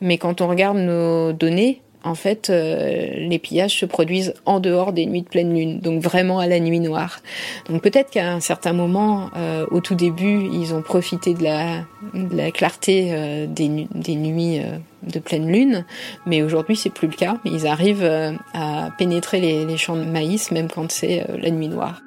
mais 0.00 0.16
quand 0.16 0.40
on 0.40 0.48
regarde 0.48 0.78
nos 0.78 1.32
données, 1.32 1.82
en 2.04 2.14
fait, 2.14 2.50
euh, 2.50 3.08
les 3.16 3.38
pillages 3.38 3.78
se 3.78 3.86
produisent 3.86 4.34
en 4.44 4.60
dehors 4.60 4.92
des 4.92 5.06
nuits 5.06 5.22
de 5.22 5.28
pleine 5.28 5.54
lune, 5.54 5.80
donc 5.80 6.02
vraiment 6.02 6.38
à 6.38 6.46
la 6.46 6.60
nuit 6.60 6.80
noire. 6.80 7.20
Donc 7.68 7.82
peut-être 7.82 8.10
qu'à 8.10 8.32
un 8.32 8.40
certain 8.40 8.72
moment, 8.72 9.30
euh, 9.36 9.66
au 9.70 9.80
tout 9.80 9.94
début, 9.94 10.48
ils 10.52 10.74
ont 10.74 10.82
profité 10.82 11.34
de 11.34 11.42
la, 11.42 11.84
de 12.14 12.36
la 12.36 12.50
clarté 12.50 13.10
euh, 13.12 13.46
des, 13.46 13.86
des, 13.94 14.16
nuits 14.16 14.60
de 15.02 15.18
pleine 15.18 15.50
lune, 15.50 15.84
mais 16.26 16.42
aujourd'hui 16.42 16.76
c'est 16.76 16.90
plus 16.90 17.08
le 17.08 17.14
cas. 17.14 17.36
Ils 17.44 17.66
arrivent 17.66 18.08
à 18.54 18.90
pénétrer 18.98 19.40
les, 19.40 19.64
les 19.64 19.76
champs 19.76 19.96
de 19.96 20.04
maïs 20.04 20.50
même 20.50 20.68
quand 20.68 20.90
c'est 20.90 21.26
la 21.40 21.50
nuit 21.50 21.68
noire. 21.68 22.00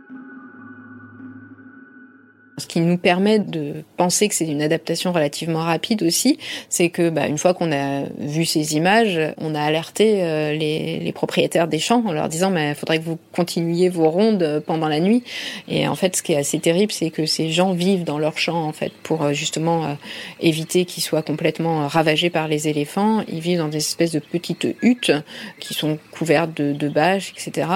Ce 2.57 2.67
qui 2.67 2.79
nous 2.79 2.97
permet 2.97 3.39
de 3.39 3.83
penser 3.97 4.29
que 4.29 4.35
c'est 4.35 4.47
une 4.47 4.61
adaptation 4.61 5.11
relativement 5.11 5.59
rapide 5.59 6.03
aussi, 6.03 6.39
c'est 6.69 6.89
que 6.89 7.09
bah, 7.09 7.27
une 7.27 7.37
fois 7.37 7.53
qu'on 7.53 7.71
a 7.73 8.03
vu 8.17 8.45
ces 8.45 8.75
images, 8.75 9.19
on 9.39 9.55
a 9.55 9.61
alerté 9.61 10.23
euh, 10.23 10.53
les, 10.53 11.11
propriétaires 11.13 11.67
des 11.67 11.79
champs 11.79 12.03
en 12.05 12.13
leur 12.13 12.29
disant 12.29 12.51
mais 12.51 12.69
il 12.69 12.75
faudrait 12.75 12.99
que 12.99 13.03
vous 13.03 13.19
continuiez 13.33 13.89
vos 13.89 14.09
rondes 14.09 14.63
pendant 14.65 14.87
la 14.87 15.01
nuit. 15.01 15.23
Et 15.67 15.87
en 15.87 15.95
fait, 15.95 16.15
ce 16.15 16.23
qui 16.23 16.31
est 16.33 16.37
assez 16.37 16.59
terrible, 16.59 16.91
c'est 16.91 17.09
que 17.09 17.25
ces 17.25 17.51
gens 17.51 17.73
vivent 17.73 18.03
dans 18.03 18.19
leurs 18.19 18.37
champs 18.37 18.63
en 18.63 18.73
fait 18.73 18.91
pour 19.03 19.23
euh, 19.23 19.33
justement 19.33 19.85
euh, 19.85 19.93
éviter 20.39 20.85
qu'ils 20.85 21.03
soient 21.03 21.23
complètement 21.23 21.87
ravagés 21.87 22.29
par 22.29 22.47
les 22.47 22.69
éléphants. 22.69 23.23
Ils 23.27 23.41
vivent 23.41 23.59
dans 23.59 23.67
des 23.67 23.77
espèces 23.77 24.11
de 24.11 24.19
petites 24.19 24.67
huttes 24.81 25.11
qui 25.59 25.73
sont 25.73 25.99
couvertes 26.11 26.53
de 26.53 26.89
bâches, 26.89 27.33
etc. 27.35 27.67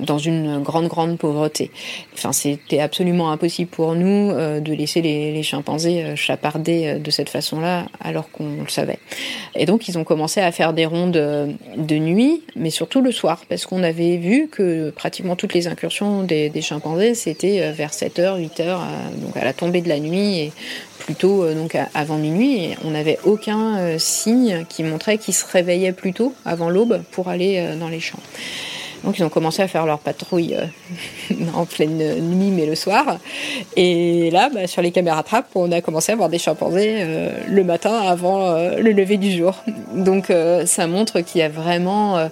dans 0.00 0.18
une 0.18 0.62
grande 0.62 0.88
grande 0.88 1.18
pauvreté. 1.18 1.70
Enfin, 2.14 2.32
c'était 2.32 2.80
absolument 2.80 3.30
impossible 3.30 3.70
pour 3.70 3.94
nous 3.94 4.30
euh, 4.30 4.60
de 4.60 4.72
laisser 4.72 5.00
les, 5.02 5.32
les 5.32 5.42
chimpanzés 5.42 6.02
euh, 6.02 6.16
chaparder 6.16 6.86
euh, 6.86 6.98
de 6.98 7.10
cette 7.10 7.28
façon-là, 7.28 7.86
alors 8.00 8.30
qu'on 8.30 8.62
le 8.62 8.68
savait. 8.68 8.98
Et 9.54 9.64
donc, 9.64 9.88
ils 9.88 9.98
ont 9.98 10.04
commencé 10.04 10.40
à 10.40 10.52
faire 10.52 10.72
des 10.72 10.86
rondes 10.86 11.12
de 11.12 11.96
nuit, 11.96 12.42
mais 12.56 12.70
surtout 12.70 13.00
le 13.00 13.10
soir, 13.10 13.42
parce 13.48 13.64
qu'on 13.64 13.82
avait 13.82 14.16
vu 14.16 14.48
que 14.48 14.90
pratiquement 14.90 15.36
toutes 15.36 15.54
les 15.54 15.66
incursions 15.66 16.22
des, 16.22 16.50
des 16.50 16.62
chimpanzés, 16.62 17.14
c'était 17.14 17.70
vers 17.72 17.90
7h, 17.90 18.40
8h, 18.40 18.78
donc 19.22 19.36
à 19.36 19.44
la 19.44 19.52
tombée 19.52 19.80
de 19.80 19.88
la 19.88 19.98
nuit 19.98 20.38
et 20.38 20.52
plutôt 20.98 21.50
donc 21.54 21.76
avant 21.94 22.16
minuit. 22.16 22.64
Et 22.64 22.76
on 22.84 22.90
n'avait 22.90 23.18
aucun 23.24 23.98
signe 23.98 24.66
qui 24.68 24.82
montrait 24.82 25.18
qu'ils 25.18 25.34
se 25.34 25.44
réveillaient 25.50 25.92
plus 25.92 26.12
tôt, 26.12 26.34
avant 26.44 26.68
l'aube, 26.68 27.02
pour 27.12 27.28
aller 27.28 27.76
dans 27.78 27.88
les 27.88 28.00
champs. 28.00 28.20
Donc 29.04 29.18
ils 29.18 29.24
ont 29.24 29.28
commencé 29.28 29.62
à 29.62 29.68
faire 29.68 29.86
leur 29.86 29.98
patrouille 29.98 30.54
euh, 30.54 31.34
en 31.54 31.64
pleine 31.64 32.20
nuit, 32.20 32.50
mais 32.50 32.66
le 32.66 32.74
soir. 32.74 33.18
Et 33.76 34.30
là, 34.30 34.50
bah, 34.52 34.66
sur 34.66 34.82
les 34.82 34.90
caméras 34.90 35.22
trappes, 35.22 35.48
on 35.54 35.70
a 35.72 35.80
commencé 35.80 36.12
à 36.12 36.16
voir 36.16 36.28
des 36.28 36.38
chimpanzés 36.38 36.96
euh, 36.98 37.30
le 37.48 37.64
matin 37.64 37.94
avant 37.94 38.46
euh, 38.46 38.76
le 38.78 38.92
lever 38.92 39.16
du 39.16 39.30
jour. 39.30 39.54
Donc 39.94 40.32
ça 40.66 40.86
montre 40.86 41.20
qu'il 41.20 41.40
y 41.40 41.44
a 41.44 41.48
vraiment... 41.48 42.28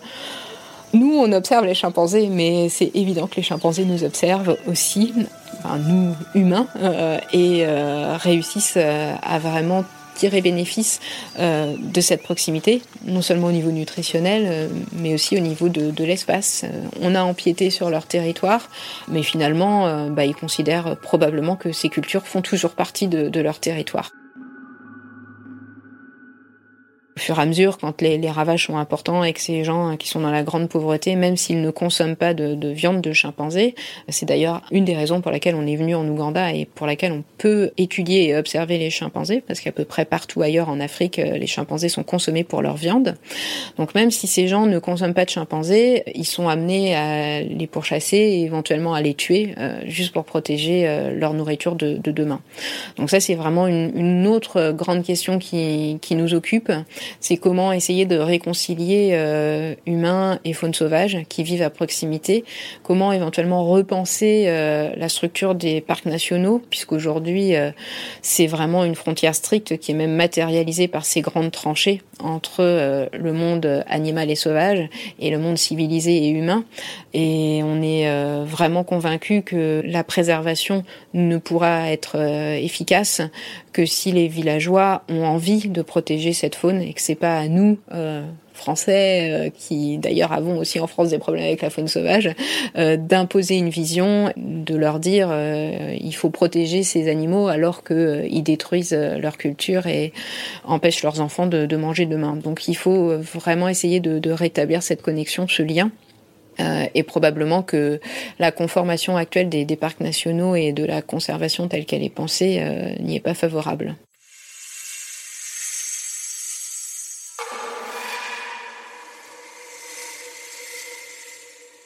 nous, 0.92 1.12
on 1.12 1.32
observe 1.32 1.64
les 1.64 1.74
chimpanzés, 1.74 2.28
mais 2.28 2.68
c'est 2.68 2.90
évident 2.94 3.26
que 3.26 3.36
les 3.36 3.42
chimpanzés 3.42 3.84
nous 3.84 4.04
observent 4.04 4.56
aussi, 4.66 5.12
enfin, 5.58 5.78
nous 5.78 6.14
humains, 6.34 6.66
et 7.32 7.64
réussissent 8.22 8.76
à 8.76 9.38
vraiment 9.38 9.84
tirer 10.14 10.40
bénéfice 10.40 11.00
euh, 11.38 11.74
de 11.78 12.00
cette 12.00 12.22
proximité, 12.22 12.82
non 13.04 13.22
seulement 13.22 13.48
au 13.48 13.52
niveau 13.52 13.70
nutritionnel, 13.70 14.44
euh, 14.46 14.68
mais 14.92 15.14
aussi 15.14 15.36
au 15.36 15.40
niveau 15.40 15.68
de, 15.68 16.04
l'espace. 16.04 16.64
Euh, 16.64 16.82
on 17.00 17.14
a 17.14 17.22
empiété 17.22 17.70
sur 17.70 17.90
leur 17.90 18.06
territoire, 18.06 18.68
mais 19.08 19.22
finalement, 19.22 20.08
bah, 20.10 20.24
ils 20.24 20.34
considèrent 20.34 20.96
probablement 20.96 21.56
que 21.56 21.72
ces 21.72 21.88
cultures 21.88 22.26
font 22.26 22.42
toujours 22.42 22.72
partie 22.72 23.08
de 23.08 23.40
leur 23.40 23.58
territoire. 23.58 24.10
Fur 27.24 27.38
et 27.38 27.42
à 27.42 27.46
mesure, 27.46 27.78
quand 27.78 28.02
les, 28.02 28.18
les, 28.18 28.30
ravages 28.30 28.66
sont 28.66 28.76
importants 28.76 29.24
et 29.24 29.32
que 29.32 29.40
ces 29.40 29.64
gens 29.64 29.96
qui 29.96 30.08
sont 30.08 30.20
dans 30.20 30.30
la 30.30 30.42
grande 30.42 30.68
pauvreté, 30.68 31.16
même 31.16 31.36
s'ils 31.36 31.60
ne 31.62 31.70
consomment 31.70 32.16
pas 32.16 32.34
de, 32.34 32.54
de 32.54 32.68
viande 32.68 33.00
de 33.00 33.12
chimpanzé, 33.12 33.74
c'est 34.08 34.26
d'ailleurs 34.26 34.62
une 34.70 34.84
des 34.84 34.94
raisons 34.94 35.20
pour 35.20 35.30
laquelle 35.30 35.54
on 35.54 35.66
est 35.66 35.76
venu 35.76 35.94
en 35.94 36.06
Ouganda 36.06 36.52
et 36.52 36.66
pour 36.66 36.86
laquelle 36.86 37.12
on 37.12 37.24
peut 37.38 37.70
étudier 37.78 38.28
et 38.28 38.36
observer 38.36 38.78
les 38.78 38.90
chimpanzés, 38.90 39.42
parce 39.46 39.60
qu'à 39.60 39.72
peu 39.72 39.84
près 39.84 40.04
partout 40.04 40.42
ailleurs 40.42 40.68
en 40.68 40.80
Afrique, 40.80 41.16
les 41.16 41.46
chimpanzés 41.46 41.88
sont 41.88 42.02
consommés 42.02 42.44
pour 42.44 42.62
leur 42.62 42.76
viande. 42.76 43.16
Donc 43.78 43.94
même 43.94 44.10
si 44.10 44.26
ces 44.26 44.46
gens 44.46 44.66
ne 44.66 44.78
consomment 44.78 45.14
pas 45.14 45.24
de 45.24 45.30
chimpanzés, 45.30 46.02
ils 46.14 46.26
sont 46.26 46.48
amenés 46.48 46.94
à 46.94 47.40
les 47.40 47.66
pourchasser 47.66 48.16
et 48.16 48.42
éventuellement 48.42 48.94
à 48.94 49.00
les 49.00 49.14
tuer, 49.14 49.54
euh, 49.58 49.80
juste 49.86 50.12
pour 50.12 50.24
protéger 50.24 50.86
euh, 50.86 51.10
leur 51.18 51.34
nourriture 51.34 51.74
de, 51.74 51.96
de, 51.96 52.10
demain. 52.10 52.40
Donc 52.96 53.10
ça, 53.10 53.20
c'est 53.20 53.34
vraiment 53.34 53.66
une, 53.66 53.92
une, 53.94 54.26
autre 54.26 54.72
grande 54.72 55.02
question 55.02 55.38
qui, 55.38 55.98
qui 56.00 56.14
nous 56.14 56.34
occupe 56.34 56.70
c'est 57.24 57.38
comment 57.38 57.72
essayer 57.72 58.04
de 58.04 58.18
réconcilier 58.18 59.12
euh, 59.14 59.74
humains 59.86 60.40
et 60.44 60.52
faune 60.52 60.74
sauvage 60.74 61.22
qui 61.30 61.42
vivent 61.42 61.62
à 61.62 61.70
proximité, 61.70 62.44
comment 62.82 63.12
éventuellement 63.14 63.64
repenser 63.64 64.44
euh, 64.46 64.90
la 64.94 65.08
structure 65.08 65.54
des 65.54 65.80
parcs 65.80 66.04
nationaux, 66.04 66.60
puisqu'aujourd'hui 66.68 67.56
euh, 67.56 67.70
c'est 68.20 68.46
vraiment 68.46 68.84
une 68.84 68.94
frontière 68.94 69.34
stricte 69.34 69.78
qui 69.78 69.92
est 69.92 69.94
même 69.94 70.14
matérialisée 70.14 70.86
par 70.86 71.06
ces 71.06 71.22
grandes 71.22 71.50
tranchées 71.50 72.02
entre 72.20 72.60
euh, 72.60 73.06
le 73.12 73.32
monde 73.32 73.84
animal 73.86 74.30
et 74.30 74.34
sauvage 74.34 74.88
et 75.18 75.30
le 75.30 75.38
monde 75.38 75.58
civilisé 75.58 76.16
et 76.16 76.28
humain. 76.28 76.64
Et 77.12 77.60
on 77.62 77.82
est 77.82 78.08
euh, 78.08 78.44
vraiment 78.46 78.84
convaincu 78.84 79.42
que 79.42 79.82
la 79.84 80.04
préservation 80.04 80.84
ne 81.12 81.38
pourra 81.38 81.90
être 81.90 82.16
efficace 82.16 83.22
que 83.74 83.84
si 83.84 84.12
les 84.12 84.28
villageois 84.28 85.02
ont 85.10 85.24
envie 85.24 85.68
de 85.68 85.82
protéger 85.82 86.32
cette 86.32 86.54
faune 86.54 86.80
et 86.80 86.94
que 86.94 87.00
c'est 87.00 87.16
pas 87.16 87.36
à 87.36 87.48
nous 87.48 87.78
euh, 87.92 88.24
français, 88.54 89.30
euh, 89.30 89.50
qui 89.50 89.98
d'ailleurs 89.98 90.32
avons 90.32 90.56
aussi 90.58 90.80
en 90.80 90.86
France 90.86 91.10
des 91.10 91.18
problèmes 91.18 91.44
avec 91.44 91.60
la 91.60 91.70
faune 91.70 91.88
sauvage, 91.88 92.30
euh, 92.78 92.96
d'imposer 92.96 93.56
une 93.56 93.68
vision, 93.68 94.32
de 94.36 94.76
leur 94.76 95.00
dire 95.00 95.28
euh, 95.30 95.94
il 96.00 96.14
faut 96.14 96.30
protéger 96.30 96.82
ces 96.82 97.10
animaux 97.10 97.48
alors 97.48 97.84
qu'ils 97.84 98.42
détruisent 98.42 98.94
leur 98.94 99.36
culture 99.36 99.86
et 99.86 100.12
empêchent 100.64 101.02
leurs 101.02 101.20
enfants 101.20 101.46
de, 101.46 101.74
manger 101.76 102.06
demain. 102.06 102.36
Donc 102.36 102.68
il 102.68 102.76
faut 102.76 103.18
vraiment 103.18 103.68
essayer 103.68 103.98
de, 103.98 104.30
rétablir 104.30 104.82
cette 104.82 105.02
connexion, 105.02 105.46
ce 105.48 105.62
lien. 105.62 105.90
Euh, 106.60 106.84
et 106.94 107.02
probablement 107.02 107.64
que 107.64 107.98
la 108.38 108.52
conformation 108.52 109.16
actuelle 109.16 109.48
des, 109.48 109.64
des, 109.64 109.74
parcs 109.74 109.98
nationaux 109.98 110.54
et 110.54 110.72
de 110.72 110.84
la 110.84 111.02
conservation 111.02 111.66
telle 111.66 111.84
qu'elle 111.84 112.04
est 112.04 112.14
pensée 112.14 112.62
n'y 113.00 113.16
est 113.16 113.20
pas 113.20 113.34
favorable. 113.34 113.96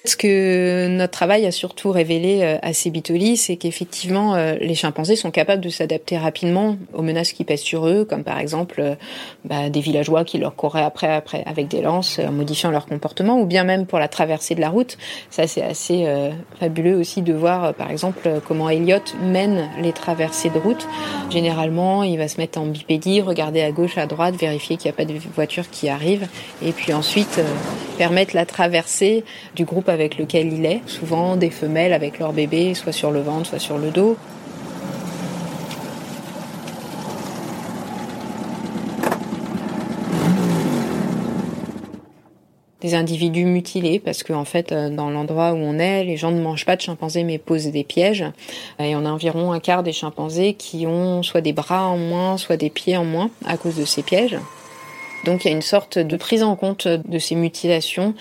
Ce 0.09 0.17
que 0.17 0.89
notre 0.89 1.11
travail 1.11 1.45
a 1.45 1.51
surtout 1.51 1.91
révélé 1.91 2.41
euh, 2.41 2.57
à 2.63 2.73
Sébitoli, 2.73 3.37
c'est 3.37 3.57
qu'effectivement, 3.57 4.37
euh, 4.37 4.55
les 4.59 4.75
chimpanzés 4.75 5.17
sont 5.17 5.31
capables 5.31 5.61
de 5.61 5.69
s'adapter 5.69 6.17
rapidement 6.17 6.79
aux 6.95 7.03
menaces 7.03 7.33
qui 7.33 7.45
pèsent 7.45 7.61
sur 7.61 7.87
eux, 7.87 8.07
comme 8.07 8.25
par 8.25 8.39
exemple 8.39 8.81
euh, 8.81 8.95
bah, 9.45 9.69
des 9.69 9.81
villageois 9.81 10.25
qui 10.25 10.39
leur 10.39 10.57
couraient 10.57 10.83
après, 10.83 11.13
après 11.13 11.43
avec 11.45 11.69
des 11.69 11.83
lances, 11.83 12.21
en 12.21 12.33
modifiant 12.33 12.71
leur 12.71 12.87
comportement, 12.87 13.39
ou 13.39 13.45
bien 13.45 13.65
même 13.65 13.85
pour 13.85 13.99
la 13.99 14.09
traversée 14.09 14.55
de 14.55 14.63
la 14.63 14.71
route. 14.71 14.97
Ça, 15.29 15.47
c'est 15.47 15.61
assez 15.61 16.07
euh, 16.07 16.31
fabuleux 16.59 16.97
aussi 16.97 17.21
de 17.21 17.35
voir, 17.35 17.75
par 17.75 17.91
exemple, 17.91 18.41
comment 18.47 18.71
Elliot 18.71 19.05
mène 19.23 19.69
les 19.79 19.93
traversées 19.93 20.49
de 20.49 20.59
route. 20.59 20.89
Généralement, 21.29 22.03
il 22.03 22.17
va 22.17 22.29
se 22.29 22.39
mettre 22.39 22.59
en 22.59 22.65
bipédie, 22.65 23.21
regarder 23.21 23.61
à 23.61 23.73
gauche, 23.73 23.99
à 23.99 24.07
droite, 24.07 24.37
vérifier 24.37 24.79
qu'il 24.79 24.91
n'y 24.91 24.95
a 24.95 24.97
pas 24.97 25.05
de 25.05 25.19
voiture 25.35 25.69
qui 25.71 25.91
arrive, 25.91 26.27
et 26.65 26.73
puis 26.73 26.95
ensuite 26.95 27.39
permettre 27.99 28.35
la 28.35 28.47
traversée 28.47 29.23
du 29.55 29.67
groupe 29.67 29.91
lequel 30.19 30.53
il 30.53 30.65
est, 30.65 30.81
souvent 30.87 31.37
des 31.37 31.51
femelles 31.51 31.93
avec 31.93 32.19
leur 32.19 32.33
bébé, 32.33 32.75
soit 32.75 32.93
sur 32.93 33.11
le 33.11 33.21
ventre, 33.21 33.49
soit 33.49 33.59
sur 33.59 33.79
le 33.79 33.91
dos. 33.91 34.17
des 42.81 42.95
individus 42.95 43.45
mutilés 43.45 43.99
parce 43.99 44.23
que 44.23 44.33
en 44.33 44.45
fait 44.45 44.73
dans 44.73 45.11
l'endroit 45.11 45.53
où 45.53 45.57
on 45.57 45.79
est 45.79 46.05
les 46.05 46.17
gens 46.17 46.31
ne 46.31 46.41
mangent 46.41 46.65
pas 46.65 46.77
de 46.77 46.81
chimpanzés 46.81 47.25
mais 47.25 47.39
posent 47.39 47.67
des 47.67 47.83
pièges 47.83 48.25
et 48.79 48.95
on 48.95 49.05
a 49.05 49.11
environ 49.11 49.53
un 49.53 49.59
quart 49.59 49.83
des 49.83 49.93
chimpanzés 49.93 50.55
qui 50.55 50.87
ont 50.87 51.25
soit 51.25 51.41
des 51.41 51.53
bras 51.53 51.89
en 51.89 51.99
moins 51.99 52.37
soit 52.37 52.57
des 52.57 52.71
pieds 52.71 52.97
en 52.97 53.05
moins 53.05 53.31
à 53.45 53.57
cause 53.57 53.75
de 53.75 53.85
ces 53.85 54.03
pièges 54.03 54.39
donc 55.25 55.45
il 55.45 55.49
y 55.49 55.51
a 55.51 55.55
une 55.55 55.63
sorte 55.63 55.99
de 55.99 56.17
prise 56.17 56.45
en 56.45 56.55
compte 56.55 56.87
de 56.87 57.19
ces 57.19 57.35
mutilations 57.35 58.15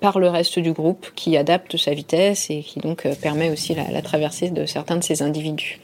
par 0.00 0.18
le 0.18 0.28
reste 0.28 0.58
du 0.58 0.72
groupe 0.72 1.08
qui 1.14 1.36
adapte 1.36 1.76
sa 1.76 1.92
vitesse 1.92 2.50
et 2.50 2.60
qui 2.60 2.78
donc 2.78 3.06
euh, 3.06 3.14
permet 3.20 3.50
aussi 3.50 3.74
la, 3.74 4.02
traversée 4.02 4.50
de 4.50 4.64
certains 4.66 4.96
de 4.96 5.02
ces 5.02 5.22
individus. 5.22 5.80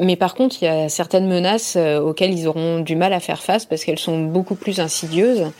Mais 0.00 0.16
par 0.16 0.34
contre, 0.34 0.56
il 0.60 0.64
y 0.64 0.68
a 0.68 0.88
certaines 0.88 1.28
menaces 1.28 1.76
euh, 1.76 2.00
auxquelles 2.00 2.32
ils 2.32 2.48
auront 2.48 2.80
du 2.80 2.96
mal 2.96 3.12
à 3.12 3.20
faire 3.20 3.42
face 3.42 3.64
parce 3.64 3.84
qu'elles 3.84 3.98
sont 3.98 4.20
beaucoup 4.24 4.54
plus 4.54 4.80
insidieuses. 4.80 5.52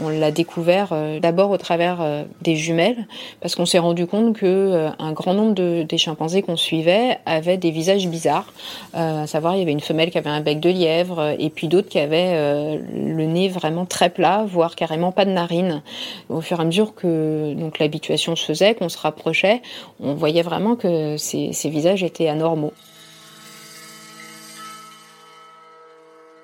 On 0.00 0.08
l'a 0.08 0.30
découvert 0.30 0.90
euh, 0.92 1.18
d'abord 1.18 1.50
au 1.50 1.56
travers 1.56 1.98
des 2.42 2.56
jumelles 2.56 3.06
parce 3.40 3.54
qu'on 3.54 3.66
s'est 3.66 3.78
rendu 3.78 4.06
compte 4.06 4.36
que 4.36 4.88
un 4.98 5.12
grand 5.12 5.34
nombre 5.34 5.54
de, 5.54 5.84
des 5.88 5.98
chimpanzés 5.98 6.42
qu'on 6.42 6.56
suivait 6.56 7.18
avaient 7.26 7.56
des 7.56 7.70
visages 7.70 8.06
bizarres. 8.06 8.52
à 8.94 9.26
savoir, 9.26 9.56
il 9.56 9.60
y 9.60 9.62
avait 9.62 9.72
une 9.72 9.80
femelle 9.80 10.10
qui 10.10 10.18
avait 10.18 10.30
un 10.30 10.40
bec 10.40 10.60
de 10.60 10.70
lièvre 10.70 11.34
et 11.38 11.50
puis 11.50 11.68
d'autres 11.68 11.88
qui 11.88 11.98
avaient 11.98 12.78
le 12.94 13.24
nez 13.26 13.48
vraiment 13.48 13.86
très 13.86 14.10
plat, 14.10 14.44
voire 14.46 14.76
carrément 14.76 15.12
pas 15.12 15.24
de 15.24 15.30
narine. 15.30 15.82
Au 16.28 16.40
fur 16.40 16.58
et 16.58 16.62
à 16.62 16.64
mesure 16.64 16.94
que 16.94 17.29
donc 17.54 17.78
l'habituation 17.78 18.36
se 18.36 18.44
faisait, 18.44 18.74
qu'on 18.74 18.88
se 18.88 18.98
rapprochait, 18.98 19.62
on 20.00 20.14
voyait 20.14 20.42
vraiment 20.42 20.76
que 20.76 21.16
ces, 21.16 21.52
ces 21.52 21.70
visages 21.70 22.02
étaient 22.02 22.28
anormaux. 22.28 22.72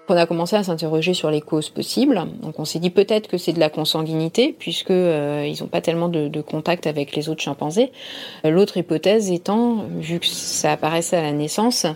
On 0.08 0.16
a 0.16 0.26
commencé 0.26 0.54
à 0.54 0.62
s'interroger 0.62 1.14
sur 1.14 1.30
les 1.30 1.40
causes 1.40 1.68
possibles. 1.68 2.22
Donc 2.40 2.60
on 2.60 2.64
s'est 2.64 2.78
dit 2.78 2.90
peut-être 2.90 3.28
que 3.28 3.38
c'est 3.38 3.52
de 3.52 3.58
la 3.58 3.70
consanguinité 3.70 4.54
puisque 4.56 4.90
euh, 4.90 5.44
ils 5.46 5.60
n'ont 5.62 5.68
pas 5.68 5.80
tellement 5.80 6.08
de, 6.08 6.28
de, 6.28 6.40
contact 6.40 6.86
avec 6.86 7.16
les 7.16 7.28
autres 7.28 7.42
chimpanzés. 7.42 7.90
L'autre 8.44 8.76
hypothèse 8.76 9.32
étant, 9.32 9.84
vu 9.98 10.20
que 10.20 10.26
ça 10.26 10.72
apparaissait 10.72 11.16
à 11.16 11.22
la 11.22 11.32
naissance, 11.32 11.86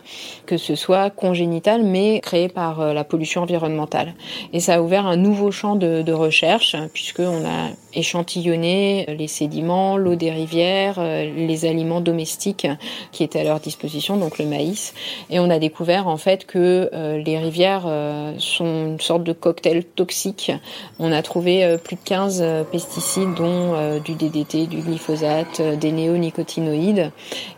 que 0.47 0.57
ce 0.57 0.75
soit 0.75 1.11
congénital 1.11 1.85
mais 1.85 2.21
créé 2.21 2.49
par 2.49 2.81
euh, 2.81 2.93
la 2.93 3.05
pollution 3.05 3.43
environnementale. 3.43 4.15
Et 4.53 4.59
ça 4.59 4.75
a 4.75 4.83
ouvert 4.83 5.07
un 5.07 5.17
nouveau 5.17 5.53
champ 5.53 5.77
de, 5.77 6.03
de 6.03 6.13
recherche 6.13 6.77
puisque 6.93 7.21
on 7.21 7.45
a 7.45 7.71
échantillonné 7.95 9.07
les 9.19 9.29
sédiments, 9.29 9.97
l'eau 9.97 10.15
des 10.15 10.31
rivières, 10.31 10.97
euh, 10.99 11.31
les 11.35 11.65
aliments 11.65 12.01
domestiques 12.01 12.67
qui 13.13 13.25
étaient 13.25 13.41
à 13.41 13.45
leur 13.45 13.61
disposition, 13.61 14.17
donc 14.17 14.39
le 14.39 14.47
maïs, 14.47 14.95
et 15.31 15.41
on 15.41 15.51
a 15.51 15.59
découvert 15.59 16.09
en 16.09 16.17
fait 16.17 16.47
que 16.47 16.91
euh, 16.93 17.19
les 17.19 17.39
rivières 17.39 17.87
euh, 17.87 18.00
sont 18.39 18.87
une 18.87 19.01
sorte 19.01 19.25
de 19.25 19.33
cocktail 19.33 19.85
toxique. 19.85 20.53
On 20.99 21.13
a 21.13 21.23
trouvé 21.23 21.65
euh, 21.65 21.77
plus 21.77 21.97
de 21.97 22.01
15 22.05 22.45
pesticides, 22.71 23.35
dont 23.35 23.99
du 24.01 24.15
DDT, 24.15 24.67
du 24.67 24.79
glyphosate, 24.79 25.61
des 25.61 25.93
néonicotinoïdes. 25.93 27.11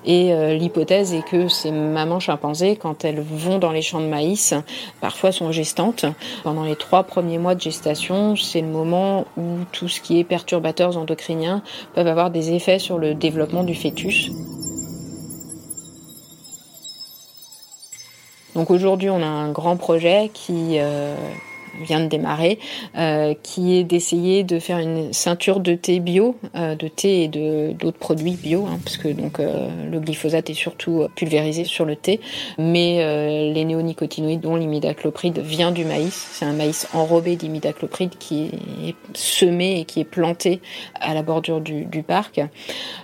Et 0.04 0.32
l'hypothèse 0.56 1.14
est 1.14 1.22
que 1.22 1.48
ces 1.48 1.70
mamans 1.70 2.20
chimpanzés, 2.20 2.76
quand 2.76 3.04
elles 3.04 3.20
vont 3.20 3.58
dans 3.58 3.72
les 3.72 3.82
champs 3.82 4.00
de 4.00 4.06
maïs, 4.06 4.54
parfois 5.00 5.32
sont 5.32 5.52
gestantes. 5.52 6.06
Pendant 6.42 6.64
les 6.64 6.76
trois 6.76 7.04
premiers 7.04 7.38
mois 7.38 7.54
de 7.54 7.60
gestation, 7.60 8.36
c'est 8.36 8.60
le 8.60 8.68
moment 8.68 9.26
où 9.36 9.58
tout 9.72 9.88
ce 9.88 10.00
qui 10.00 10.18
est 10.18 10.24
perturbateurs 10.24 10.96
endocriniens 10.96 11.62
peuvent 11.94 12.06
avoir 12.06 12.30
des 12.30 12.52
effets 12.52 12.78
sur 12.78 12.98
le 12.98 13.14
développement 13.14 13.64
du 13.64 13.74
fœtus. 13.74 14.30
Donc 18.54 18.70
aujourd'hui, 18.70 19.08
on 19.08 19.22
a 19.22 19.26
un 19.26 19.50
grand 19.50 19.76
projet 19.76 20.30
qui 20.32 20.78
euh, 20.78 21.14
vient 21.80 22.00
de 22.00 22.06
démarrer, 22.06 22.58
euh, 22.96 23.34
qui 23.42 23.74
est 23.76 23.84
d'essayer 23.84 24.44
de 24.44 24.58
faire 24.58 24.78
une 24.78 25.12
ceinture 25.12 25.60
de 25.60 25.74
thé 25.74 26.00
bio, 26.00 26.36
euh, 26.54 26.74
de 26.74 26.88
thé 26.88 27.22
et 27.22 27.28
de 27.28 27.72
d'autres 27.72 27.98
produits 27.98 28.36
bio, 28.36 28.66
hein, 28.66 28.78
parce 28.84 28.96
que 28.96 29.08
donc 29.08 29.40
euh, 29.40 29.68
le 29.90 30.00
glyphosate 30.00 30.50
est 30.50 30.54
surtout 30.54 31.06
pulvérisé 31.16 31.64
sur 31.64 31.84
le 31.84 31.96
thé, 31.96 32.20
mais 32.58 33.02
les 33.52 33.64
néonicotinoïdes, 33.64 34.40
dont 34.40 34.56
l'imidaclopride, 34.56 35.38
vient 35.38 35.72
du 35.72 35.84
maïs. 35.84 36.28
C'est 36.32 36.44
un 36.44 36.52
maïs 36.52 36.88
enrobé 36.92 37.36
d'imidaclopride 37.36 38.16
qui 38.18 38.50
est 38.86 38.94
semé 39.14 39.80
et 39.80 39.84
qui 39.84 40.00
est 40.00 40.04
planté 40.04 40.60
à 41.00 41.14
la 41.14 41.22
bordure 41.22 41.60
du, 41.60 41.84
du 41.84 42.02
parc. 42.02 42.40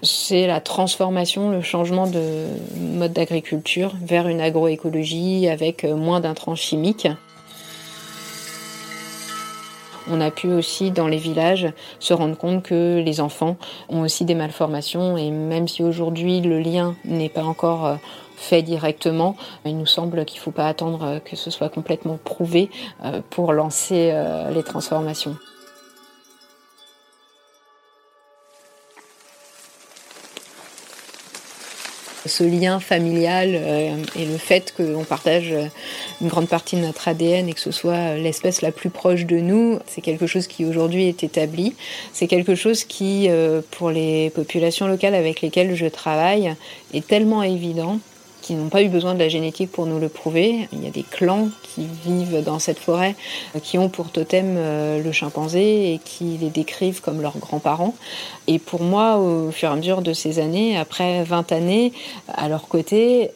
C'est 0.02 0.46
la 0.46 0.60
transformation, 0.60 1.50
le 1.50 1.62
changement 1.62 2.06
de 2.06 2.46
mode 2.76 3.12
d'agriculture 3.12 3.94
vers 4.02 4.28
une 4.28 4.40
agroécologie 4.40 5.48
avec 5.48 5.84
moins 5.84 6.20
d'intrants 6.20 6.56
chimiques. 6.56 7.08
On 10.10 10.20
a 10.20 10.30
pu 10.30 10.52
aussi 10.52 10.90
dans 10.90 11.06
les 11.06 11.16
villages 11.16 11.68
se 11.98 12.14
rendre 12.14 12.36
compte 12.36 12.62
que 12.62 13.02
les 13.04 13.20
enfants 13.20 13.56
ont 13.88 14.00
aussi 14.00 14.24
des 14.24 14.34
malformations 14.34 15.16
et 15.16 15.30
même 15.30 15.68
si 15.68 15.82
aujourd'hui 15.82 16.40
le 16.40 16.60
lien 16.60 16.96
n'est 17.04 17.28
pas 17.28 17.42
encore 17.42 17.86
euh, 17.86 17.96
fait 18.36 18.62
directement. 18.62 19.36
Il 19.64 19.76
nous 19.76 19.86
semble 19.86 20.24
qu'il 20.24 20.38
ne 20.38 20.42
faut 20.42 20.50
pas 20.50 20.68
attendre 20.68 21.04
euh, 21.04 21.18
que 21.20 21.36
ce 21.36 21.50
soit 21.50 21.68
complètement 21.68 22.18
prouvé 22.22 22.70
euh, 23.04 23.20
pour 23.30 23.52
lancer 23.52 24.14
les 24.54 24.62
transformations. 24.62 25.36
Ce 32.28 32.44
lien 32.44 32.80
familial 32.80 33.50
euh, 33.54 33.96
et 34.16 34.24
le 34.24 34.38
fait 34.38 34.72
qu'on 34.76 35.04
partage 35.04 35.50
euh, 35.52 35.66
une 36.20 36.28
grande 36.28 36.48
partie 36.48 36.76
de 36.76 36.82
notre 36.82 37.08
ADN 37.08 37.48
et 37.48 37.52
que 37.52 37.60
ce 37.60 37.70
soit 37.70 38.14
l'espèce 38.16 38.62
la 38.62 38.70
plus 38.70 38.90
proche 38.90 39.26
de 39.26 39.38
nous, 39.38 39.78
c'est 39.86 40.00
quelque 40.00 40.26
chose 40.26 40.46
qui 40.46 40.64
aujourd'hui 40.64 41.08
est 41.08 41.24
établi. 41.24 41.74
C'est 42.12 42.28
quelque 42.28 42.54
chose 42.54 42.84
qui, 42.84 43.26
euh, 43.28 43.60
pour 43.72 43.90
les 43.90 44.30
populations 44.30 44.86
locales 44.86 45.14
avec 45.14 45.40
lesquelles 45.40 45.74
je 45.74 45.86
travaille, 45.86 46.54
est 46.94 47.06
tellement 47.06 47.42
évident 47.42 47.98
qui 48.48 48.54
n'ont 48.54 48.70
pas 48.70 48.82
eu 48.82 48.88
besoin 48.88 49.12
de 49.12 49.18
la 49.18 49.28
génétique 49.28 49.70
pour 49.70 49.84
nous 49.84 49.98
le 49.98 50.08
prouver. 50.08 50.68
Il 50.72 50.82
y 50.82 50.86
a 50.86 50.90
des 50.90 51.02
clans 51.02 51.50
qui 51.62 51.86
vivent 52.06 52.42
dans 52.42 52.58
cette 52.58 52.78
forêt, 52.78 53.14
qui 53.62 53.76
ont 53.76 53.90
pour 53.90 54.08
totem 54.08 54.54
euh, 54.56 55.02
le 55.02 55.12
chimpanzé 55.12 55.92
et 55.92 56.00
qui 56.02 56.38
les 56.40 56.48
décrivent 56.48 57.02
comme 57.02 57.20
leurs 57.20 57.36
grands-parents. 57.36 57.94
Et 58.46 58.58
pour 58.58 58.82
moi, 58.82 59.18
au 59.18 59.50
fur 59.50 59.68
et 59.68 59.72
à 59.72 59.76
mesure 59.76 60.00
de 60.00 60.14
ces 60.14 60.38
années, 60.38 60.78
après 60.78 61.24
20 61.24 61.52
années, 61.52 61.92
à 62.26 62.48
leur 62.48 62.68
côté, 62.68 63.32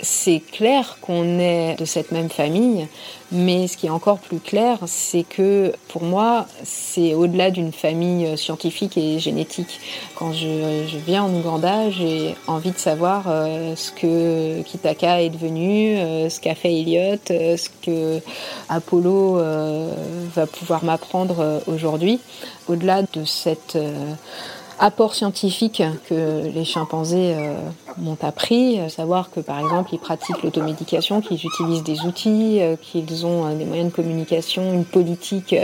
c'est 0.00 0.40
clair 0.40 0.98
qu'on 1.00 1.38
est 1.38 1.76
de 1.78 1.84
cette 1.84 2.12
même 2.12 2.30
famille, 2.30 2.88
mais 3.30 3.66
ce 3.66 3.76
qui 3.76 3.86
est 3.86 3.90
encore 3.90 4.18
plus 4.18 4.40
clair, 4.40 4.78
c'est 4.86 5.22
que 5.22 5.72
pour 5.88 6.02
moi, 6.02 6.46
c'est 6.64 7.14
au-delà 7.14 7.50
d'une 7.50 7.72
famille 7.72 8.36
scientifique 8.36 8.96
et 8.96 9.18
génétique. 9.18 9.80
Quand 10.16 10.32
je, 10.32 10.96
viens 11.06 11.24
en 11.24 11.34
Ouganda, 11.34 11.90
j'ai 11.90 12.34
envie 12.46 12.72
de 12.72 12.78
savoir 12.78 13.24
euh, 13.28 13.76
ce 13.76 13.92
que 13.92 14.62
Kitaka 14.62 15.22
est 15.22 15.30
devenu, 15.30 15.96
euh, 15.96 16.28
ce 16.28 16.40
qu'a 16.40 16.54
fait 16.54 16.72
Elliot, 16.72 17.18
euh, 17.30 17.56
ce 17.56 17.68
que 17.82 18.20
Apollo 18.68 19.40
va 20.34 20.46
pouvoir 20.46 20.84
m'apprendre 20.84 21.60
aujourd'hui. 21.66 22.20
Au-delà 22.68 23.02
de 23.02 23.24
cette 23.24 23.76
apport 24.82 25.14
scientifique 25.14 25.80
que 26.08 26.48
les 26.52 26.64
chimpanzés 26.64 27.34
euh, 27.36 27.54
m'ont 27.98 28.18
appris, 28.20 28.80
euh, 28.80 28.88
savoir 28.88 29.30
que 29.30 29.38
par 29.38 29.60
exemple 29.60 29.90
ils 29.92 30.00
pratiquent 30.00 30.42
l'automédication, 30.42 31.20
qu'ils 31.20 31.46
utilisent 31.46 31.84
des 31.84 32.00
outils, 32.00 32.60
euh, 32.60 32.74
qu'ils 32.74 33.24
ont 33.24 33.54
des 33.54 33.64
moyens 33.64 33.90
de 33.90 33.94
communication, 33.94 34.72
une 34.72 34.84
politique 34.84 35.54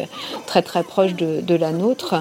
très 0.47 0.63
très 0.63 0.85
proche 0.85 1.15
de 1.15 1.55
la 1.57 1.73
nôtre, 1.73 2.15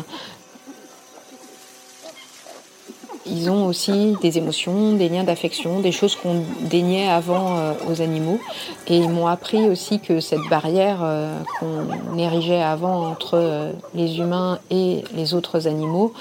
ils 3.30 3.49
ont 3.49 3.65
aussi 3.65 4.15
des 4.21 4.38
émotions, 4.38 4.93
des 4.93 5.09
liens 5.09 5.23
d'affection, 5.23 5.80
des 5.80 5.91
choses 5.91 6.15
qu'on 6.15 6.43
déniait 6.61 7.07
avant 7.07 7.57
euh, 7.57 7.73
aux 7.89 8.01
animaux. 8.01 8.39
Et 8.88 8.97
ils 8.97 9.09
m'ont 9.09 9.28
appris 9.28 9.69
aussi 9.69 9.99
que 9.99 10.19
cette 10.19 10.47
barrière 10.49 10.99
euh, 11.01 11.39
qu'on 11.59 12.17
érigeait 12.17 12.61
avant 12.61 13.07
entre 13.07 13.36
euh, 13.36 13.71
les 13.93 14.19
humains 14.19 14.59
et 14.69 15.03
les 15.13 15.34
autres 15.34 15.67
animaux, 15.67 16.13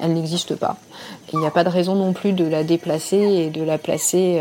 elle 0.00 0.14
n'existe 0.14 0.56
pas. 0.56 0.76
Il 1.32 1.38
n'y 1.38 1.46
a 1.46 1.50
pas 1.50 1.64
de 1.64 1.68
raison 1.68 1.94
non 1.94 2.12
plus 2.12 2.32
de 2.32 2.44
la 2.44 2.62
déplacer 2.62 3.16
et 3.16 3.50
de 3.50 3.62
la 3.62 3.78
placer 3.78 4.40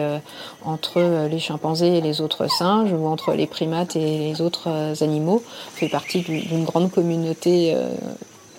entre 0.63 1.27
les 1.27 1.39
chimpanzés 1.39 1.97
et 1.97 2.01
les 2.01 2.21
autres 2.21 2.47
singes 2.47 2.91
ou 2.93 3.07
entre 3.07 3.33
les 3.33 3.47
primates 3.47 3.95
et 3.95 4.19
les 4.19 4.41
autres 4.41 4.69
animaux. 5.01 5.41
Ça 5.73 5.79
fait 5.79 5.89
partie 5.89 6.21
d'une 6.21 6.65
grande 6.65 6.91
communauté 6.91 7.75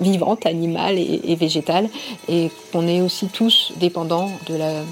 vivante, 0.01 0.47
animale 0.47 0.99
et, 0.99 1.37
végétale, 1.37 1.89
et 2.29 2.51
qu'on 2.73 2.87
est 2.87 3.01
aussi 3.01 3.29
tous 3.29 3.73
dépendants 3.77 4.31
de 4.49 4.55
la 4.55 4.83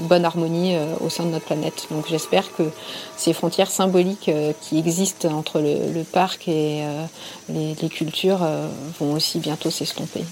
bonne 0.00 0.24
harmonie 0.24 0.74
euh, 0.74 0.94
au 1.00 1.08
sein 1.08 1.24
de 1.24 1.30
notre 1.30 1.46
planète. 1.46 1.86
Donc 1.90 2.06
j'espère 2.08 2.54
que 2.54 2.64
ces 3.16 3.32
frontières 3.32 3.70
symboliques 3.70 4.28
euh, 4.28 4.52
qui 4.60 4.78
existent 4.78 5.28
entre 5.28 5.60
le, 5.60 6.02
parc 6.04 6.48
et 6.48 6.82
euh, 6.82 7.04
les, 7.48 7.88
cultures 7.88 8.46
vont 8.98 9.12
aussi 9.14 9.38
bientôt 9.38 9.70
s'estomper. 9.70 10.24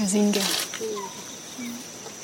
Kazinga. 0.00 0.40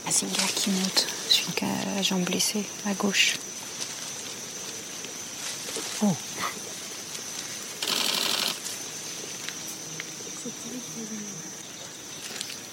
Kazinga 0.07 0.47
qui 0.55 0.71
monte, 0.71 1.07
celui 1.29 1.53
qui 1.53 1.65
a 1.67 1.95
la 1.95 2.01
jambe 2.01 2.23
blessée 2.23 2.65
à 2.87 2.95
gauche. 2.95 3.37
Oh. 6.03 6.17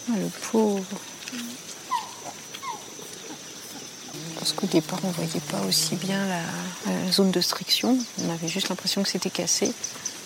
Ah, 0.07 0.17
le 0.17 0.29
pauvre. 0.49 0.85
Parce 4.39 4.53
qu'au 4.53 4.67
départ, 4.67 4.99
on 5.03 5.09
ne 5.09 5.13
voyait 5.13 5.41
pas 5.51 5.59
aussi 5.67 5.97
bien 5.97 6.25
la, 6.27 7.11
zone 7.11 7.31
de 7.31 7.41
striction. 7.41 7.97
On 8.21 8.29
avait 8.29 8.47
juste 8.47 8.69
l'impression 8.69 9.03
que 9.03 9.09
c'était 9.09 9.29
cassé. 9.29 9.73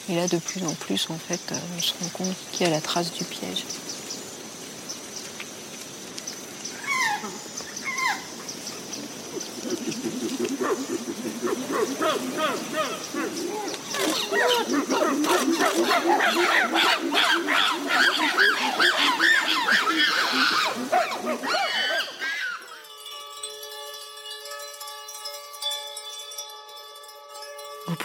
Et 0.07 0.15
là, 0.15 0.28
de 0.28 0.38
plus 0.38 0.63
en 0.63 0.73
plus, 0.75 1.07
en 1.09 1.17
fait, 1.17 1.41
on 1.75 1.82
se 1.82 1.93
rend 1.99 2.09
compte 2.09 2.36
qu'il 2.51 2.67
y 2.67 2.69
a 2.69 2.71
la 2.71 2.82
trace 2.82 3.11
du 3.11 3.23
piège. 3.23 3.63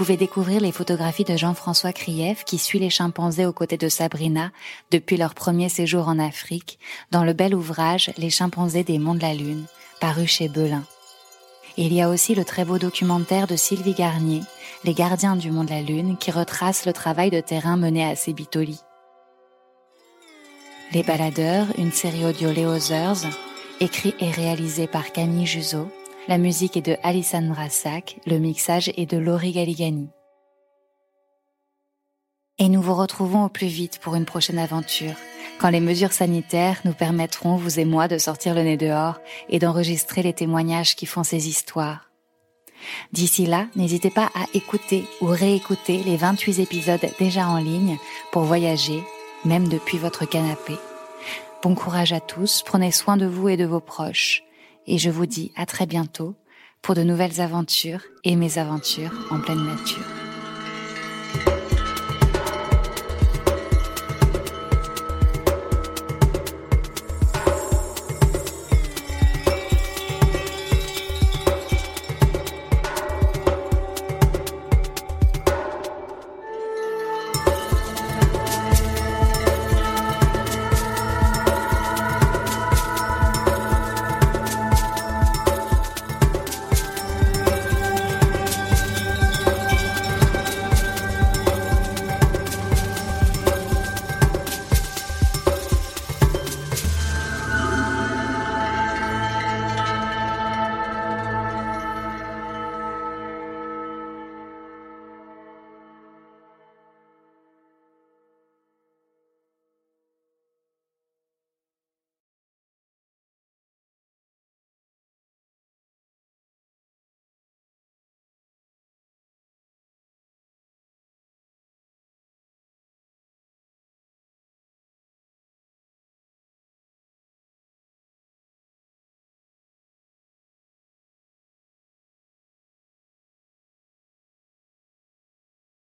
Pouvez 0.02 0.16
découvrir 0.16 0.60
les 0.60 0.72
photographies 0.72 1.22
de 1.22 1.36
Jean-François 1.36 1.92
Krief 1.92 2.42
qui 2.42 2.58
suit 2.58 2.80
les 2.80 2.90
chimpanzés 2.90 3.46
aux 3.46 3.52
côtés 3.52 3.76
de 3.76 3.88
Sabrina 3.88 4.50
depuis 4.90 5.16
leur 5.16 5.32
premier 5.32 5.68
séjour 5.68 6.08
en 6.08 6.18
Afrique 6.18 6.80
dans 7.12 7.22
le 7.22 7.34
bel 7.34 7.54
ouvrage 7.54 8.10
Les 8.18 8.28
chimpanzés 8.28 8.82
des 8.82 8.98
monts 8.98 9.14
de 9.14 9.22
la 9.22 9.32
Lune, 9.32 9.64
paru 10.00 10.26
chez 10.26 10.48
Belin. 10.48 10.82
il 11.76 11.92
y 11.92 12.02
a 12.02 12.08
aussi 12.08 12.34
le 12.34 12.44
très 12.44 12.64
beau 12.64 12.78
documentaire 12.78 13.46
de 13.46 13.54
Sylvie 13.54 13.94
Garnier, 13.94 14.40
Les 14.82 14.92
gardiens 14.92 15.36
du 15.36 15.52
mont 15.52 15.62
de 15.62 15.70
la 15.70 15.82
Lune, 15.82 16.16
qui 16.18 16.32
retrace 16.32 16.84
le 16.84 16.92
travail 16.92 17.30
de 17.30 17.38
terrain 17.38 17.76
mené 17.76 18.04
à 18.04 18.16
Sébitoli. 18.16 18.80
Les 20.90 21.04
baladeurs, 21.04 21.68
une 21.78 21.92
série 21.92 22.24
audio 22.24 22.50
Léo 22.50 22.74
écrit 23.78 24.16
et 24.18 24.32
réalisée 24.32 24.88
par 24.88 25.12
Camille 25.12 25.46
Juzo, 25.46 25.88
la 26.28 26.38
musique 26.38 26.76
est 26.76 26.86
de 26.86 26.96
Alessandra 27.02 27.68
Sack, 27.68 28.18
le 28.26 28.38
mixage 28.38 28.92
est 28.96 29.10
de 29.10 29.16
Laurie 29.16 29.52
Galigani. 29.52 30.08
Et 32.58 32.68
nous 32.68 32.80
vous 32.80 32.94
retrouvons 32.94 33.44
au 33.44 33.48
plus 33.48 33.66
vite 33.66 33.98
pour 33.98 34.14
une 34.14 34.24
prochaine 34.24 34.58
aventure, 34.58 35.14
quand 35.58 35.70
les 35.70 35.80
mesures 35.80 36.12
sanitaires 36.12 36.80
nous 36.84 36.92
permettront, 36.92 37.56
vous 37.56 37.80
et 37.80 37.84
moi, 37.84 38.06
de 38.06 38.18
sortir 38.18 38.54
le 38.54 38.62
nez 38.62 38.76
dehors 38.76 39.18
et 39.48 39.58
d'enregistrer 39.58 40.22
les 40.22 40.32
témoignages 40.32 40.94
qui 40.94 41.06
font 41.06 41.24
ces 41.24 41.48
histoires. 41.48 42.08
D'ici 43.12 43.46
là, 43.46 43.66
n'hésitez 43.74 44.10
pas 44.10 44.30
à 44.34 44.44
écouter 44.54 45.04
ou 45.20 45.26
réécouter 45.26 46.02
les 46.04 46.16
28 46.16 46.60
épisodes 46.60 47.08
déjà 47.18 47.48
en 47.48 47.58
ligne 47.58 47.98
pour 48.30 48.42
voyager, 48.42 49.02
même 49.44 49.68
depuis 49.68 49.98
votre 49.98 50.24
canapé. 50.24 50.76
Bon 51.62 51.74
courage 51.74 52.12
à 52.12 52.20
tous, 52.20 52.62
prenez 52.64 52.90
soin 52.90 53.16
de 53.16 53.26
vous 53.26 53.48
et 53.48 53.56
de 53.56 53.64
vos 53.64 53.80
proches 53.80 54.44
et 54.86 54.98
je 54.98 55.10
vous 55.10 55.26
dis 55.26 55.52
à 55.56 55.66
très 55.66 55.86
bientôt 55.86 56.34
pour 56.82 56.94
de 56.94 57.02
nouvelles 57.02 57.40
aventures 57.40 58.02
et 58.24 58.36
mes 58.36 58.58
aventures 58.58 59.12
en 59.30 59.40
pleine 59.40 59.64
nature. 59.64 60.21